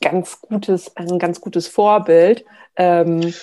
ganz 0.00 0.40
gutes, 0.40 0.96
ein 0.96 1.18
ganz 1.18 1.40
gutes 1.40 1.66
Vorbild. 1.68 2.44
Ähm, 2.76 3.34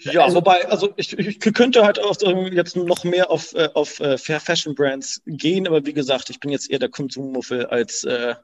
ja, 0.00 0.24
also, 0.24 0.36
wobei, 0.36 0.68
also 0.68 0.92
ich, 0.96 1.18
ich 1.18 1.40
könnte 1.40 1.84
halt 1.84 1.98
auch 1.98 2.16
jetzt 2.52 2.76
noch 2.76 3.04
mehr 3.04 3.30
auf, 3.30 3.54
äh, 3.54 3.68
auf 3.74 4.00
äh, 4.00 4.18
Fair 4.18 4.40
Fashion 4.40 4.74
Brands 4.74 5.22
gehen, 5.26 5.66
aber 5.66 5.84
wie 5.86 5.92
gesagt, 5.92 6.30
ich 6.30 6.40
bin 6.40 6.50
jetzt 6.50 6.70
eher 6.70 6.78
der 6.78 6.88
Konsummuffel 6.88 7.66
als 7.66 8.04
äh, 8.04 8.34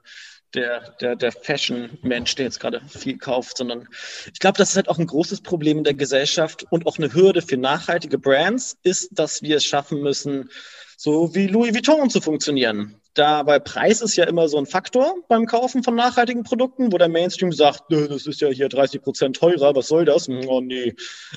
der, 0.55 0.95
der, 1.01 1.17
der 1.17 1.33
Fashion-Mensch, 1.33 2.35
der 2.37 2.47
jetzt 2.47 2.61
gerade 2.61 2.81
viel 2.89 3.19
kauft, 3.19 3.57
sondern 3.57 3.89
ich 4.33 4.39
glaube, 4.39 4.59
das 4.59 4.71
ist 4.71 4.77
halt 4.77 4.89
auch 4.89 4.99
ein 4.99 5.07
großes 5.07 5.41
Problem 5.41 5.79
in 5.79 5.85
der 5.85 5.95
Gesellschaft 5.95 6.65
und 6.71 6.87
auch 6.87 6.99
eine 6.99 7.13
Hürde 7.13 7.43
für 7.43 7.57
nachhaltige 7.57 8.19
Brands, 8.19 8.77
ist, 8.83 9.11
dass 9.13 9.43
wir 9.43 9.57
es 9.57 9.65
schaffen 9.65 10.01
müssen, 10.01 10.51
so 10.97 11.35
wie 11.35 11.47
Louis 11.47 11.75
Vuitton 11.75 12.11
zu 12.11 12.21
funktionieren. 12.21 12.97
Da, 13.15 13.47
weil 13.47 13.61
Preis 13.61 14.01
ist 14.01 14.17
ja 14.17 14.25
immer 14.25 14.49
so 14.49 14.59
ein 14.59 14.67
Faktor 14.67 15.15
beim 15.29 15.47
Kaufen 15.47 15.85
von 15.85 15.95
nachhaltigen 15.95 16.43
Produkten, 16.43 16.93
wo 16.93 16.99
der 16.99 17.09
Mainstream 17.09 17.53
sagt, 17.53 17.85
das 17.89 18.27
ist 18.27 18.41
ja 18.41 18.49
hier 18.49 18.69
30 18.69 19.03
Prozent 19.03 19.37
teurer, 19.37 19.75
was 19.77 19.89
soll 19.89 20.05
das? 20.05 20.29
Oh 20.29 20.61
nee. 20.61 20.95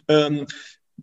Ähm, 0.07 0.47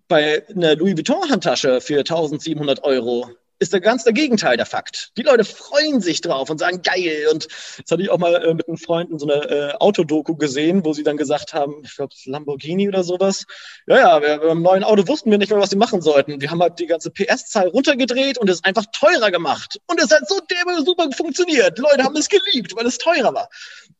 bei 0.08 0.46
einer 0.48 0.74
Louis 0.74 0.96
Vuitton 0.96 1.30
Handtasche 1.30 1.80
für 1.80 2.00
1700 2.00 2.82
Euro 2.82 3.30
ist 3.58 3.72
der 3.72 3.80
ganz 3.80 4.04
der 4.04 4.12
Gegenteil 4.12 4.56
der 4.56 4.66
Fakt. 4.66 5.12
Die 5.16 5.22
Leute 5.22 5.44
freuen 5.44 6.00
sich 6.00 6.20
drauf 6.20 6.50
und 6.50 6.58
sagen 6.58 6.82
geil. 6.82 7.28
Und 7.32 7.46
das 7.46 7.90
hatte 7.90 8.02
ich 8.02 8.10
auch 8.10 8.18
mal 8.18 8.34
äh, 8.34 8.54
mit 8.54 8.68
einem 8.68 8.76
Freund 8.76 9.10
in 9.10 9.18
so 9.18 9.26
einer 9.28 9.50
äh, 9.50 9.72
Autodoku 9.74 10.36
gesehen, 10.36 10.84
wo 10.84 10.92
sie 10.92 11.02
dann 11.02 11.16
gesagt 11.16 11.54
haben, 11.54 11.82
ich 11.84 11.94
glaube 11.94 12.14
Lamborghini 12.24 12.88
oder 12.88 13.04
sowas. 13.04 13.44
Ja, 13.86 14.20
ja, 14.20 14.38
beim 14.38 14.62
neuen 14.62 14.84
Auto 14.84 15.06
wussten 15.06 15.30
wir 15.30 15.38
nicht 15.38 15.50
mehr, 15.50 15.60
was 15.60 15.70
sie 15.70 15.76
machen 15.76 16.02
sollten. 16.02 16.40
Wir 16.40 16.50
haben 16.50 16.60
halt 16.60 16.78
die 16.78 16.86
ganze 16.86 17.10
PS-Zahl 17.10 17.68
runtergedreht 17.68 18.38
und 18.38 18.48
es 18.48 18.64
einfach 18.64 18.84
teurer 18.92 19.30
gemacht. 19.30 19.80
Und 19.86 20.00
es 20.00 20.10
hat 20.10 20.28
so 20.28 20.40
super 20.84 21.08
funktioniert. 21.12 21.78
Die 21.78 21.82
Leute 21.82 22.02
haben 22.02 22.16
es 22.16 22.28
geliebt, 22.28 22.74
weil 22.76 22.86
es 22.86 22.98
teurer 22.98 23.34
war. 23.34 23.48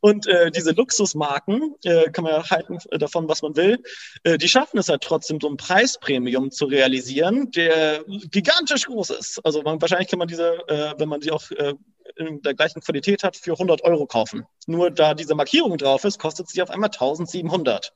Und 0.00 0.26
äh, 0.26 0.50
diese 0.50 0.72
Luxusmarken, 0.72 1.74
äh, 1.84 2.10
kann 2.10 2.24
man 2.24 2.34
ja 2.34 2.50
halten 2.50 2.78
äh, 2.90 2.98
davon, 2.98 3.28
was 3.28 3.42
man 3.42 3.56
will, 3.56 3.82
äh, 4.24 4.36
die 4.36 4.48
schaffen 4.48 4.78
es 4.78 4.88
halt 4.88 5.02
trotzdem, 5.02 5.38
so 5.40 5.48
ein 5.48 5.56
Preispremium 5.56 6.50
zu 6.50 6.66
realisieren, 6.66 7.50
der 7.52 8.04
gigantisch 8.30 8.86
groß 8.86 9.10
ist. 9.10 9.40
Also 9.44 9.53
man, 9.62 9.80
wahrscheinlich 9.80 10.08
kann 10.08 10.18
man 10.18 10.28
diese, 10.28 10.58
äh, 10.68 10.94
wenn 10.98 11.08
man 11.08 11.20
sie 11.20 11.30
auch 11.30 11.50
äh, 11.50 11.74
in 12.16 12.42
der 12.42 12.54
gleichen 12.54 12.80
Qualität 12.80 13.22
hat, 13.24 13.36
für 13.36 13.52
100 13.52 13.82
Euro 13.82 14.06
kaufen. 14.06 14.46
Nur 14.66 14.90
da 14.90 15.14
diese 15.14 15.34
Markierung 15.34 15.76
drauf 15.78 16.04
ist, 16.04 16.18
kostet 16.18 16.48
sie 16.48 16.62
auf 16.62 16.70
einmal 16.70 16.90
1700. 16.90 17.92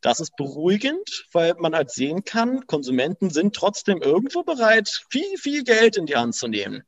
Das 0.00 0.20
ist 0.20 0.34
beruhigend, 0.36 1.26
weil 1.32 1.54
man 1.58 1.74
halt 1.74 1.90
sehen 1.90 2.24
kann, 2.24 2.66
Konsumenten 2.66 3.30
sind 3.30 3.54
trotzdem 3.54 4.00
irgendwo 4.00 4.42
bereit, 4.42 5.02
viel, 5.10 5.36
viel 5.36 5.62
Geld 5.62 5.96
in 5.96 6.06
die 6.06 6.16
Hand 6.16 6.34
zu 6.34 6.48
nehmen. 6.48 6.84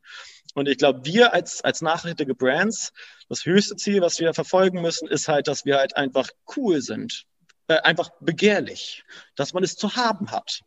Und 0.55 0.67
ich 0.67 0.77
glaube, 0.77 1.01
wir 1.03 1.33
als, 1.33 1.63
als 1.63 1.81
nachhaltige 1.81 2.35
Brands, 2.35 2.91
das 3.29 3.45
höchste 3.45 3.75
Ziel, 3.75 4.01
was 4.01 4.19
wir 4.19 4.33
verfolgen 4.33 4.81
müssen, 4.81 5.07
ist 5.07 5.27
halt, 5.27 5.47
dass 5.47 5.65
wir 5.65 5.77
halt 5.77 5.95
einfach 5.95 6.29
cool 6.55 6.81
sind 6.81 7.25
äh, 7.67 7.75
einfach 7.77 8.09
begehrlich, 8.19 9.03
dass 9.35 9.53
man 9.53 9.63
es 9.63 9.77
zu 9.77 9.95
haben 9.95 10.31
hat, 10.31 10.61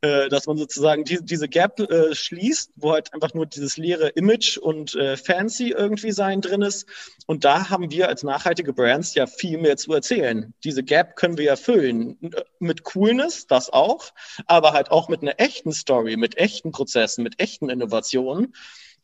äh, 0.00 0.28
dass 0.28 0.46
man 0.46 0.56
sozusagen 0.56 1.04
die, 1.04 1.18
diese 1.20 1.48
Gap 1.48 1.78
äh, 1.78 2.14
schließt, 2.14 2.72
wo 2.76 2.92
halt 2.92 3.12
einfach 3.12 3.34
nur 3.34 3.46
dieses 3.46 3.76
leere 3.76 4.08
Image 4.08 4.56
und 4.56 4.94
äh, 4.94 5.16
Fancy 5.16 5.70
irgendwie 5.70 6.12
sein 6.12 6.40
drin 6.40 6.62
ist. 6.62 6.86
Und 7.26 7.44
da 7.44 7.68
haben 7.68 7.90
wir 7.90 8.08
als 8.08 8.22
nachhaltige 8.22 8.72
Brands 8.72 9.14
ja 9.14 9.26
viel 9.26 9.58
mehr 9.58 9.76
zu 9.76 9.92
erzählen. 9.92 10.54
Diese 10.64 10.82
Gap 10.82 11.16
können 11.16 11.36
wir 11.36 11.50
erfüllen 11.50 12.18
mit 12.58 12.82
Coolness, 12.84 13.46
das 13.46 13.70
auch, 13.70 14.12
aber 14.46 14.72
halt 14.72 14.90
auch 14.90 15.08
mit 15.08 15.20
einer 15.20 15.38
echten 15.38 15.72
Story, 15.72 16.16
mit 16.16 16.38
echten 16.38 16.72
Prozessen, 16.72 17.22
mit 17.22 17.40
echten 17.40 17.68
Innovationen. 17.68 18.54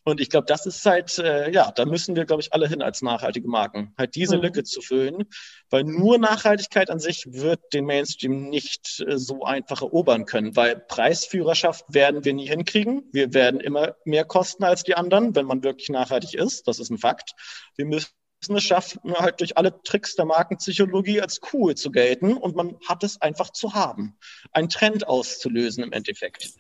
Und 0.05 0.21
ich 0.21 0.29
glaube, 0.29 0.45
das 0.47 0.67
ist 0.67 0.85
halt, 0.85 1.19
äh, 1.19 1.51
ja, 1.51 1.73
da 1.73 1.87
müssen 1.87 2.15
wir, 2.15 2.27
glaube 2.27 2.43
ich, 2.43 2.53
alle 2.53 2.69
hin 2.69 2.83
als 2.83 3.01
nachhaltige 3.01 3.49
Marken, 3.49 3.95
halt 3.97 4.15
diese 4.15 4.37
mhm. 4.37 4.43
Lücke 4.43 4.63
zu 4.63 4.83
füllen, 4.83 5.25
weil 5.71 5.85
nur 5.85 6.19
Nachhaltigkeit 6.19 6.91
an 6.91 6.99
sich 6.99 7.25
wird 7.27 7.61
den 7.73 7.87
Mainstream 7.87 8.51
nicht 8.51 9.03
äh, 9.07 9.19
so 9.19 9.45
einfach 9.45 9.81
erobern 9.81 10.27
können, 10.27 10.57
weil 10.57 10.77
Preisführerschaft 10.77 11.87
werden 11.89 12.25
wir 12.25 12.35
nie 12.35 12.47
hinkriegen. 12.47 13.09
Wir 13.13 13.33
werden 13.33 13.61
immer 13.61 13.97
mehr 14.05 14.27
kosten 14.27 14.65
als 14.65 14.83
die 14.83 14.95
anderen, 14.95 15.35
wenn 15.35 15.47
man 15.47 15.65
wirklich 15.65 15.89
nachhaltig 15.89 16.35
ist. 16.35 16.69
Das 16.69 16.79
ist 16.79 16.91
ein 16.91 16.99
Fakt. 16.99 17.33
Wir 17.77 17.87
müssen 17.87 18.11
es 18.51 18.63
schaffen, 18.63 19.15
halt 19.15 19.41
durch 19.41 19.57
alle 19.57 19.81
Tricks 19.83 20.17
der 20.17 20.27
Markenpsychologie 20.27 21.23
als 21.23 21.41
cool 21.55 21.75
zu 21.75 21.91
gelten 21.91 22.37
und 22.37 22.55
man 22.55 22.77
hat 22.87 23.03
es 23.03 23.23
einfach 23.23 23.51
zu 23.51 23.73
haben, 23.73 24.19
einen 24.53 24.69
Trend 24.69 25.09
auszulösen 25.09 25.83
im 25.83 25.93
Endeffekt. 25.93 26.51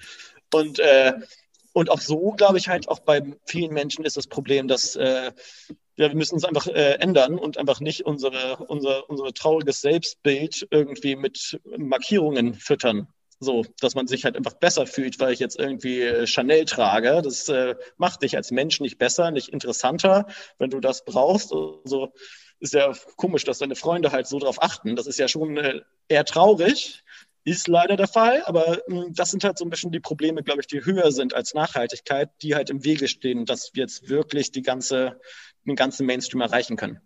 Und 0.50 0.78
äh, 0.78 1.12
und 1.74 1.90
auch 1.90 2.00
so, 2.00 2.30
glaube 2.30 2.56
ich, 2.56 2.68
halt 2.68 2.88
auch 2.88 3.00
bei 3.00 3.20
vielen 3.44 3.74
Menschen 3.74 4.04
ist 4.04 4.16
das 4.16 4.28
Problem, 4.28 4.68
dass 4.68 4.94
äh, 4.94 5.32
ja, 5.96 6.08
wir 6.08 6.14
müssen 6.14 6.34
uns 6.34 6.44
einfach 6.44 6.68
äh, 6.68 6.94
ändern 7.00 7.36
und 7.36 7.58
einfach 7.58 7.80
nicht 7.80 8.06
unsere, 8.06 8.56
unser, 8.68 9.10
unser 9.10 9.32
trauriges 9.32 9.80
Selbstbild 9.80 10.68
irgendwie 10.70 11.16
mit 11.16 11.60
Markierungen 11.76 12.54
füttern. 12.54 13.08
So, 13.40 13.64
dass 13.80 13.96
man 13.96 14.06
sich 14.06 14.24
halt 14.24 14.36
einfach 14.36 14.54
besser 14.54 14.86
fühlt, 14.86 15.18
weil 15.18 15.32
ich 15.32 15.40
jetzt 15.40 15.58
irgendwie 15.58 16.00
äh, 16.00 16.26
Chanel 16.28 16.64
trage. 16.64 17.20
Das 17.22 17.48
äh, 17.48 17.74
macht 17.96 18.22
dich 18.22 18.36
als 18.36 18.52
Mensch 18.52 18.80
nicht 18.80 18.98
besser, 18.98 19.32
nicht 19.32 19.48
interessanter, 19.48 20.26
wenn 20.58 20.70
du 20.70 20.78
das 20.78 21.04
brauchst. 21.04 21.52
Also 21.52 22.12
ist 22.60 22.74
ja 22.74 22.92
komisch, 23.16 23.42
dass 23.42 23.58
deine 23.58 23.74
Freunde 23.74 24.12
halt 24.12 24.28
so 24.28 24.38
drauf 24.38 24.62
achten. 24.62 24.94
Das 24.94 25.08
ist 25.08 25.18
ja 25.18 25.26
schon 25.26 25.56
äh, 25.56 25.80
eher 26.06 26.24
traurig, 26.24 27.02
ist 27.44 27.68
leider 27.68 27.96
der 27.96 28.08
Fall, 28.08 28.42
aber 28.44 28.78
mh, 28.88 29.04
hm, 29.04 29.14
das 29.14 29.30
sind 29.30 29.44
halt 29.44 29.58
so 29.58 29.64
ein 29.64 29.70
bisschen 29.70 29.92
die 29.92 30.00
Probleme, 30.00 30.42
glaube 30.42 30.60
ich, 30.60 30.66
die 30.66 30.84
höher 30.84 31.12
sind 31.12 31.34
als 31.34 31.54
Nachhaltigkeit, 31.54 32.30
die 32.42 32.54
halt 32.54 32.70
im 32.70 32.84
Wege 32.84 33.08
stehen, 33.08 33.44
dass 33.44 33.74
wir 33.74 33.82
jetzt 33.82 34.08
wirklich 34.08 34.50
die 34.50 34.62
ganze, 34.62 35.20
den 35.64 35.76
ganzen 35.76 36.06
Mainstream 36.06 36.40
erreichen 36.40 36.76
können. 36.76 37.00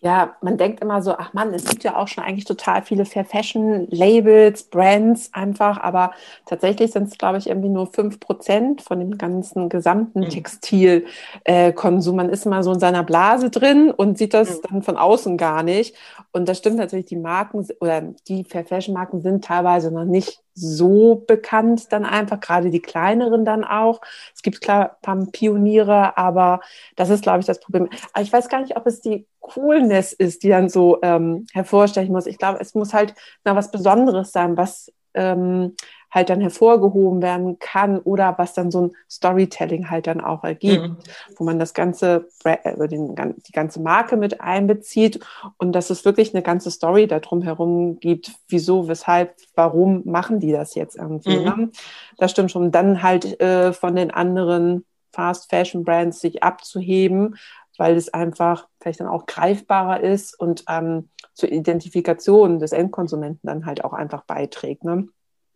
Ja, 0.00 0.36
man 0.42 0.56
denkt 0.56 0.80
immer 0.80 1.02
so, 1.02 1.16
ach 1.18 1.32
man, 1.32 1.52
es 1.52 1.64
gibt 1.64 1.82
ja 1.82 1.96
auch 1.96 2.06
schon 2.06 2.22
eigentlich 2.22 2.44
total 2.44 2.82
viele 2.82 3.04
Fair 3.04 3.24
Fashion 3.24 3.88
Labels, 3.90 4.62
Brands 4.62 5.30
einfach, 5.32 5.80
aber 5.80 6.12
tatsächlich 6.46 6.92
sind 6.92 7.08
es, 7.08 7.18
glaube 7.18 7.38
ich, 7.38 7.48
irgendwie 7.48 7.68
nur 7.68 7.88
fünf 7.88 8.20
Prozent 8.20 8.80
von 8.80 9.00
dem 9.00 9.18
ganzen 9.18 9.68
gesamten 9.68 10.20
mhm. 10.20 10.28
Textilkonsum. 10.28 12.14
man 12.14 12.28
ist 12.30 12.46
immer 12.46 12.62
so 12.62 12.72
in 12.72 12.78
seiner 12.78 13.02
Blase 13.02 13.50
drin 13.50 13.90
und 13.90 14.18
sieht 14.18 14.34
das 14.34 14.58
mhm. 14.58 14.62
dann 14.68 14.82
von 14.82 14.96
außen 14.96 15.36
gar 15.36 15.64
nicht. 15.64 15.96
Und 16.30 16.48
das 16.48 16.58
stimmt 16.58 16.76
natürlich, 16.76 17.06
die 17.06 17.16
Marken 17.16 17.66
oder 17.80 18.02
die 18.28 18.44
Fair 18.44 18.64
Fashion 18.64 18.94
Marken 18.94 19.20
sind 19.20 19.44
teilweise 19.44 19.90
noch 19.90 20.04
nicht 20.04 20.40
so 20.54 21.24
bekannt 21.26 21.92
dann 21.92 22.04
einfach, 22.04 22.40
gerade 22.40 22.70
die 22.70 22.82
kleineren 22.82 23.44
dann 23.44 23.64
auch. 23.64 24.00
Es 24.34 24.42
gibt 24.42 24.60
klar 24.60 24.90
ein 24.90 25.02
paar 25.02 25.26
Pioniere, 25.32 26.16
aber 26.16 26.60
das 26.96 27.10
ist, 27.10 27.22
glaube 27.22 27.40
ich, 27.40 27.46
das 27.46 27.60
Problem. 27.60 27.88
Aber 28.12 28.22
ich 28.22 28.32
weiß 28.32 28.48
gar 28.48 28.60
nicht, 28.60 28.76
ob 28.76 28.86
es 28.86 29.00
die 29.00 29.26
Coolness 29.52 30.12
ist, 30.12 30.42
die 30.42 30.48
dann 30.48 30.68
so 30.68 30.98
ähm, 31.02 31.46
hervorstechen 31.52 32.12
muss. 32.12 32.26
Ich 32.26 32.38
glaube, 32.38 32.60
es 32.60 32.74
muss 32.74 32.94
halt 32.94 33.14
na, 33.44 33.56
was 33.56 33.70
Besonderes 33.70 34.32
sein, 34.32 34.56
was 34.56 34.92
ähm, 35.14 35.74
halt 36.10 36.30
dann 36.30 36.40
hervorgehoben 36.40 37.20
werden 37.20 37.58
kann 37.58 37.98
oder 37.98 38.34
was 38.38 38.54
dann 38.54 38.70
so 38.70 38.86
ein 38.86 38.92
Storytelling 39.10 39.90
halt 39.90 40.06
dann 40.06 40.20
auch 40.20 40.42
ergibt, 40.42 40.82
mhm. 40.82 40.96
wo 41.36 41.44
man 41.44 41.58
das 41.58 41.74
ganze, 41.74 42.28
äh, 42.44 42.88
den, 42.88 43.14
die 43.46 43.52
ganze 43.52 43.80
Marke 43.80 44.16
mit 44.16 44.40
einbezieht 44.40 45.20
und 45.58 45.72
dass 45.72 45.90
es 45.90 46.04
wirklich 46.04 46.34
eine 46.34 46.42
ganze 46.42 46.70
Story 46.70 47.06
darum 47.06 47.42
herum 47.42 48.00
gibt, 48.00 48.32
wieso, 48.48 48.88
weshalb, 48.88 49.34
warum 49.54 50.02
machen 50.06 50.40
die 50.40 50.52
das 50.52 50.74
jetzt 50.74 50.96
irgendwie. 50.96 51.38
Mhm. 51.38 51.44
Ne? 51.44 51.70
Das 52.16 52.30
stimmt 52.30 52.50
schon. 52.50 52.70
Dann 52.70 53.02
halt 53.02 53.40
äh, 53.40 53.72
von 53.72 53.94
den 53.94 54.10
anderen 54.10 54.86
Fast 55.12 55.50
Fashion 55.50 55.84
Brands 55.84 56.20
sich 56.20 56.42
abzuheben, 56.42 57.36
weil 57.78 57.96
es 57.96 58.12
einfach 58.12 58.68
vielleicht 58.80 59.00
dann 59.00 59.06
auch 59.06 59.24
greifbarer 59.24 60.00
ist 60.00 60.38
und 60.38 60.64
ähm, 60.68 61.08
zur 61.32 61.50
Identifikation 61.50 62.58
des 62.58 62.72
Endkonsumenten 62.72 63.46
dann 63.46 63.64
halt 63.64 63.84
auch 63.84 63.94
einfach 63.94 64.24
beiträgt. 64.24 64.84
Ne? 64.84 65.08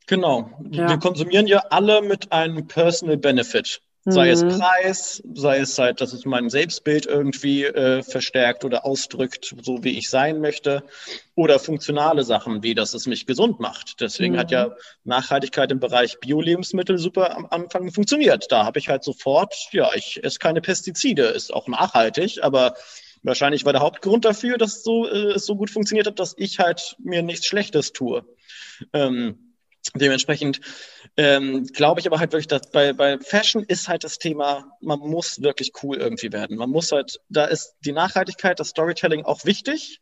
Genau. 0.07 0.49
Ja. 0.71 0.89
Wir 0.89 0.99
konsumieren 0.99 1.47
ja 1.47 1.59
alle 1.71 2.01
mit 2.01 2.33
einem 2.33 2.67
Personal 2.67 3.17
Benefit. 3.19 3.83
Sei 4.05 4.27
mhm. 4.27 4.33
es 4.33 4.59
Preis, 4.59 5.23
sei 5.35 5.59
es 5.59 5.79
halt, 5.79 6.01
dass 6.01 6.13
es 6.13 6.25
mein 6.25 6.51
Selbstbild 6.51 7.07
irgendwie 7.07 7.65
äh, 7.65 8.03
verstärkt 8.03 8.65
oder 8.65 8.85
ausdrückt, 8.85 9.55
so 9.63 9.85
wie 9.85 9.97
ich 9.97 10.11
sein 10.11 10.41
möchte, 10.41 10.83
oder 11.37 11.61
funktionale 11.61 12.25
Sachen, 12.25 12.65
wie 12.65 12.75
dass 12.75 12.95
es 12.95 13.07
mich 13.07 13.27
gesund 13.27 13.61
macht. 13.61 14.01
Deswegen 14.01 14.35
mhm. 14.35 14.39
hat 14.39 14.51
ja 14.51 14.69
mhm. 14.69 14.73
Nachhaltigkeit 15.05 15.71
im 15.71 15.79
Bereich 15.79 16.19
Bio-Lebensmittel 16.19 16.99
super 16.99 17.37
am 17.37 17.47
Anfang 17.47 17.93
funktioniert. 17.93 18.51
Da 18.51 18.65
habe 18.65 18.81
ich 18.81 18.89
halt 18.89 19.05
sofort, 19.05 19.55
ja, 19.71 19.91
ich 19.95 20.23
esse 20.25 20.41
keine 20.41 20.61
Pestizide, 20.61 21.27
ist 21.27 21.55
auch 21.55 21.69
nachhaltig, 21.69 22.43
aber 22.43 22.75
wahrscheinlich 23.23 23.65
war 23.65 23.73
der 23.73 23.83
Hauptgrund 23.83 24.25
dafür, 24.25 24.59
dass 24.59 24.83
so, 24.83 25.09
äh, 25.09 25.35
es 25.35 25.47
so 25.47 25.55
gut 25.55 25.71
funktioniert 25.71 26.09
hat, 26.09 26.19
dass 26.19 26.35
ich 26.37 26.59
halt 26.59 26.97
mir 26.99 27.23
nichts 27.23 27.47
Schlechtes 27.47 27.93
tue. 27.93 28.25
Ähm, 28.93 29.52
Dementsprechend 29.95 30.61
ähm, 31.17 31.67
glaube 31.67 32.01
ich 32.01 32.07
aber 32.07 32.21
halt 32.21 32.33
wirklich, 32.33 32.47
dass 32.47 32.71
bei, 32.71 32.93
bei 32.93 33.19
Fashion 33.19 33.65
ist 33.65 33.89
halt 33.89 34.05
das 34.05 34.19
Thema, 34.19 34.65
man 34.81 35.01
muss 35.01 35.43
wirklich 35.43 35.73
cool 35.83 35.97
irgendwie 35.97 36.33
werden. 36.33 36.57
Man 36.57 36.71
muss 36.71 36.93
halt, 36.93 37.21
da 37.29 37.47
ist 37.47 37.75
die 37.85 37.93
Nachhaltigkeit, 37.93 38.61
das 38.61 38.69
Storytelling 38.69 39.25
auch 39.25 39.45
wichtig, 39.45 40.01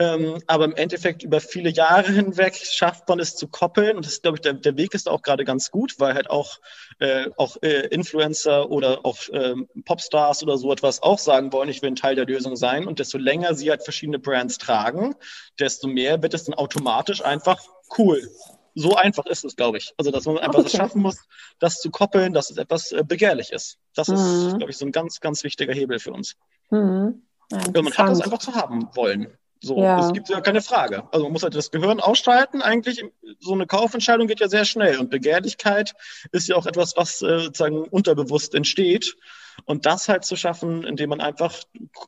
ähm, 0.00 0.42
aber 0.48 0.64
im 0.64 0.74
Endeffekt 0.74 1.22
über 1.22 1.40
viele 1.40 1.70
Jahre 1.70 2.12
hinweg 2.12 2.56
schafft 2.56 3.08
man 3.08 3.20
es 3.20 3.36
zu 3.36 3.46
koppeln. 3.46 3.96
Und 3.96 4.04
das 4.04 4.20
glaube 4.20 4.36
ich, 4.36 4.40
der, 4.42 4.54
der 4.54 4.76
Weg 4.76 4.94
ist 4.94 5.08
auch 5.08 5.22
gerade 5.22 5.44
ganz 5.44 5.70
gut, 5.70 5.94
weil 5.98 6.14
halt 6.14 6.28
auch, 6.28 6.58
äh, 6.98 7.30
auch 7.36 7.56
äh, 7.62 7.86
Influencer 7.86 8.68
oder 8.68 9.06
auch 9.06 9.16
äh, 9.28 9.54
Popstars 9.84 10.42
oder 10.42 10.58
so 10.58 10.72
etwas 10.72 11.02
auch 11.02 11.20
sagen 11.20 11.52
wollen, 11.52 11.68
ich 11.68 11.82
will 11.82 11.92
ein 11.92 11.96
Teil 11.96 12.16
der 12.16 12.26
Lösung 12.26 12.56
sein. 12.56 12.86
Und 12.86 12.98
desto 12.98 13.16
länger 13.16 13.54
sie 13.54 13.70
halt 13.70 13.84
verschiedene 13.84 14.18
Brands 14.18 14.58
tragen, 14.58 15.14
desto 15.58 15.86
mehr 15.86 16.20
wird 16.20 16.34
es 16.34 16.44
dann 16.44 16.54
automatisch 16.54 17.24
einfach 17.24 17.62
cool 17.96 18.28
so 18.74 18.96
einfach 18.96 19.26
ist 19.26 19.44
es, 19.44 19.56
glaube 19.56 19.78
ich. 19.78 19.92
Also, 19.96 20.10
dass 20.10 20.26
man 20.26 20.38
einfach 20.38 20.60
okay. 20.60 20.66
es 20.66 20.72
schaffen 20.72 21.02
muss, 21.02 21.18
das 21.58 21.80
zu 21.80 21.90
koppeln, 21.90 22.32
dass 22.32 22.50
es 22.50 22.56
etwas 22.56 22.92
äh, 22.92 23.04
begehrlich 23.06 23.52
ist. 23.52 23.78
Das 23.94 24.08
mhm. 24.08 24.14
ist, 24.14 24.58
glaube 24.58 24.70
ich, 24.70 24.76
so 24.76 24.86
ein 24.86 24.92
ganz, 24.92 25.20
ganz 25.20 25.44
wichtiger 25.44 25.74
Hebel 25.74 25.98
für 25.98 26.12
uns. 26.12 26.36
Mhm. 26.70 27.22
Ja, 27.50 27.82
man 27.82 27.92
hat 27.92 28.08
das 28.08 28.20
einfach 28.20 28.38
zu 28.38 28.54
haben 28.54 28.88
wollen. 28.94 29.36
So, 29.62 29.76
ja. 29.78 30.06
es 30.06 30.12
gibt 30.12 30.28
ja 30.28 30.40
keine 30.40 30.62
Frage. 30.62 31.04
Also 31.12 31.24
man 31.24 31.32
muss 31.32 31.42
halt 31.42 31.54
das 31.54 31.70
Gehirn 31.70 32.00
ausschalten. 32.00 32.62
Eigentlich, 32.62 33.04
so 33.40 33.52
eine 33.52 33.66
Kaufentscheidung 33.66 34.26
geht 34.26 34.40
ja 34.40 34.48
sehr 34.48 34.64
schnell. 34.64 34.98
Und 34.98 35.10
Begehrlichkeit 35.10 35.94
ist 36.32 36.48
ja 36.48 36.56
auch 36.56 36.66
etwas, 36.66 36.96
was 36.96 37.20
äh, 37.20 37.40
sozusagen 37.40 37.84
unterbewusst 37.84 38.54
entsteht. 38.54 39.16
Und 39.64 39.86
das 39.86 40.08
halt 40.08 40.24
zu 40.24 40.36
schaffen, 40.36 40.84
indem 40.84 41.10
man 41.10 41.20
einfach 41.20 41.54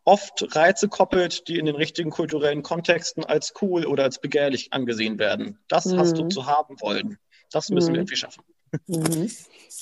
oft 0.04 0.54
Reize 0.54 0.88
koppelt, 0.88 1.48
die 1.48 1.58
in 1.58 1.66
den 1.66 1.76
richtigen 1.76 2.10
kulturellen 2.10 2.62
Kontexten 2.62 3.24
als 3.24 3.54
cool 3.62 3.86
oder 3.86 4.04
als 4.04 4.20
begehrlich 4.20 4.72
angesehen 4.72 5.18
werden. 5.18 5.58
Das 5.68 5.86
mhm. 5.86 5.98
hast 5.98 6.16
du 6.18 6.28
zu 6.28 6.46
haben 6.46 6.80
wollen. 6.80 7.18
Das 7.50 7.68
müssen 7.70 7.90
mhm. 7.90 7.94
wir 7.94 8.00
irgendwie 8.00 8.16
schaffen. 8.16 8.42
Mhm. 8.86 9.30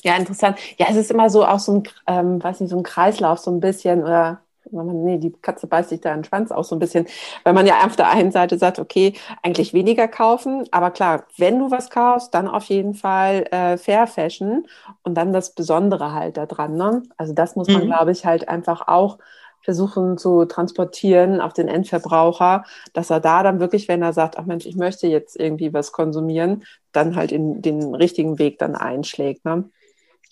Ja, 0.02 0.16
interessant. 0.16 0.58
Ja, 0.78 0.86
es 0.90 0.96
ist 0.96 1.10
immer 1.10 1.30
so 1.30 1.46
auch 1.46 1.60
so 1.60 1.74
ein, 1.74 1.82
ähm, 2.06 2.42
weiß 2.42 2.60
nicht, 2.60 2.70
so 2.70 2.76
ein 2.76 2.82
Kreislauf, 2.82 3.38
so 3.38 3.50
ein 3.50 3.60
bisschen, 3.60 4.02
oder 4.02 4.42
man, 4.72 5.04
nee, 5.04 5.18
die 5.18 5.32
Katze 5.32 5.66
beißt 5.66 5.90
sich 5.90 6.00
da 6.00 6.14
den 6.14 6.24
Schwanz 6.24 6.50
auch 6.52 6.64
so 6.64 6.76
ein 6.76 6.78
bisschen, 6.78 7.06
weil 7.44 7.52
man 7.52 7.66
ja 7.66 7.84
auf 7.84 7.96
der 7.96 8.10
einen 8.10 8.32
Seite 8.32 8.58
sagt, 8.58 8.78
okay, 8.78 9.14
eigentlich 9.42 9.72
weniger 9.74 10.08
kaufen, 10.08 10.64
aber 10.70 10.90
klar, 10.90 11.24
wenn 11.36 11.58
du 11.58 11.70
was 11.70 11.90
kaufst, 11.90 12.34
dann 12.34 12.48
auf 12.48 12.64
jeden 12.64 12.94
Fall 12.94 13.46
äh, 13.50 13.76
Fair 13.76 14.06
Fashion 14.06 14.66
und 15.02 15.14
dann 15.14 15.32
das 15.32 15.54
Besondere 15.54 16.12
halt 16.12 16.36
da 16.36 16.46
dran. 16.46 16.76
Ne? 16.76 17.02
Also 17.16 17.32
das 17.32 17.56
muss 17.56 17.68
man, 17.68 17.82
mhm. 17.82 17.86
glaube 17.86 18.12
ich, 18.12 18.24
halt 18.24 18.48
einfach 18.48 18.88
auch 18.88 19.18
versuchen 19.62 20.16
zu 20.16 20.46
transportieren 20.46 21.40
auf 21.40 21.52
den 21.52 21.68
Endverbraucher, 21.68 22.64
dass 22.92 23.10
er 23.10 23.20
da 23.20 23.42
dann 23.42 23.60
wirklich, 23.60 23.88
wenn 23.88 24.02
er 24.02 24.12
sagt, 24.12 24.38
ach 24.38 24.46
Mensch, 24.46 24.66
ich 24.66 24.76
möchte 24.76 25.06
jetzt 25.06 25.38
irgendwie 25.38 25.72
was 25.72 25.92
konsumieren, 25.92 26.64
dann 26.92 27.14
halt 27.14 27.32
in 27.32 27.60
den 27.62 27.94
richtigen 27.94 28.38
Weg 28.38 28.58
dann 28.58 28.74
einschlägt. 28.74 29.44
Ne? 29.44 29.70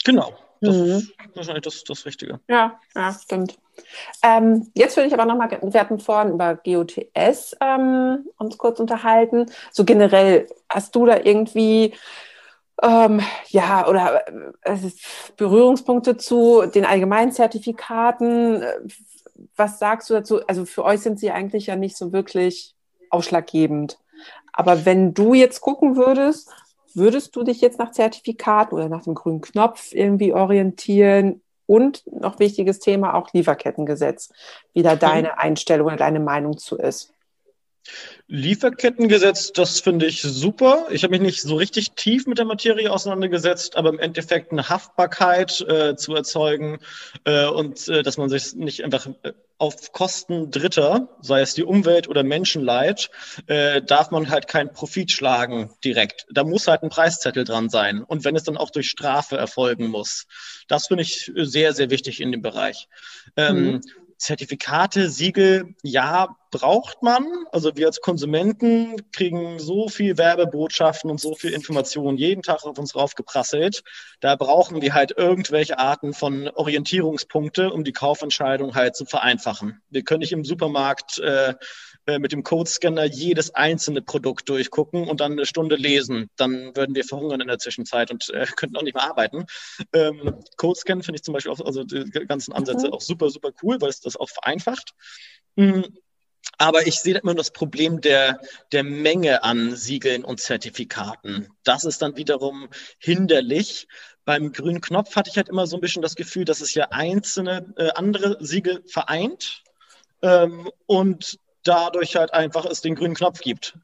Genau, 0.04 0.32
das 0.60 0.76
mhm. 0.76 0.84
ist 0.84 1.12
wahrscheinlich 1.34 1.64
das, 1.64 1.84
das 1.84 2.04
Richtige. 2.06 2.40
Ja, 2.48 2.80
ja, 2.94 3.12
stimmt. 3.12 3.58
Ähm, 4.22 4.70
jetzt 4.74 4.96
würde 4.96 5.06
ich 5.06 5.14
aber 5.14 5.24
nochmal, 5.24 5.50
wir 5.50 5.80
hatten 5.80 6.00
vorhin 6.00 6.32
über 6.32 6.56
GOTS 6.56 7.56
ähm, 7.60 8.26
uns 8.36 8.58
kurz 8.58 8.80
unterhalten. 8.80 9.46
So 9.70 9.84
generell, 9.84 10.48
hast 10.68 10.94
du 10.94 11.06
da 11.06 11.18
irgendwie 11.22 11.94
ähm, 12.82 13.20
ja, 13.48 13.86
oder 13.88 14.26
äh, 14.62 14.76
Berührungspunkte 15.36 16.16
zu 16.16 16.62
den 16.66 16.84
allgemeinen 16.84 17.32
Zertifikaten? 17.32 18.62
Was 19.56 19.78
sagst 19.78 20.10
du 20.10 20.14
dazu? 20.14 20.46
Also 20.46 20.64
für 20.64 20.84
euch 20.84 21.00
sind 21.00 21.18
sie 21.18 21.30
eigentlich 21.30 21.66
ja 21.66 21.76
nicht 21.76 21.96
so 21.96 22.12
wirklich 22.12 22.74
ausschlaggebend. 23.10 23.98
Aber 24.52 24.84
wenn 24.84 25.14
du 25.14 25.34
jetzt 25.34 25.60
gucken 25.60 25.96
würdest, 25.96 26.50
Würdest 26.98 27.34
du 27.36 27.44
dich 27.44 27.60
jetzt 27.60 27.78
nach 27.78 27.92
Zertifikaten 27.92 28.74
oder 28.74 28.88
nach 28.88 29.04
dem 29.04 29.14
grünen 29.14 29.40
Knopf 29.40 29.92
irgendwie 29.92 30.34
orientieren? 30.34 31.40
Und 31.66 32.02
noch 32.06 32.38
wichtiges 32.38 32.78
Thema, 32.78 33.14
auch 33.14 33.32
Lieferkettengesetz, 33.34 34.32
wie 34.72 34.82
da 34.82 34.96
deine 34.96 35.38
Einstellung 35.38 35.88
oder 35.88 35.96
deine 35.96 36.18
Meinung 36.18 36.56
zu 36.56 36.78
ist. 36.78 37.12
Lieferkettengesetz, 38.26 39.52
das 39.52 39.80
finde 39.80 40.06
ich 40.06 40.20
super. 40.20 40.86
Ich 40.90 41.02
habe 41.02 41.12
mich 41.12 41.22
nicht 41.22 41.42
so 41.42 41.56
richtig 41.56 41.92
tief 41.92 42.26
mit 42.26 42.38
der 42.38 42.44
Materie 42.44 42.92
auseinandergesetzt, 42.92 43.76
aber 43.76 43.88
im 43.88 43.98
Endeffekt 43.98 44.52
eine 44.52 44.68
Haftbarkeit 44.68 45.60
äh, 45.62 45.96
zu 45.96 46.14
erzeugen 46.14 46.78
äh, 47.24 47.46
und 47.46 47.88
äh, 47.88 48.02
dass 48.02 48.18
man 48.18 48.28
sich 48.28 48.54
nicht 48.54 48.84
einfach 48.84 49.06
äh, 49.22 49.32
auf 49.58 49.92
Kosten 49.92 50.50
Dritter, 50.50 51.08
sei 51.20 51.40
es 51.40 51.54
die 51.54 51.64
Umwelt 51.64 52.08
oder 52.08 52.22
Menschenleid, 52.22 53.10
äh, 53.46 53.82
darf 53.82 54.10
man 54.10 54.30
halt 54.30 54.46
keinen 54.46 54.72
Profit 54.72 55.10
schlagen 55.10 55.70
direkt. 55.82 56.26
Da 56.30 56.44
muss 56.44 56.68
halt 56.68 56.82
ein 56.82 56.90
Preiszettel 56.90 57.44
dran 57.44 57.68
sein. 57.68 58.02
Und 58.02 58.24
wenn 58.24 58.36
es 58.36 58.44
dann 58.44 58.56
auch 58.56 58.70
durch 58.70 58.88
Strafe 58.88 59.36
erfolgen 59.36 59.88
muss. 59.88 60.26
Das 60.68 60.86
finde 60.86 61.02
ich 61.02 61.32
sehr, 61.34 61.72
sehr 61.72 61.90
wichtig 61.90 62.20
in 62.20 62.30
dem 62.30 62.42
Bereich. 62.42 62.88
Ähm, 63.36 63.64
mhm. 63.64 63.80
Zertifikate, 64.18 65.08
Siegel, 65.08 65.74
ja, 65.82 66.36
braucht 66.50 67.02
man. 67.02 67.24
Also 67.52 67.76
wir 67.76 67.86
als 67.86 68.00
Konsumenten 68.00 68.96
kriegen 69.12 69.58
so 69.58 69.88
viel 69.88 70.18
Werbebotschaften 70.18 71.10
und 71.10 71.20
so 71.20 71.34
viel 71.34 71.52
Informationen 71.52 72.16
jeden 72.16 72.42
Tag 72.42 72.64
auf 72.64 72.78
uns 72.78 72.96
raufgeprasselt. 72.96 73.84
Da 74.20 74.34
brauchen 74.36 74.82
wir 74.82 74.94
halt 74.94 75.12
irgendwelche 75.16 75.78
Arten 75.78 76.14
von 76.14 76.48
Orientierungspunkte, 76.48 77.70
um 77.70 77.84
die 77.84 77.92
Kaufentscheidung 77.92 78.74
halt 78.74 78.96
zu 78.96 79.04
vereinfachen. 79.04 79.80
Wir 79.90 80.02
können 80.02 80.20
nicht 80.20 80.32
im 80.32 80.44
Supermarkt 80.44 81.18
äh, 81.18 81.54
äh, 82.08 82.18
mit 82.18 82.32
dem 82.32 82.42
Codescanner 82.42 83.04
jedes 83.04 83.54
einzelne 83.54 84.00
Produkt 84.00 84.48
durchgucken 84.48 85.06
und 85.06 85.20
dann 85.20 85.32
eine 85.32 85.44
Stunde 85.44 85.76
lesen. 85.76 86.30
Dann 86.36 86.74
würden 86.74 86.94
wir 86.94 87.04
verhungern 87.04 87.42
in 87.42 87.48
der 87.48 87.58
Zwischenzeit 87.58 88.10
und 88.10 88.30
äh, 88.30 88.46
könnten 88.56 88.78
auch 88.78 88.82
nicht 88.82 88.94
mehr 88.94 89.04
arbeiten. 89.04 89.44
Ähm, 89.92 90.42
Codescan 90.56 91.02
finde 91.02 91.16
ich 91.16 91.22
zum 91.22 91.34
Beispiel 91.34 91.52
auch, 91.52 91.60
also 91.60 91.84
die 91.84 92.08
ganzen 92.26 92.54
Ansätze 92.54 92.86
mhm. 92.86 92.94
auch 92.94 93.02
super, 93.02 93.28
super 93.28 93.50
cool, 93.62 93.78
weil 93.82 93.90
es 93.90 94.00
das 94.00 94.16
auch 94.16 94.30
vereinfacht. 94.30 94.94
Mhm. 95.56 95.84
Aber 96.56 96.86
ich 96.86 96.98
sehe 97.00 97.18
immer 97.18 97.34
das 97.34 97.50
Problem 97.50 98.00
der, 98.00 98.40
der 98.72 98.84
Menge 98.84 99.44
an 99.44 99.76
Siegeln 99.76 100.24
und 100.24 100.40
Zertifikaten. 100.40 101.48
Das 101.62 101.84
ist 101.84 102.00
dann 102.00 102.16
wiederum 102.16 102.70
hinderlich. 102.98 103.86
Beim 104.24 104.52
grünen 104.52 104.80
Knopf 104.80 105.14
hatte 105.14 105.28
ich 105.28 105.36
halt 105.36 105.50
immer 105.50 105.66
so 105.66 105.76
ein 105.76 105.82
bisschen 105.82 106.00
das 106.00 106.14
Gefühl, 106.14 106.46
dass 106.46 106.62
es 106.62 106.72
ja 106.72 106.86
einzelne 106.88 107.74
äh, 107.76 107.90
andere 107.90 108.38
Siegel 108.40 108.82
vereint. 108.86 109.62
Ähm, 110.22 110.70
und 110.86 111.38
dadurch 111.68 112.16
halt 112.16 112.32
einfach 112.32 112.64
es 112.64 112.80
den 112.80 112.94
grünen 112.94 113.14
Knopf 113.14 113.40
gibt. 113.40 113.74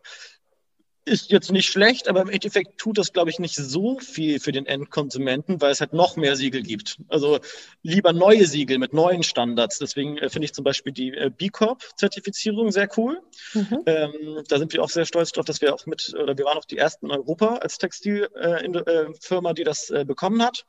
Ist 1.06 1.30
jetzt 1.30 1.52
nicht 1.52 1.68
schlecht, 1.68 2.08
aber 2.08 2.22
im 2.22 2.30
Endeffekt 2.30 2.78
tut 2.78 2.96
das, 2.96 3.12
glaube 3.12 3.28
ich, 3.28 3.38
nicht 3.38 3.56
so 3.56 3.98
viel 3.98 4.40
für 4.40 4.52
den 4.52 4.64
Endkonsumenten, 4.64 5.60
weil 5.60 5.70
es 5.70 5.80
halt 5.80 5.92
noch 5.92 6.16
mehr 6.16 6.34
Siegel 6.34 6.62
gibt. 6.62 6.98
Also 7.08 7.40
lieber 7.82 8.14
neue 8.14 8.46
Siegel 8.46 8.78
mit 8.78 8.94
neuen 8.94 9.22
Standards. 9.22 9.78
Deswegen 9.78 10.16
äh, 10.16 10.30
finde 10.30 10.46
ich 10.46 10.54
zum 10.54 10.64
Beispiel 10.64 10.92
die 10.92 11.10
äh, 11.10 11.30
B 11.30 11.50
Corp-Zertifizierung 11.50 12.72
sehr 12.72 12.88
cool. 12.96 13.20
Mhm. 13.52 13.82
Ähm, 13.84 14.44
da 14.48 14.58
sind 14.58 14.72
wir 14.72 14.82
auch 14.82 14.88
sehr 14.88 15.04
stolz 15.04 15.32
drauf, 15.32 15.44
dass 15.44 15.60
wir 15.60 15.74
auch 15.74 15.84
mit, 15.84 16.14
oder 16.14 16.38
wir 16.38 16.46
waren 16.46 16.56
auch 16.56 16.64
die 16.64 16.78
ersten 16.78 17.06
in 17.06 17.12
Europa 17.12 17.56
als 17.56 17.76
Textilfirma, 17.76 19.50
äh, 19.50 19.54
die 19.54 19.64
das 19.64 19.90
äh, 19.90 20.06
bekommen 20.06 20.42
hat. 20.42 20.64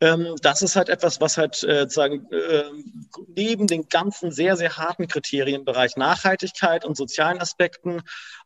Ähm, 0.00 0.36
das 0.42 0.62
ist 0.62 0.76
halt 0.76 0.88
etwas, 0.88 1.20
was 1.20 1.36
halt 1.36 1.62
äh, 1.64 1.88
sagen, 1.88 2.28
äh, 2.30 2.64
neben 3.34 3.66
den 3.66 3.88
ganzen 3.88 4.30
sehr, 4.30 4.56
sehr 4.56 4.76
harten 4.76 5.08
Kriterien 5.08 5.60
im 5.60 5.64
Bereich 5.64 5.96
Nachhaltigkeit 5.96 6.84
und 6.84 6.96
sozialen 6.96 7.40
Aspekten 7.40 8.02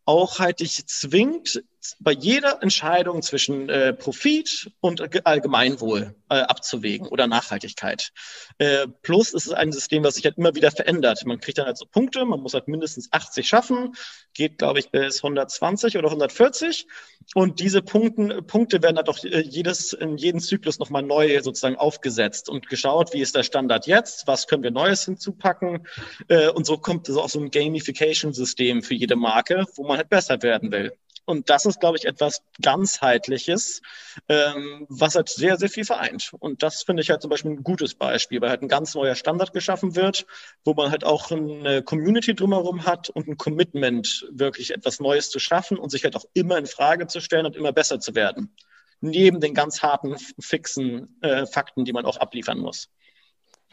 auch 0.06 0.38
halt 0.38 0.60
dich 0.60 0.86
zwingt, 0.86 1.62
bei 2.00 2.12
jeder 2.12 2.62
Entscheidung 2.62 3.22
zwischen 3.22 3.68
äh, 3.68 3.92
Profit 3.92 4.70
und 4.80 5.26
Allgemeinwohl 5.26 6.14
äh, 6.28 6.36
abzuwägen 6.36 7.06
oder 7.06 7.26
Nachhaltigkeit. 7.26 8.12
Äh, 8.58 8.86
plus 9.02 9.32
ist 9.32 9.46
es 9.46 9.52
ein 9.52 9.72
System, 9.72 10.02
was 10.02 10.16
sich 10.16 10.24
halt 10.24 10.38
immer 10.38 10.54
wieder 10.54 10.70
verändert. 10.70 11.24
Man 11.26 11.40
kriegt 11.40 11.58
dann 11.58 11.66
halt 11.66 11.78
so 11.78 11.86
Punkte, 11.86 12.24
man 12.24 12.40
muss 12.40 12.54
halt 12.54 12.68
mindestens 12.68 13.12
80 13.12 13.46
schaffen, 13.46 13.94
geht, 14.34 14.58
glaube 14.58 14.78
ich, 14.78 14.90
bis 14.90 15.18
120 15.18 15.96
oder 15.96 16.08
140. 16.08 16.86
Und 17.34 17.60
diese 17.60 17.82
Punkten, 17.82 18.46
Punkte 18.46 18.82
werden 18.82 18.96
halt 18.96 19.08
auch 19.08 19.22
äh, 19.24 19.40
jedes, 19.40 19.92
in 19.92 20.16
jedem 20.16 20.40
Zyklus 20.40 20.78
nochmal 20.78 21.02
neu 21.02 21.40
sozusagen 21.42 21.76
aufgesetzt 21.76 22.48
und 22.48 22.68
geschaut, 22.68 23.12
wie 23.12 23.20
ist 23.20 23.34
der 23.34 23.42
Standard 23.42 23.86
jetzt, 23.86 24.26
was 24.26 24.46
können 24.46 24.62
wir 24.62 24.70
Neues 24.70 25.04
hinzupacken. 25.04 25.86
Äh, 26.28 26.48
und 26.50 26.66
so 26.66 26.78
kommt 26.78 27.08
es 27.08 27.16
auch 27.16 27.28
so 27.28 27.40
ein 27.40 27.50
Gamification-System 27.50 28.82
für 28.82 28.94
jede 28.94 29.16
Marke, 29.16 29.66
wo 29.74 29.86
man 29.86 29.98
halt 29.98 30.08
besser 30.08 30.42
werden 30.42 30.70
will. 30.70 30.92
Und 31.26 31.50
das 31.50 31.66
ist, 31.66 31.80
glaube 31.80 31.98
ich, 31.98 32.04
etwas 32.04 32.42
ganzheitliches, 32.62 33.82
ähm, 34.28 34.86
was 34.88 35.16
halt 35.16 35.28
sehr, 35.28 35.56
sehr 35.56 35.68
viel 35.68 35.84
vereint. 35.84 36.30
Und 36.38 36.62
das 36.62 36.84
finde 36.84 37.02
ich 37.02 37.10
halt 37.10 37.20
zum 37.20 37.30
Beispiel 37.30 37.50
ein 37.50 37.64
gutes 37.64 37.96
Beispiel, 37.96 38.40
weil 38.40 38.50
halt 38.50 38.62
ein 38.62 38.68
ganz 38.68 38.94
neuer 38.94 39.16
Standard 39.16 39.52
geschaffen 39.52 39.96
wird, 39.96 40.24
wo 40.64 40.74
man 40.74 40.92
halt 40.92 41.04
auch 41.04 41.32
eine 41.32 41.82
Community 41.82 42.34
drumherum 42.34 42.86
hat 42.86 43.10
und 43.10 43.26
ein 43.26 43.36
Commitment, 43.36 44.28
wirklich 44.30 44.72
etwas 44.72 45.00
Neues 45.00 45.28
zu 45.28 45.40
schaffen 45.40 45.78
und 45.78 45.90
sich 45.90 46.04
halt 46.04 46.14
auch 46.14 46.24
immer 46.32 46.58
in 46.58 46.66
Frage 46.66 47.08
zu 47.08 47.20
stellen 47.20 47.44
und 47.44 47.56
immer 47.56 47.72
besser 47.72 47.98
zu 47.98 48.14
werden. 48.14 48.54
Neben 49.00 49.40
den 49.40 49.52
ganz 49.52 49.82
harten, 49.82 50.16
fixen 50.38 51.18
äh, 51.22 51.44
Fakten, 51.44 51.84
die 51.84 51.92
man 51.92 52.06
auch 52.06 52.18
abliefern 52.18 52.58
muss. 52.58 52.88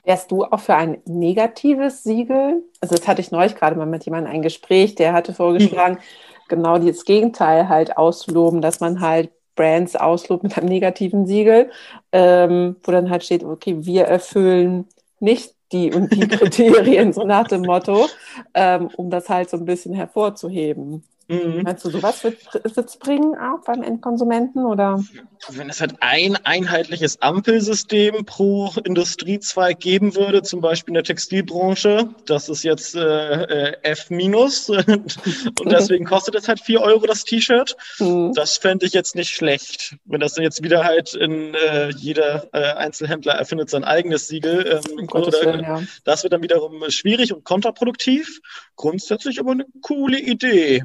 Wärst 0.04 0.32
du 0.32 0.44
auch 0.44 0.60
für 0.60 0.76
ein 0.76 1.02
negatives 1.06 2.04
Siegel? 2.04 2.64
Also 2.82 2.96
das 2.96 3.08
hatte 3.08 3.22
ich 3.22 3.32
neulich 3.32 3.56
gerade 3.56 3.76
mal 3.78 3.86
mit 3.86 4.04
jemandem 4.06 4.34
ein 4.34 4.42
Gespräch, 4.42 4.96
der 4.96 5.14
hatte 5.14 5.34
vorgeschlagen, 5.36 5.98
hm 5.98 6.02
genau 6.48 6.78
das 6.78 7.06
Gegenteil 7.06 7.70
halt 7.70 7.98
ausloben, 7.98 8.62
dass 8.62 8.80
man 8.80 9.00
halt 9.02 9.32
Brands 9.56 9.96
auslobt 9.96 10.44
mit 10.44 10.58
einem 10.58 10.68
negativen 10.68 11.26
Siegel, 11.26 11.72
ähm, 12.12 12.76
wo 12.84 12.92
dann 12.92 13.10
halt 13.10 13.24
steht, 13.24 13.44
okay, 13.44 13.78
wir 13.86 14.06
erfüllen 14.06 14.88
nicht 15.20 15.56
die 15.72 15.94
und 15.94 16.14
die 16.14 16.28
Kriterien, 16.28 17.14
so 17.14 17.24
nach 17.24 17.48
dem 17.48 17.62
Motto, 17.62 18.08
ähm, 18.54 18.90
um 18.98 19.10
das 19.10 19.30
halt 19.30 19.50
so 19.50 19.58
ein 19.58 19.66
bisschen 19.66 19.94
hervorzuheben. 19.94 21.04
Mhm. 21.34 21.64
Meinst 21.64 21.86
du, 21.86 21.90
sowas 21.90 22.24
wird 22.24 22.38
es 22.64 22.98
bringen 22.98 23.36
auch 23.36 23.64
beim 23.66 23.84
Endkonsumenten 23.84 24.66
oder? 24.66 25.04
Wenn 25.50 25.70
es 25.70 25.82
halt 25.82 25.96
ein 26.00 26.38
einheitliches 26.44 27.22
Ampelsystem 27.22 28.26
pro 28.26 28.72
Industriezweig 28.84 29.80
geben 29.80 30.16
würde, 30.16 30.42
zum 30.42 30.62
Beispiel 30.62 30.92
in 30.92 30.96
der 30.96 31.04
Textilbranche, 31.04 32.10
das 32.26 32.50
ist 32.50 32.64
jetzt 32.64 32.96
äh, 32.96 33.44
äh 33.44 33.78
F- 33.84 34.10
und 34.10 35.72
deswegen 35.72 36.06
kostet 36.06 36.36
es 36.36 36.48
halt 36.48 36.60
vier 36.60 36.82
Euro 36.82 37.06
das 37.06 37.24
T-Shirt. 37.24 37.76
Mhm. 38.00 38.34
Das 38.34 38.58
fände 38.58 38.86
ich 38.86 38.94
jetzt 38.94 39.16
nicht 39.16 39.34
schlecht. 39.34 39.96
Wenn 40.06 40.20
das 40.20 40.34
dann 40.34 40.44
jetzt 40.44 40.64
wieder 40.64 40.84
halt 40.84 41.14
in 41.14 41.54
äh, 41.56 41.90
jeder 41.90 42.48
äh, 42.54 42.74
Einzelhändler 42.74 43.34
erfindet 43.34 43.70
sein 43.70 43.84
eigenes 43.84 44.28
Siegel, 44.28 44.82
ähm, 44.88 45.08
oder, 45.12 45.32
Willen, 45.34 45.62
ja. 45.62 45.82
das 46.04 46.24
wird 46.24 46.34
dann 46.34 46.44
wiederum 46.44 46.84
schwierig 46.90 47.34
und 47.34 47.44
kontraproduktiv. 47.44 48.40
Grundsätzlich 48.76 49.40
aber 49.40 49.52
eine 49.52 49.66
coole 49.82 50.20
Idee 50.20 50.84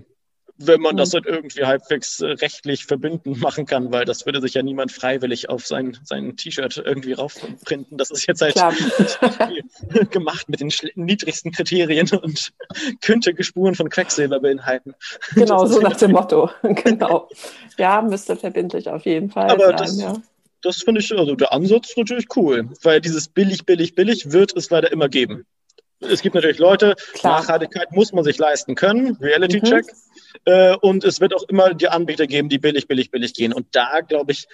wenn 0.59 0.81
man 0.81 0.97
das 0.97 1.11
mhm. 1.11 1.15
halt 1.15 1.27
irgendwie 1.27 1.65
halbwegs 1.65 2.21
äh, 2.21 2.27
rechtlich 2.27 2.85
verbindend 2.85 3.41
machen 3.41 3.65
kann, 3.65 3.93
weil 3.93 4.05
das 4.05 4.27
würde 4.27 4.41
sich 4.41 4.55
ja 4.55 4.63
niemand 4.63 4.93
freiwillig 4.93 5.49
auf 5.49 5.67
sein, 5.67 5.97
sein 6.05 6.37
T-Shirt 6.37 6.83
irgendwie 6.85 7.13
raufprinten. 7.13 7.97
Das 7.97 8.11
ist 8.11 8.27
jetzt 8.27 8.43
halt 8.43 8.55
gemacht 10.11 10.49
mit 10.49 10.61
den 10.61 10.71
niedrigsten 10.97 11.53
Kriterien 11.53 12.11
und 12.11 12.53
könnte 13.01 13.33
Spuren 13.43 13.75
von 13.75 13.89
Quecksilber 13.89 14.41
beinhalten. 14.41 14.95
Genau, 15.35 15.65
so 15.67 15.81
nach 15.81 15.97
dem 15.97 16.13
Motto. 16.13 16.51
genau. 16.63 17.29
Ja, 17.79 18.03
müsste 18.03 18.37
verbindlich 18.37 18.89
auf 18.89 19.05
jeden 19.05 19.31
Fall 19.31 19.51
Aber 19.51 19.69
sein. 19.69 19.77
Das, 19.77 20.01
ja. 20.01 20.17
das 20.63 20.83
finde 20.83 21.01
ich, 21.01 21.17
also 21.17 21.37
der 21.37 21.53
Ansatz 21.53 21.97
natürlich 21.97 22.27
cool, 22.37 22.69
weil 22.83 23.01
dieses 23.01 23.29
billig, 23.29 23.65
billig, 23.65 23.95
billig 23.95 24.33
wird 24.33 24.57
es 24.57 24.71
leider 24.71 24.91
immer 24.91 25.09
geben. 25.09 25.47
Es 26.01 26.23
gibt 26.23 26.35
natürlich 26.35 26.59
Leute, 26.59 26.95
Klar. 27.15 27.41
Nachhaltigkeit 27.41 27.91
muss 27.93 28.13
man 28.13 28.23
sich 28.23 28.39
leisten 28.39 28.75
können, 28.75 29.17
Reality 29.21 29.61
Check. 29.61 29.87
Mhm. 29.87 30.09
Äh, 30.45 30.77
und 30.77 31.05
es 31.05 31.21
wird 31.21 31.35
auch 31.35 31.43
immer 31.49 31.75
die 31.75 31.89
Anbieter 31.89 32.27
geben, 32.27 32.49
die 32.49 32.59
billig, 32.59 32.87
billig, 32.87 33.11
billig 33.11 33.35
gehen. 33.35 33.53
Und 33.53 33.75
da, 33.75 34.01
glaube 34.01 34.33
ich, 34.33 34.47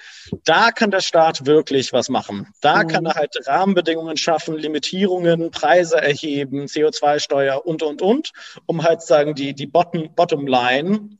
da 0.44 0.70
kann 0.70 0.90
der 0.90 1.00
Staat 1.00 1.44
wirklich 1.44 1.92
was 1.92 2.08
machen. 2.08 2.48
Da 2.62 2.82
mhm. 2.82 2.88
kann 2.88 3.06
er 3.06 3.14
halt 3.14 3.36
Rahmenbedingungen 3.46 4.16
schaffen, 4.16 4.56
Limitierungen, 4.56 5.50
Preise 5.50 6.00
erheben, 6.00 6.64
CO2-Steuer 6.64 7.66
und, 7.66 7.82
und, 7.82 8.00
und, 8.00 8.32
um 8.66 8.82
halt 8.82 9.02
sagen, 9.02 9.34
die, 9.34 9.54
die 9.54 9.66
Bottom, 9.66 10.14
Bottom 10.14 10.46
Line 10.46 11.18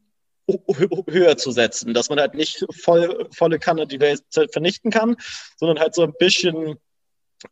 höher 0.77 1.37
zu 1.37 1.53
setzen, 1.53 1.95
dass 1.95 2.11
man 2.11 2.20
halt 2.20 2.35
nicht 2.35 2.64
voll, 2.70 3.29
volle 3.33 3.59
Kanne 3.59 3.87
die 3.87 4.01
Welt 4.01 4.22
vernichten 4.53 4.91
kann, 4.91 5.16
sondern 5.57 5.81
halt 5.81 5.95
so 5.95 6.03
ein 6.03 6.12
bisschen 6.18 6.77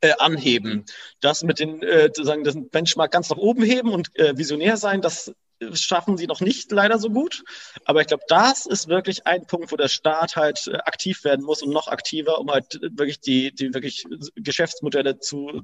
äh, 0.01 0.13
anheben. 0.19 0.85
Das 1.21 1.43
mit 1.43 1.59
den, 1.59 1.83
äh, 1.83 2.05
sozusagen, 2.07 2.45
das 2.45 2.57
Benchmark 2.71 3.13
ganz 3.13 3.31
nach 3.31 3.37
oben 3.37 3.63
heben 3.63 3.93
und 3.93 4.17
äh, 4.19 4.37
visionär 4.37 4.77
sein, 4.77 5.01
das 5.01 5.33
schaffen 5.75 6.17
sie 6.17 6.27
noch 6.27 6.41
nicht 6.41 6.73
leider 6.73 6.99
so 6.99 7.11
gut. 7.11 7.45
Aber 7.85 8.01
ich 8.01 8.07
glaube, 8.07 8.25
das 8.29 8.67
ist 8.67 8.89
wirklich 8.89 9.27
ein 9.27 9.47
Punkt, 9.47 9.73
wo 9.73 9.77
der 9.77 9.89
Staat 9.89 10.37
halt 10.37 10.67
äh, 10.67 10.77
aktiv 10.79 11.25
werden 11.25 11.45
muss 11.45 11.63
und 11.63 11.73
noch 11.73 11.89
aktiver, 11.89 12.39
um 12.39 12.51
halt 12.51 12.81
wirklich 12.81 13.21
die, 13.21 13.55
die 13.55 13.73
wirklich 13.75 14.05
Geschäftsmodelle 14.37 15.19
zu 15.19 15.63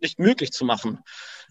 nicht 0.00 0.18
möglich 0.18 0.52
zu 0.52 0.64
machen, 0.64 1.00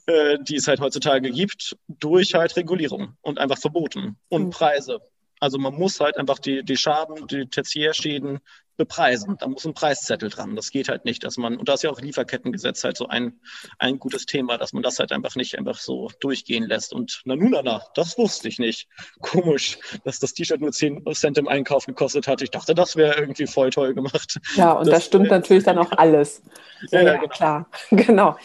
äh, 0.06 0.38
die 0.42 0.56
es 0.56 0.68
halt 0.68 0.80
heutzutage 0.80 1.32
gibt, 1.32 1.76
durch 1.88 2.34
halt 2.34 2.56
Regulierung 2.56 3.18
und 3.22 3.40
einfach 3.40 3.58
Verboten 3.58 4.18
und 4.30 4.46
mhm. 4.46 4.50
Preise. 4.52 5.02
Also 5.40 5.58
man 5.58 5.74
muss 5.74 6.00
halt 6.00 6.18
einfach 6.18 6.40
die, 6.40 6.64
die 6.64 6.78
Schaden, 6.78 7.28
die 7.28 7.48
Tertiärschäden 7.48 8.40
bepreisen. 8.78 9.38
Da 9.40 9.48
muss 9.48 9.66
ein 9.66 9.74
Preiszettel 9.74 10.30
dran. 10.30 10.56
Das 10.56 10.72
geht 10.72 10.90
halt 10.90 11.06
nicht, 11.06 11.24
dass 11.24 11.38
man, 11.38 11.58
und 11.58 11.70
da 11.70 11.74
ist 11.74 11.84
ja 11.84 11.90
auch 11.90 12.00
Lieferkettengesetz 12.00 12.84
halt 12.84 12.98
so 12.98 13.08
ein, 13.08 13.40
ein 13.80 14.00
gutes 14.00 14.26
Thema, 14.26 14.58
dass 14.58 14.74
man 14.74 14.84
das 14.84 15.00
halt 15.00 15.12
einfach 15.12 15.36
nicht 15.36 15.58
einfach 15.58 15.78
so 15.78 16.10
durchgehen 16.20 16.68
lässt. 16.68 16.94
Und 16.94 17.22
na 17.26 17.36
nun, 17.36 17.52
na, 17.64 17.84
das 17.96 18.18
wusste 18.18 18.48
ich 18.48 18.60
nicht. 18.60 18.88
Komisch, 19.22 19.78
dass 20.04 20.20
das 20.20 20.34
T-Shirt 20.34 20.62
nur 20.62 20.72
10 20.72 21.04
Cent 21.14 21.38
im 21.38 21.48
Einkauf 21.48 21.86
gekostet 21.86 22.28
hat. 22.28 22.42
Ich 22.42 22.52
dachte, 22.52 22.74
das 22.74 22.96
wäre 22.96 23.20
irgendwie 23.20 23.48
voll 23.48 23.70
toll 23.70 23.94
gemacht. 23.94 24.40
Ja, 24.56 24.74
und 24.74 24.88
das, 24.88 24.96
das 24.96 25.06
stimmt 25.06 25.28
äh, 25.28 25.32
natürlich 25.32 25.64
dann 25.64 25.78
auch 25.78 25.92
alles. 25.98 26.42
Ja, 26.92 27.02
ja, 27.02 27.06
ja 27.06 27.14
genau. 27.18 27.28
klar. 27.28 27.66
Genau. 28.04 28.36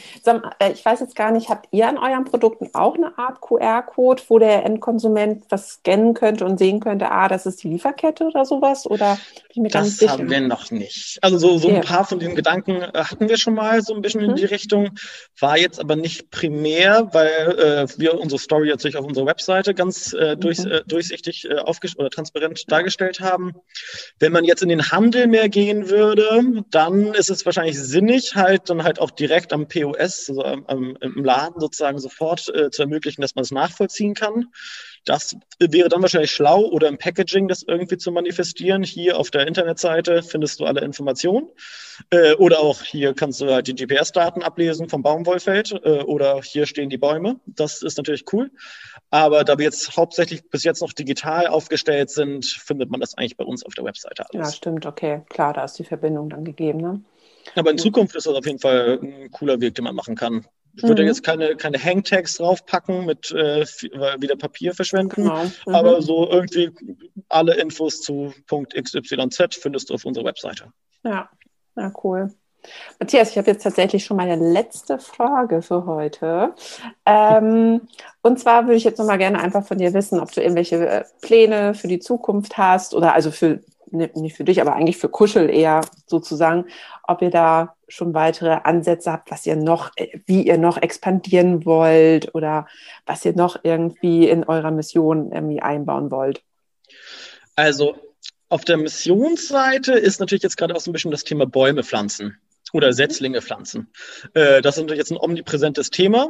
Äh, 0.58 0.72
ich 0.72 0.84
weiß 0.84 1.00
jetzt 1.00 1.16
gar 1.16 1.32
nicht, 1.32 1.48
habt 1.48 1.68
ihr 1.72 1.88
an 1.88 1.98
euren 1.98 2.24
Produkten 2.24 2.70
auch 2.74 2.94
eine 2.94 3.16
Art 3.18 3.40
QR-Code, 3.40 4.22
wo 4.28 4.38
der 4.38 4.64
Endkonsument 4.64 5.44
was 5.48 5.68
scannen 5.68 6.14
könnte 6.14 6.44
und 6.44 6.58
sehen 6.58 6.80
könnte, 6.80 7.10
ah, 7.10 7.28
das 7.28 7.46
ist 7.46 7.62
die 7.62 7.68
Lieferkette 7.68 8.24
oder 8.24 8.44
sowas? 8.44 8.86
Oder 8.86 9.14
bin 9.14 9.50
ich 9.50 9.56
mir 9.56 9.68
das 9.68 9.98
ganz 9.98 10.17
haben 10.18 10.30
wir 10.30 10.40
noch 10.40 10.70
nicht. 10.70 11.18
Also 11.22 11.38
so, 11.38 11.58
so 11.58 11.68
ein 11.68 11.80
paar 11.80 12.04
von 12.04 12.18
den 12.18 12.34
Gedanken 12.34 12.82
äh, 12.82 12.92
hatten 12.94 13.28
wir 13.28 13.36
schon 13.36 13.54
mal 13.54 13.82
so 13.82 13.94
ein 13.94 14.02
bisschen 14.02 14.20
in 14.20 14.32
mhm. 14.32 14.36
die 14.36 14.44
Richtung, 14.44 14.90
war 15.38 15.58
jetzt 15.58 15.80
aber 15.80 15.96
nicht 15.96 16.30
primär, 16.30 17.08
weil 17.12 17.58
äh, 17.58 17.86
wir 17.98 18.18
unsere 18.18 18.38
Story 18.38 18.68
jetzt 18.68 18.84
auf 18.96 19.04
unserer 19.04 19.26
Webseite 19.26 19.74
ganz 19.74 20.12
äh, 20.12 20.36
durch, 20.36 20.58
mhm. 20.58 20.70
äh, 20.70 20.82
durchsichtig 20.86 21.46
äh, 21.46 21.60
oder 21.96 22.10
transparent 22.10 22.64
dargestellt 22.68 23.20
haben. 23.20 23.54
Wenn 24.18 24.32
man 24.32 24.44
jetzt 24.44 24.62
in 24.62 24.68
den 24.68 24.90
Handel 24.90 25.26
mehr 25.26 25.48
gehen 25.48 25.88
würde, 25.88 26.64
dann 26.70 27.14
ist 27.14 27.30
es 27.30 27.44
wahrscheinlich 27.46 27.78
sinnig, 27.78 28.34
halt 28.34 28.70
dann 28.70 28.84
halt 28.84 29.00
auch 29.00 29.10
direkt 29.10 29.52
am 29.52 29.68
POS, 29.68 30.28
also 30.28 30.44
am, 30.44 30.96
im 31.00 31.24
Laden 31.24 31.60
sozusagen 31.60 31.98
sofort 31.98 32.48
äh, 32.54 32.70
zu 32.70 32.82
ermöglichen, 32.82 33.22
dass 33.22 33.34
man 33.34 33.42
es 33.42 33.50
nachvollziehen 33.50 34.14
kann. 34.14 34.46
Das 35.04 35.36
wäre 35.58 35.88
dann 35.88 36.02
wahrscheinlich 36.02 36.30
schlau 36.30 36.62
oder 36.62 36.88
im 36.88 36.98
Packaging 36.98 37.48
das 37.48 37.62
irgendwie 37.62 37.96
zu 37.96 38.12
manifestieren. 38.12 38.82
Hier 38.82 39.18
auf 39.18 39.30
der 39.30 39.46
Internetseite 39.46 40.22
findest 40.22 40.60
du 40.60 40.64
alle 40.64 40.80
Informationen. 40.80 41.48
Äh, 42.10 42.34
oder 42.34 42.60
auch 42.60 42.82
hier 42.82 43.14
kannst 43.14 43.40
du 43.40 43.52
halt 43.52 43.66
die 43.66 43.74
GPS-Daten 43.74 44.42
ablesen 44.42 44.88
vom 44.88 45.02
Baumwollfeld 45.02 45.72
äh, 45.84 46.02
oder 46.02 46.40
hier 46.42 46.66
stehen 46.66 46.90
die 46.90 46.98
Bäume. 46.98 47.40
Das 47.46 47.82
ist 47.82 47.96
natürlich 47.96 48.24
cool. 48.32 48.50
Aber 49.10 49.44
da 49.44 49.58
wir 49.58 49.64
jetzt 49.64 49.96
hauptsächlich 49.96 50.48
bis 50.50 50.64
jetzt 50.64 50.82
noch 50.82 50.92
digital 50.92 51.46
aufgestellt 51.46 52.10
sind, 52.10 52.44
findet 52.44 52.90
man 52.90 53.00
das 53.00 53.16
eigentlich 53.16 53.36
bei 53.36 53.44
uns 53.44 53.64
auf 53.64 53.74
der 53.74 53.84
Webseite 53.84 54.26
alles. 54.32 54.48
Ja, 54.48 54.52
stimmt, 54.54 54.86
okay. 54.86 55.22
Klar, 55.28 55.54
da 55.54 55.64
ist 55.64 55.78
die 55.78 55.84
Verbindung 55.84 56.30
dann 56.30 56.44
gegeben. 56.44 56.80
Ne? 56.80 57.00
Aber 57.54 57.70
in 57.70 57.78
Zukunft 57.78 58.14
ist 58.14 58.26
das 58.26 58.34
auf 58.34 58.46
jeden 58.46 58.58
Fall 58.58 58.98
ein 59.02 59.30
cooler 59.30 59.60
Weg, 59.60 59.74
den 59.74 59.84
man 59.84 59.94
machen 59.94 60.14
kann. 60.14 60.46
Ich 60.76 60.82
würde 60.82 61.02
mhm. 61.02 61.08
jetzt 61.08 61.22
keine, 61.22 61.56
keine 61.56 61.82
Hangtags 61.82 62.36
draufpacken 62.36 63.04
mit 63.04 63.30
äh, 63.32 63.66
wieder 64.18 64.36
Papier 64.36 64.74
verschwenden, 64.74 65.22
genau. 65.22 65.44
mhm. 65.44 65.74
aber 65.74 66.02
so 66.02 66.28
irgendwie 66.30 66.70
alle 67.28 67.54
Infos 67.54 68.00
zu 68.00 68.32
Punkt 68.46 68.74
XYZ 68.74 69.56
findest 69.56 69.90
du 69.90 69.94
auf 69.94 70.04
unserer 70.04 70.24
Webseite. 70.24 70.72
Ja, 71.04 71.28
ja 71.76 71.92
cool. 72.04 72.32
Matthias, 72.98 73.30
ich 73.30 73.38
habe 73.38 73.50
jetzt 73.50 73.62
tatsächlich 73.62 74.04
schon 74.04 74.16
meine 74.16 74.36
letzte 74.36 74.98
Frage 74.98 75.62
für 75.62 75.86
heute. 75.86 76.54
Ähm, 77.06 77.82
und 78.22 78.38
zwar 78.38 78.64
würde 78.64 78.76
ich 78.76 78.84
jetzt 78.84 78.98
nochmal 78.98 79.18
gerne 79.18 79.40
einfach 79.40 79.64
von 79.64 79.78
dir 79.78 79.94
wissen, 79.94 80.20
ob 80.20 80.32
du 80.32 80.40
irgendwelche 80.40 80.86
äh, 80.86 81.04
Pläne 81.20 81.74
für 81.74 81.88
die 81.88 82.00
Zukunft 82.00 82.58
hast 82.58 82.94
oder 82.94 83.14
also 83.14 83.30
für 83.30 83.60
nicht 83.90 84.36
für 84.36 84.44
dich, 84.44 84.60
aber 84.60 84.74
eigentlich 84.74 84.98
für 84.98 85.08
Kuschel 85.08 85.48
eher 85.48 85.80
sozusagen, 86.06 86.66
ob 87.04 87.22
ihr 87.22 87.30
da 87.30 87.74
schon 87.88 88.14
weitere 88.14 88.60
Ansätze 88.64 89.10
habt, 89.12 89.30
was 89.30 89.46
ihr 89.46 89.56
noch, 89.56 89.90
wie 90.26 90.46
ihr 90.46 90.58
noch 90.58 90.76
expandieren 90.76 91.64
wollt 91.64 92.34
oder 92.34 92.66
was 93.06 93.24
ihr 93.24 93.34
noch 93.34 93.58
irgendwie 93.62 94.28
in 94.28 94.44
eurer 94.44 94.70
Mission 94.70 95.32
irgendwie 95.32 95.60
einbauen 95.60 96.10
wollt. 96.10 96.42
Also 97.56 97.96
auf 98.48 98.64
der 98.64 98.76
Missionsseite 98.76 99.92
ist 99.92 100.20
natürlich 100.20 100.42
jetzt 100.42 100.56
gerade 100.56 100.74
auch 100.74 100.80
so 100.80 100.90
ein 100.90 100.92
bisschen 100.92 101.10
das 101.10 101.24
Thema 101.24 101.46
Bäume 101.46 101.82
pflanzen 101.82 102.38
oder 102.72 102.92
Setzlinge 102.92 103.42
pflanzen. 103.42 103.88
Äh, 104.34 104.60
das 104.62 104.76
ist 104.76 104.82
natürlich 104.82 104.98
jetzt 104.98 105.10
ein 105.10 105.18
omnipräsentes 105.18 105.90
Thema, 105.90 106.28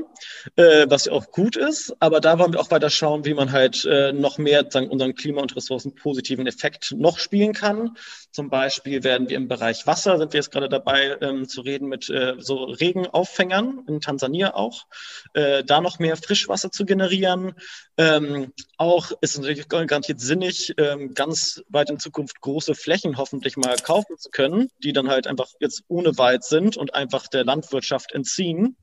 äh, 0.56 0.86
was 0.88 1.06
ja 1.06 1.12
auch 1.12 1.30
gut 1.30 1.56
ist, 1.56 1.94
aber 2.00 2.20
da 2.20 2.38
wollen 2.38 2.52
wir 2.52 2.60
auch 2.60 2.70
weiter 2.70 2.90
schauen, 2.90 3.24
wie 3.24 3.34
man 3.34 3.52
halt 3.52 3.84
äh, 3.84 4.12
noch 4.12 4.38
mehr 4.38 4.66
sagen, 4.70 4.88
unseren 4.88 5.14
Klima- 5.14 5.42
und 5.42 5.56
Ressourcen 5.56 5.94
positiven 5.94 6.46
Effekt 6.46 6.94
noch 6.96 7.18
spielen 7.18 7.52
kann. 7.52 7.96
Zum 8.30 8.50
Beispiel 8.50 9.04
werden 9.04 9.28
wir 9.28 9.36
im 9.36 9.48
Bereich 9.48 9.86
Wasser, 9.86 10.18
sind 10.18 10.32
wir 10.32 10.38
jetzt 10.38 10.52
gerade 10.52 10.68
dabei 10.68 11.16
ähm, 11.20 11.48
zu 11.48 11.62
reden 11.62 11.88
mit 11.88 12.08
äh, 12.08 12.34
so 12.38 12.64
Regenauffängern, 12.64 13.84
in 13.88 14.00
Tansania 14.00 14.54
auch, 14.54 14.86
äh, 15.34 15.64
da 15.64 15.80
noch 15.80 15.98
mehr 15.98 16.16
Frischwasser 16.16 16.70
zu 16.70 16.84
generieren. 16.84 17.54
Ähm, 17.96 18.52
auch 18.76 19.10
ist 19.20 19.34
es 19.34 19.38
natürlich 19.38 19.68
garantiert 19.68 20.20
sinnig, 20.20 20.74
ähm, 20.78 21.14
ganz 21.14 21.62
weit 21.68 21.90
in 21.90 21.98
Zukunft 21.98 22.40
große 22.40 22.74
Flächen 22.74 23.16
hoffentlich 23.16 23.56
mal 23.56 23.76
kaufen 23.76 24.16
zu 24.18 24.30
können, 24.30 24.70
die 24.78 24.92
dann 24.92 25.08
halt 25.08 25.26
einfach 25.26 25.48
jetzt 25.58 25.82
ohne 25.88 26.16
Weise 26.16 26.27
weit 26.28 26.44
sind 26.44 26.76
und 26.76 26.94
einfach 26.94 27.26
der 27.28 27.44
Landwirtschaft 27.44 28.12
entziehen, 28.12 28.76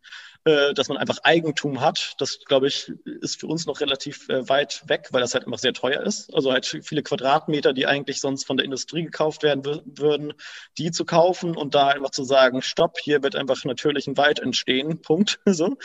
äh, 0.45 0.73
dass 0.73 0.89
man 0.89 0.97
einfach 0.97 1.19
Eigentum 1.23 1.81
hat. 1.81 2.15
Das, 2.17 2.39
glaube 2.45 2.67
ich, 2.67 2.91
ist 3.21 3.39
für 3.39 3.47
uns 3.47 3.67
noch 3.67 3.81
relativ 3.81 4.27
äh, 4.29 4.47
weit 4.49 4.83
weg, 4.87 5.09
weil 5.11 5.21
das 5.21 5.33
halt 5.33 5.45
einfach 5.45 5.59
sehr 5.59 5.73
teuer 5.73 6.01
ist. 6.01 6.33
Also 6.33 6.51
halt 6.51 6.65
viele 6.65 7.03
Quadratmeter, 7.03 7.73
die 7.73 7.85
eigentlich 7.85 8.19
sonst 8.19 8.45
von 8.45 8.57
der 8.57 8.65
Industrie 8.65 9.03
gekauft 9.03 9.43
werden 9.43 9.63
würden, 9.65 10.33
die 10.77 10.91
zu 10.91 11.05
kaufen 11.05 11.55
und 11.55 11.75
da 11.75 11.89
einfach 11.89 12.11
zu 12.11 12.23
sagen, 12.23 12.61
stopp, 12.61 12.97
hier 12.99 13.21
wird 13.21 13.35
einfach 13.35 13.63
natürlich 13.63 14.07
ein 14.07 14.17
Wald 14.17 14.39
entstehen, 14.39 15.01
Punkt. 15.03 15.39
so. 15.45 15.77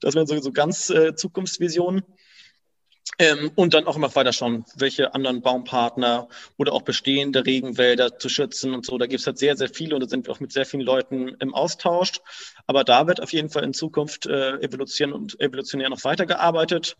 Das 0.00 0.14
wären 0.14 0.26
so, 0.26 0.38
so 0.38 0.52
ganz 0.52 0.90
äh, 0.90 1.14
Zukunftsvisionen. 1.14 2.02
Ähm, 3.18 3.50
und 3.54 3.72
dann 3.72 3.86
auch 3.86 3.96
immer 3.96 4.14
weiter 4.14 4.32
schauen, 4.32 4.66
welche 4.76 5.14
anderen 5.14 5.40
Baumpartner 5.40 6.28
oder 6.58 6.74
auch 6.74 6.82
bestehende 6.82 7.46
Regenwälder 7.46 8.18
zu 8.18 8.28
schützen 8.28 8.74
und 8.74 8.84
so. 8.84 8.98
Da 8.98 9.06
gibt 9.06 9.20
es 9.20 9.26
halt 9.26 9.38
sehr, 9.38 9.56
sehr 9.56 9.70
viele 9.70 9.94
und 9.94 10.02
da 10.02 10.08
sind 10.08 10.26
wir 10.26 10.32
auch 10.32 10.40
mit 10.40 10.52
sehr 10.52 10.66
vielen 10.66 10.82
Leuten 10.82 11.28
im 11.40 11.54
Austausch. 11.54 12.20
Aber 12.66 12.84
da 12.84 13.06
wird 13.06 13.22
auf 13.22 13.32
jeden 13.32 13.48
Fall 13.48 13.64
in 13.64 13.72
Zukunft 13.72 14.26
äh, 14.26 14.58
evolutionär 14.58 15.16
und 15.16 15.40
evolutionär 15.40 15.88
noch 15.88 16.04
weitergearbeitet. 16.04 16.96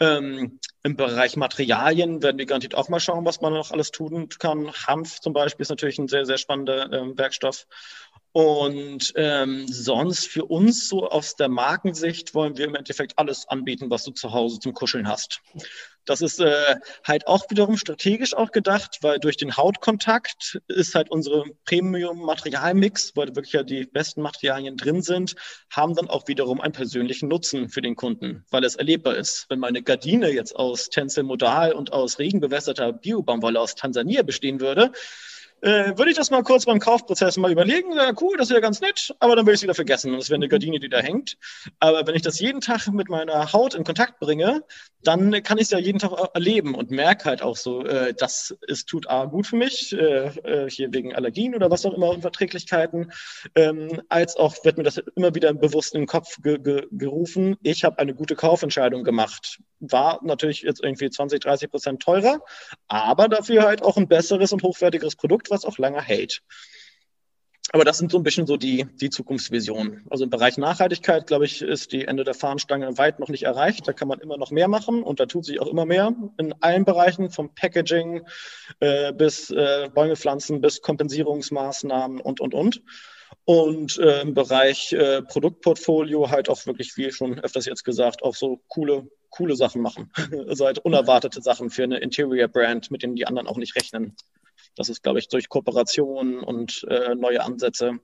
Ähm, 0.00 0.60
Im 0.84 0.96
Bereich 0.96 1.36
Materialien 1.36 2.22
werden 2.22 2.38
wir 2.38 2.46
garantiert 2.46 2.74
auch 2.74 2.88
mal 2.88 3.00
schauen, 3.00 3.24
was 3.24 3.40
man 3.40 3.52
noch 3.52 3.72
alles 3.72 3.90
tun 3.90 4.28
kann. 4.38 4.72
Hanf 4.72 5.20
zum 5.20 5.32
Beispiel 5.32 5.62
ist 5.64 5.70
natürlich 5.70 5.98
ein 5.98 6.08
sehr, 6.08 6.24
sehr 6.24 6.38
spannender 6.38 6.90
ähm, 6.92 7.18
Werkstoff. 7.18 7.66
Und 8.38 9.14
ähm, 9.16 9.66
sonst 9.66 10.28
für 10.28 10.44
uns 10.44 10.88
so 10.88 11.08
aus 11.08 11.34
der 11.34 11.48
Markensicht 11.48 12.36
wollen 12.36 12.56
wir 12.56 12.66
im 12.66 12.76
Endeffekt 12.76 13.18
alles 13.18 13.48
anbieten, 13.48 13.90
was 13.90 14.04
du 14.04 14.12
zu 14.12 14.32
Hause 14.32 14.60
zum 14.60 14.74
Kuscheln 14.74 15.08
hast. 15.08 15.40
Das 16.04 16.20
ist 16.20 16.38
äh, 16.38 16.76
halt 17.02 17.26
auch 17.26 17.50
wiederum 17.50 17.76
strategisch 17.76 18.34
auch 18.34 18.52
gedacht, 18.52 18.98
weil 19.00 19.18
durch 19.18 19.38
den 19.38 19.56
Hautkontakt 19.56 20.60
ist 20.68 20.94
halt 20.94 21.10
unsere 21.10 21.46
Premium-Materialmix, 21.64 23.16
weil 23.16 23.34
wirklich 23.34 23.54
ja 23.54 23.64
die 23.64 23.86
besten 23.86 24.22
Materialien 24.22 24.76
drin 24.76 25.02
sind, 25.02 25.34
haben 25.72 25.96
dann 25.96 26.08
auch 26.08 26.28
wiederum 26.28 26.60
einen 26.60 26.72
persönlichen 26.72 27.28
Nutzen 27.28 27.68
für 27.68 27.82
den 27.82 27.96
Kunden, 27.96 28.44
weil 28.50 28.62
es 28.62 28.76
erlebbar 28.76 29.16
ist. 29.16 29.46
Wenn 29.48 29.58
meine 29.58 29.82
Gardine 29.82 30.30
jetzt 30.30 30.54
aus 30.54 30.90
Tencel 30.90 31.24
Modal 31.24 31.72
und 31.72 31.92
aus 31.92 32.20
regenbewässerter 32.20 32.92
Biobaumwolle 32.92 33.58
aus 33.58 33.74
Tansania 33.74 34.22
bestehen 34.22 34.60
würde, 34.60 34.92
äh, 35.60 35.96
würde 35.96 36.10
ich 36.10 36.16
das 36.16 36.30
mal 36.30 36.42
kurz 36.42 36.66
beim 36.66 36.78
Kaufprozess 36.78 37.36
mal 37.36 37.50
überlegen, 37.50 37.92
ja, 37.92 38.12
cool, 38.20 38.36
das 38.36 38.50
wäre 38.50 38.60
ganz 38.60 38.80
nett, 38.80 39.14
aber 39.20 39.36
dann 39.36 39.44
würde 39.44 39.54
ich 39.54 39.58
es 39.58 39.62
wieder 39.62 39.74
vergessen. 39.74 40.12
Und 40.12 40.20
es 40.20 40.30
wäre 40.30 40.36
eine 40.36 40.48
Gardine, 40.48 40.78
die 40.78 40.88
da 40.88 40.98
hängt. 40.98 41.36
Aber 41.80 42.06
wenn 42.06 42.14
ich 42.14 42.22
das 42.22 42.38
jeden 42.40 42.60
Tag 42.60 42.88
mit 42.88 43.08
meiner 43.08 43.52
Haut 43.52 43.74
in 43.74 43.84
Kontakt 43.84 44.20
bringe, 44.20 44.62
dann 45.02 45.42
kann 45.42 45.58
ich 45.58 45.64
es 45.64 45.70
ja 45.70 45.78
jeden 45.78 45.98
Tag 45.98 46.12
erleben 46.34 46.74
und 46.74 46.90
merke 46.90 47.26
halt 47.26 47.42
auch 47.42 47.56
so, 47.56 47.84
äh, 47.84 48.14
das 48.14 48.56
es 48.66 48.84
tut 48.84 49.08
A 49.08 49.26
gut 49.26 49.46
für 49.46 49.56
mich, 49.56 49.92
äh, 49.92 50.26
äh, 50.26 50.70
hier 50.70 50.92
wegen 50.92 51.14
Allergien 51.14 51.54
oder 51.54 51.70
was 51.70 51.86
auch 51.86 51.94
immer, 51.94 52.10
Unverträglichkeiten, 52.10 53.12
ähm, 53.54 54.02
als 54.08 54.36
auch 54.36 54.64
wird 54.64 54.76
mir 54.76 54.84
das 54.84 55.00
immer 55.14 55.34
wieder 55.34 55.52
bewusst 55.54 55.94
in 55.94 56.02
den 56.02 56.06
Kopf 56.06 56.36
ge 56.42 56.58
ge 56.58 56.86
gerufen, 56.90 57.56
ich 57.62 57.84
habe 57.84 57.98
eine 57.98 58.14
gute 58.14 58.34
Kaufentscheidung 58.34 59.04
gemacht. 59.04 59.60
War 59.80 60.18
natürlich 60.24 60.62
jetzt 60.62 60.82
irgendwie 60.82 61.08
20, 61.08 61.40
30 61.40 61.70
Prozent 61.70 62.02
teurer, 62.02 62.40
aber 62.88 63.28
dafür 63.28 63.62
halt 63.62 63.82
auch 63.82 63.96
ein 63.96 64.08
besseres 64.08 64.52
und 64.52 64.62
hochwertigeres 64.62 65.14
Produkt, 65.14 65.47
was 65.50 65.64
auch 65.64 65.78
länger 65.78 66.02
hält. 66.02 66.42
Aber 67.70 67.84
das 67.84 67.98
sind 67.98 68.10
so 68.10 68.16
ein 68.16 68.22
bisschen 68.22 68.46
so 68.46 68.56
die, 68.56 68.86
die 68.98 69.10
Zukunftsvisionen. 69.10 70.06
Also 70.08 70.24
im 70.24 70.30
Bereich 70.30 70.56
Nachhaltigkeit, 70.56 71.26
glaube 71.26 71.44
ich, 71.44 71.60
ist 71.60 71.92
die 71.92 72.06
Ende 72.06 72.24
der 72.24 72.32
Fahnenstange 72.32 72.96
weit 72.96 73.20
noch 73.20 73.28
nicht 73.28 73.42
erreicht. 73.42 73.86
Da 73.86 73.92
kann 73.92 74.08
man 74.08 74.20
immer 74.20 74.38
noch 74.38 74.50
mehr 74.50 74.68
machen 74.68 75.02
und 75.02 75.20
da 75.20 75.26
tut 75.26 75.44
sich 75.44 75.60
auch 75.60 75.66
immer 75.66 75.84
mehr 75.84 76.14
in 76.38 76.54
allen 76.60 76.86
Bereichen, 76.86 77.30
vom 77.30 77.54
Packaging 77.54 78.22
äh, 78.80 79.12
bis 79.12 79.50
äh, 79.50 79.90
Bäume 79.94 80.16
pflanzen, 80.16 80.62
bis 80.62 80.80
Kompensierungsmaßnahmen 80.80 82.20
und, 82.20 82.40
und, 82.40 82.54
und. 82.54 82.82
Und 83.44 83.98
äh, 83.98 84.22
im 84.22 84.32
Bereich 84.32 84.94
äh, 84.94 85.20
Produktportfolio 85.22 86.30
halt 86.30 86.48
auch 86.48 86.64
wirklich, 86.64 86.96
wie 86.96 87.10
schon 87.12 87.38
öfters 87.38 87.66
jetzt 87.66 87.84
gesagt, 87.84 88.22
auch 88.22 88.34
so 88.34 88.62
coole, 88.68 89.08
coole 89.28 89.56
Sachen 89.56 89.82
machen. 89.82 90.10
also 90.48 90.64
halt 90.64 90.78
unerwartete 90.78 91.42
Sachen 91.42 91.68
für 91.68 91.82
eine 91.82 91.98
Interior 91.98 92.48
Brand, 92.48 92.90
mit 92.90 93.02
denen 93.02 93.14
die 93.14 93.26
anderen 93.26 93.46
auch 93.46 93.58
nicht 93.58 93.76
rechnen. 93.76 94.16
Das 94.78 94.88
ist, 94.88 95.02
glaube 95.02 95.18
ich, 95.18 95.28
durch 95.28 95.48
Kooperationen 95.48 96.38
und 96.38 96.86
äh, 96.88 97.16
neue 97.16 97.42
Ansätze, 97.42 97.98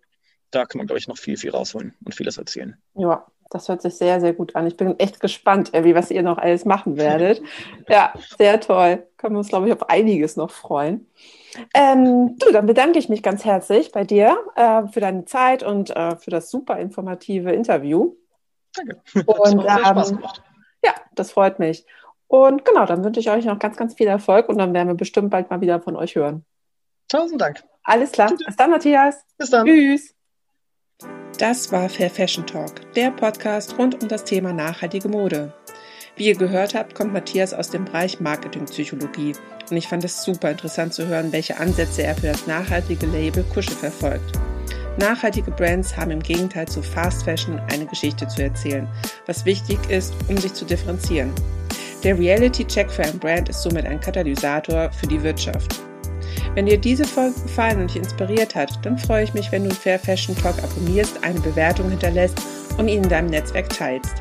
da 0.50 0.66
kann 0.66 0.78
man, 0.78 0.88
glaube 0.88 0.98
ich, 0.98 1.06
noch 1.06 1.16
viel, 1.16 1.36
viel 1.36 1.50
rausholen 1.50 1.94
und 2.04 2.16
vieles 2.16 2.36
erzählen. 2.36 2.76
Ja, 2.94 3.26
das 3.50 3.68
hört 3.68 3.80
sich 3.80 3.94
sehr, 3.94 4.20
sehr 4.20 4.32
gut 4.32 4.56
an. 4.56 4.66
Ich 4.66 4.76
bin 4.76 4.98
echt 4.98 5.20
gespannt, 5.20 5.70
wie 5.72 5.94
was 5.94 6.10
ihr 6.10 6.24
noch 6.24 6.36
alles 6.36 6.64
machen 6.64 6.96
werdet. 6.96 7.40
ja, 7.88 8.12
sehr 8.36 8.60
toll. 8.60 9.06
Können 9.16 9.36
wir 9.36 9.38
uns, 9.38 9.48
glaube 9.48 9.68
ich, 9.68 9.72
auf 9.72 9.88
einiges 9.88 10.36
noch 10.36 10.50
freuen. 10.50 11.06
Ähm, 11.72 12.36
du, 12.38 12.50
dann 12.50 12.66
bedanke 12.66 12.98
ich 12.98 13.08
mich 13.08 13.22
ganz 13.22 13.44
herzlich 13.44 13.92
bei 13.92 14.02
dir 14.02 14.36
äh, 14.56 14.88
für 14.88 14.98
deine 14.98 15.26
Zeit 15.26 15.62
und 15.62 15.90
äh, 15.90 16.16
für 16.16 16.30
das 16.30 16.50
super 16.50 16.80
informative 16.80 17.52
Interview. 17.52 18.16
Danke. 18.74 19.00
Und, 19.26 19.60
ähm, 19.60 19.60
Spaß 19.60 20.10
gemacht. 20.16 20.42
Ja, 20.84 20.92
das 21.14 21.30
freut 21.30 21.60
mich. 21.60 21.86
Und 22.26 22.64
genau, 22.64 22.84
dann 22.84 23.04
wünsche 23.04 23.20
ich 23.20 23.30
euch 23.30 23.44
noch 23.44 23.60
ganz, 23.60 23.76
ganz 23.76 23.94
viel 23.94 24.08
Erfolg 24.08 24.48
und 24.48 24.58
dann 24.58 24.74
werden 24.74 24.88
wir 24.88 24.96
bestimmt 24.96 25.30
bald 25.30 25.50
mal 25.50 25.60
wieder 25.60 25.80
von 25.80 25.94
euch 25.94 26.16
hören. 26.16 26.44
Tausend 27.14 27.40
Dank. 27.40 27.62
Alles 27.84 28.10
klar. 28.10 28.32
Bis 28.44 28.56
dann, 28.56 28.72
Matthias. 28.72 29.24
Bis 29.38 29.48
dann. 29.48 29.64
Tschüss. 29.66 30.14
Das 31.38 31.70
war 31.70 31.88
Fair 31.88 32.10
Fashion 32.10 32.44
Talk, 32.44 32.92
der 32.94 33.12
Podcast 33.12 33.78
rund 33.78 34.02
um 34.02 34.08
das 34.08 34.24
Thema 34.24 34.52
nachhaltige 34.52 35.08
Mode. 35.08 35.52
Wie 36.16 36.26
ihr 36.26 36.34
gehört 36.34 36.74
habt, 36.74 36.96
kommt 36.96 37.12
Matthias 37.12 37.54
aus 37.54 37.70
dem 37.70 37.84
Bereich 37.84 38.18
Marketingpsychologie 38.18 39.34
und 39.70 39.76
ich 39.76 39.86
fand 39.86 40.02
es 40.02 40.24
super 40.24 40.50
interessant 40.50 40.92
zu 40.92 41.06
hören, 41.06 41.30
welche 41.30 41.56
Ansätze 41.56 42.02
er 42.02 42.16
für 42.16 42.26
das 42.26 42.48
nachhaltige 42.48 43.06
Label 43.06 43.44
Kusche 43.44 43.70
verfolgt. 43.70 44.32
Nachhaltige 44.96 45.52
Brands 45.52 45.96
haben 45.96 46.10
im 46.10 46.22
Gegenteil 46.22 46.66
zu 46.66 46.82
Fast 46.82 47.24
Fashion 47.24 47.60
eine 47.70 47.86
Geschichte 47.86 48.26
zu 48.26 48.42
erzählen, 48.42 48.88
was 49.26 49.44
wichtig 49.44 49.78
ist, 49.88 50.12
um 50.28 50.36
sich 50.36 50.54
zu 50.54 50.64
differenzieren. 50.64 51.32
Der 52.02 52.18
Reality 52.18 52.64
Check 52.66 52.90
für 52.90 53.04
ein 53.04 53.20
Brand 53.20 53.50
ist 53.50 53.62
somit 53.62 53.86
ein 53.86 54.00
Katalysator 54.00 54.90
für 54.90 55.06
die 55.06 55.22
Wirtschaft. 55.22 55.83
Wenn 56.54 56.66
dir 56.66 56.78
diese 56.78 57.04
Folge 57.04 57.40
gefallen 57.40 57.80
und 57.80 57.90
dich 57.90 57.96
inspiriert 57.96 58.54
hat, 58.54 58.78
dann 58.82 58.96
freue 58.98 59.24
ich 59.24 59.34
mich, 59.34 59.50
wenn 59.52 59.68
du 59.68 59.74
Fair 59.74 59.98
Fashion 59.98 60.36
Talk 60.36 60.62
abonnierst, 60.62 61.24
eine 61.24 61.40
Bewertung 61.40 61.90
hinterlässt 61.90 62.40
und 62.78 62.86
ihn 62.88 63.02
in 63.02 63.08
deinem 63.08 63.28
Netzwerk 63.28 63.68
teilst. 63.70 64.14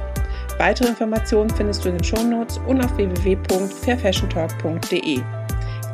Weitere 0.57 0.88
Informationen 0.89 1.49
findest 1.49 1.84
du 1.84 1.89
in 1.89 1.97
den 1.97 2.03
Shownotes 2.03 2.59
und 2.68 2.80
auf 2.84 2.95
www.fairfashiontalk.de. 2.97 5.22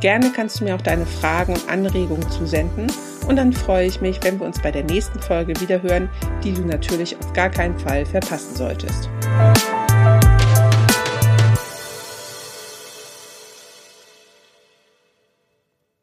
Gerne 0.01 0.32
kannst 0.34 0.59
du 0.59 0.63
mir 0.63 0.76
auch 0.76 0.82
deine 0.82 1.05
Fragen 1.05 1.53
und 1.53 1.70
Anregungen 1.70 2.30
zusenden 2.30 2.88
und 3.28 3.36
dann 3.36 3.53
freue 3.53 3.86
ich 3.86 4.01
mich, 4.01 4.20
wenn 4.24 4.39
wir 4.39 4.45
uns 4.45 4.61
bei 4.61 4.72
der 4.72 4.84
nächsten 4.84 5.20
Folge 5.20 5.59
wieder 5.59 5.82
hören, 5.82 6.09
die 6.43 6.53
du 6.53 6.61
natürlich 6.61 7.17
auf 7.20 7.34
gar 7.34 7.49
keinen 7.49 7.78
Fall 7.78 8.05
verpassen 8.05 8.55
solltest. 8.55 9.09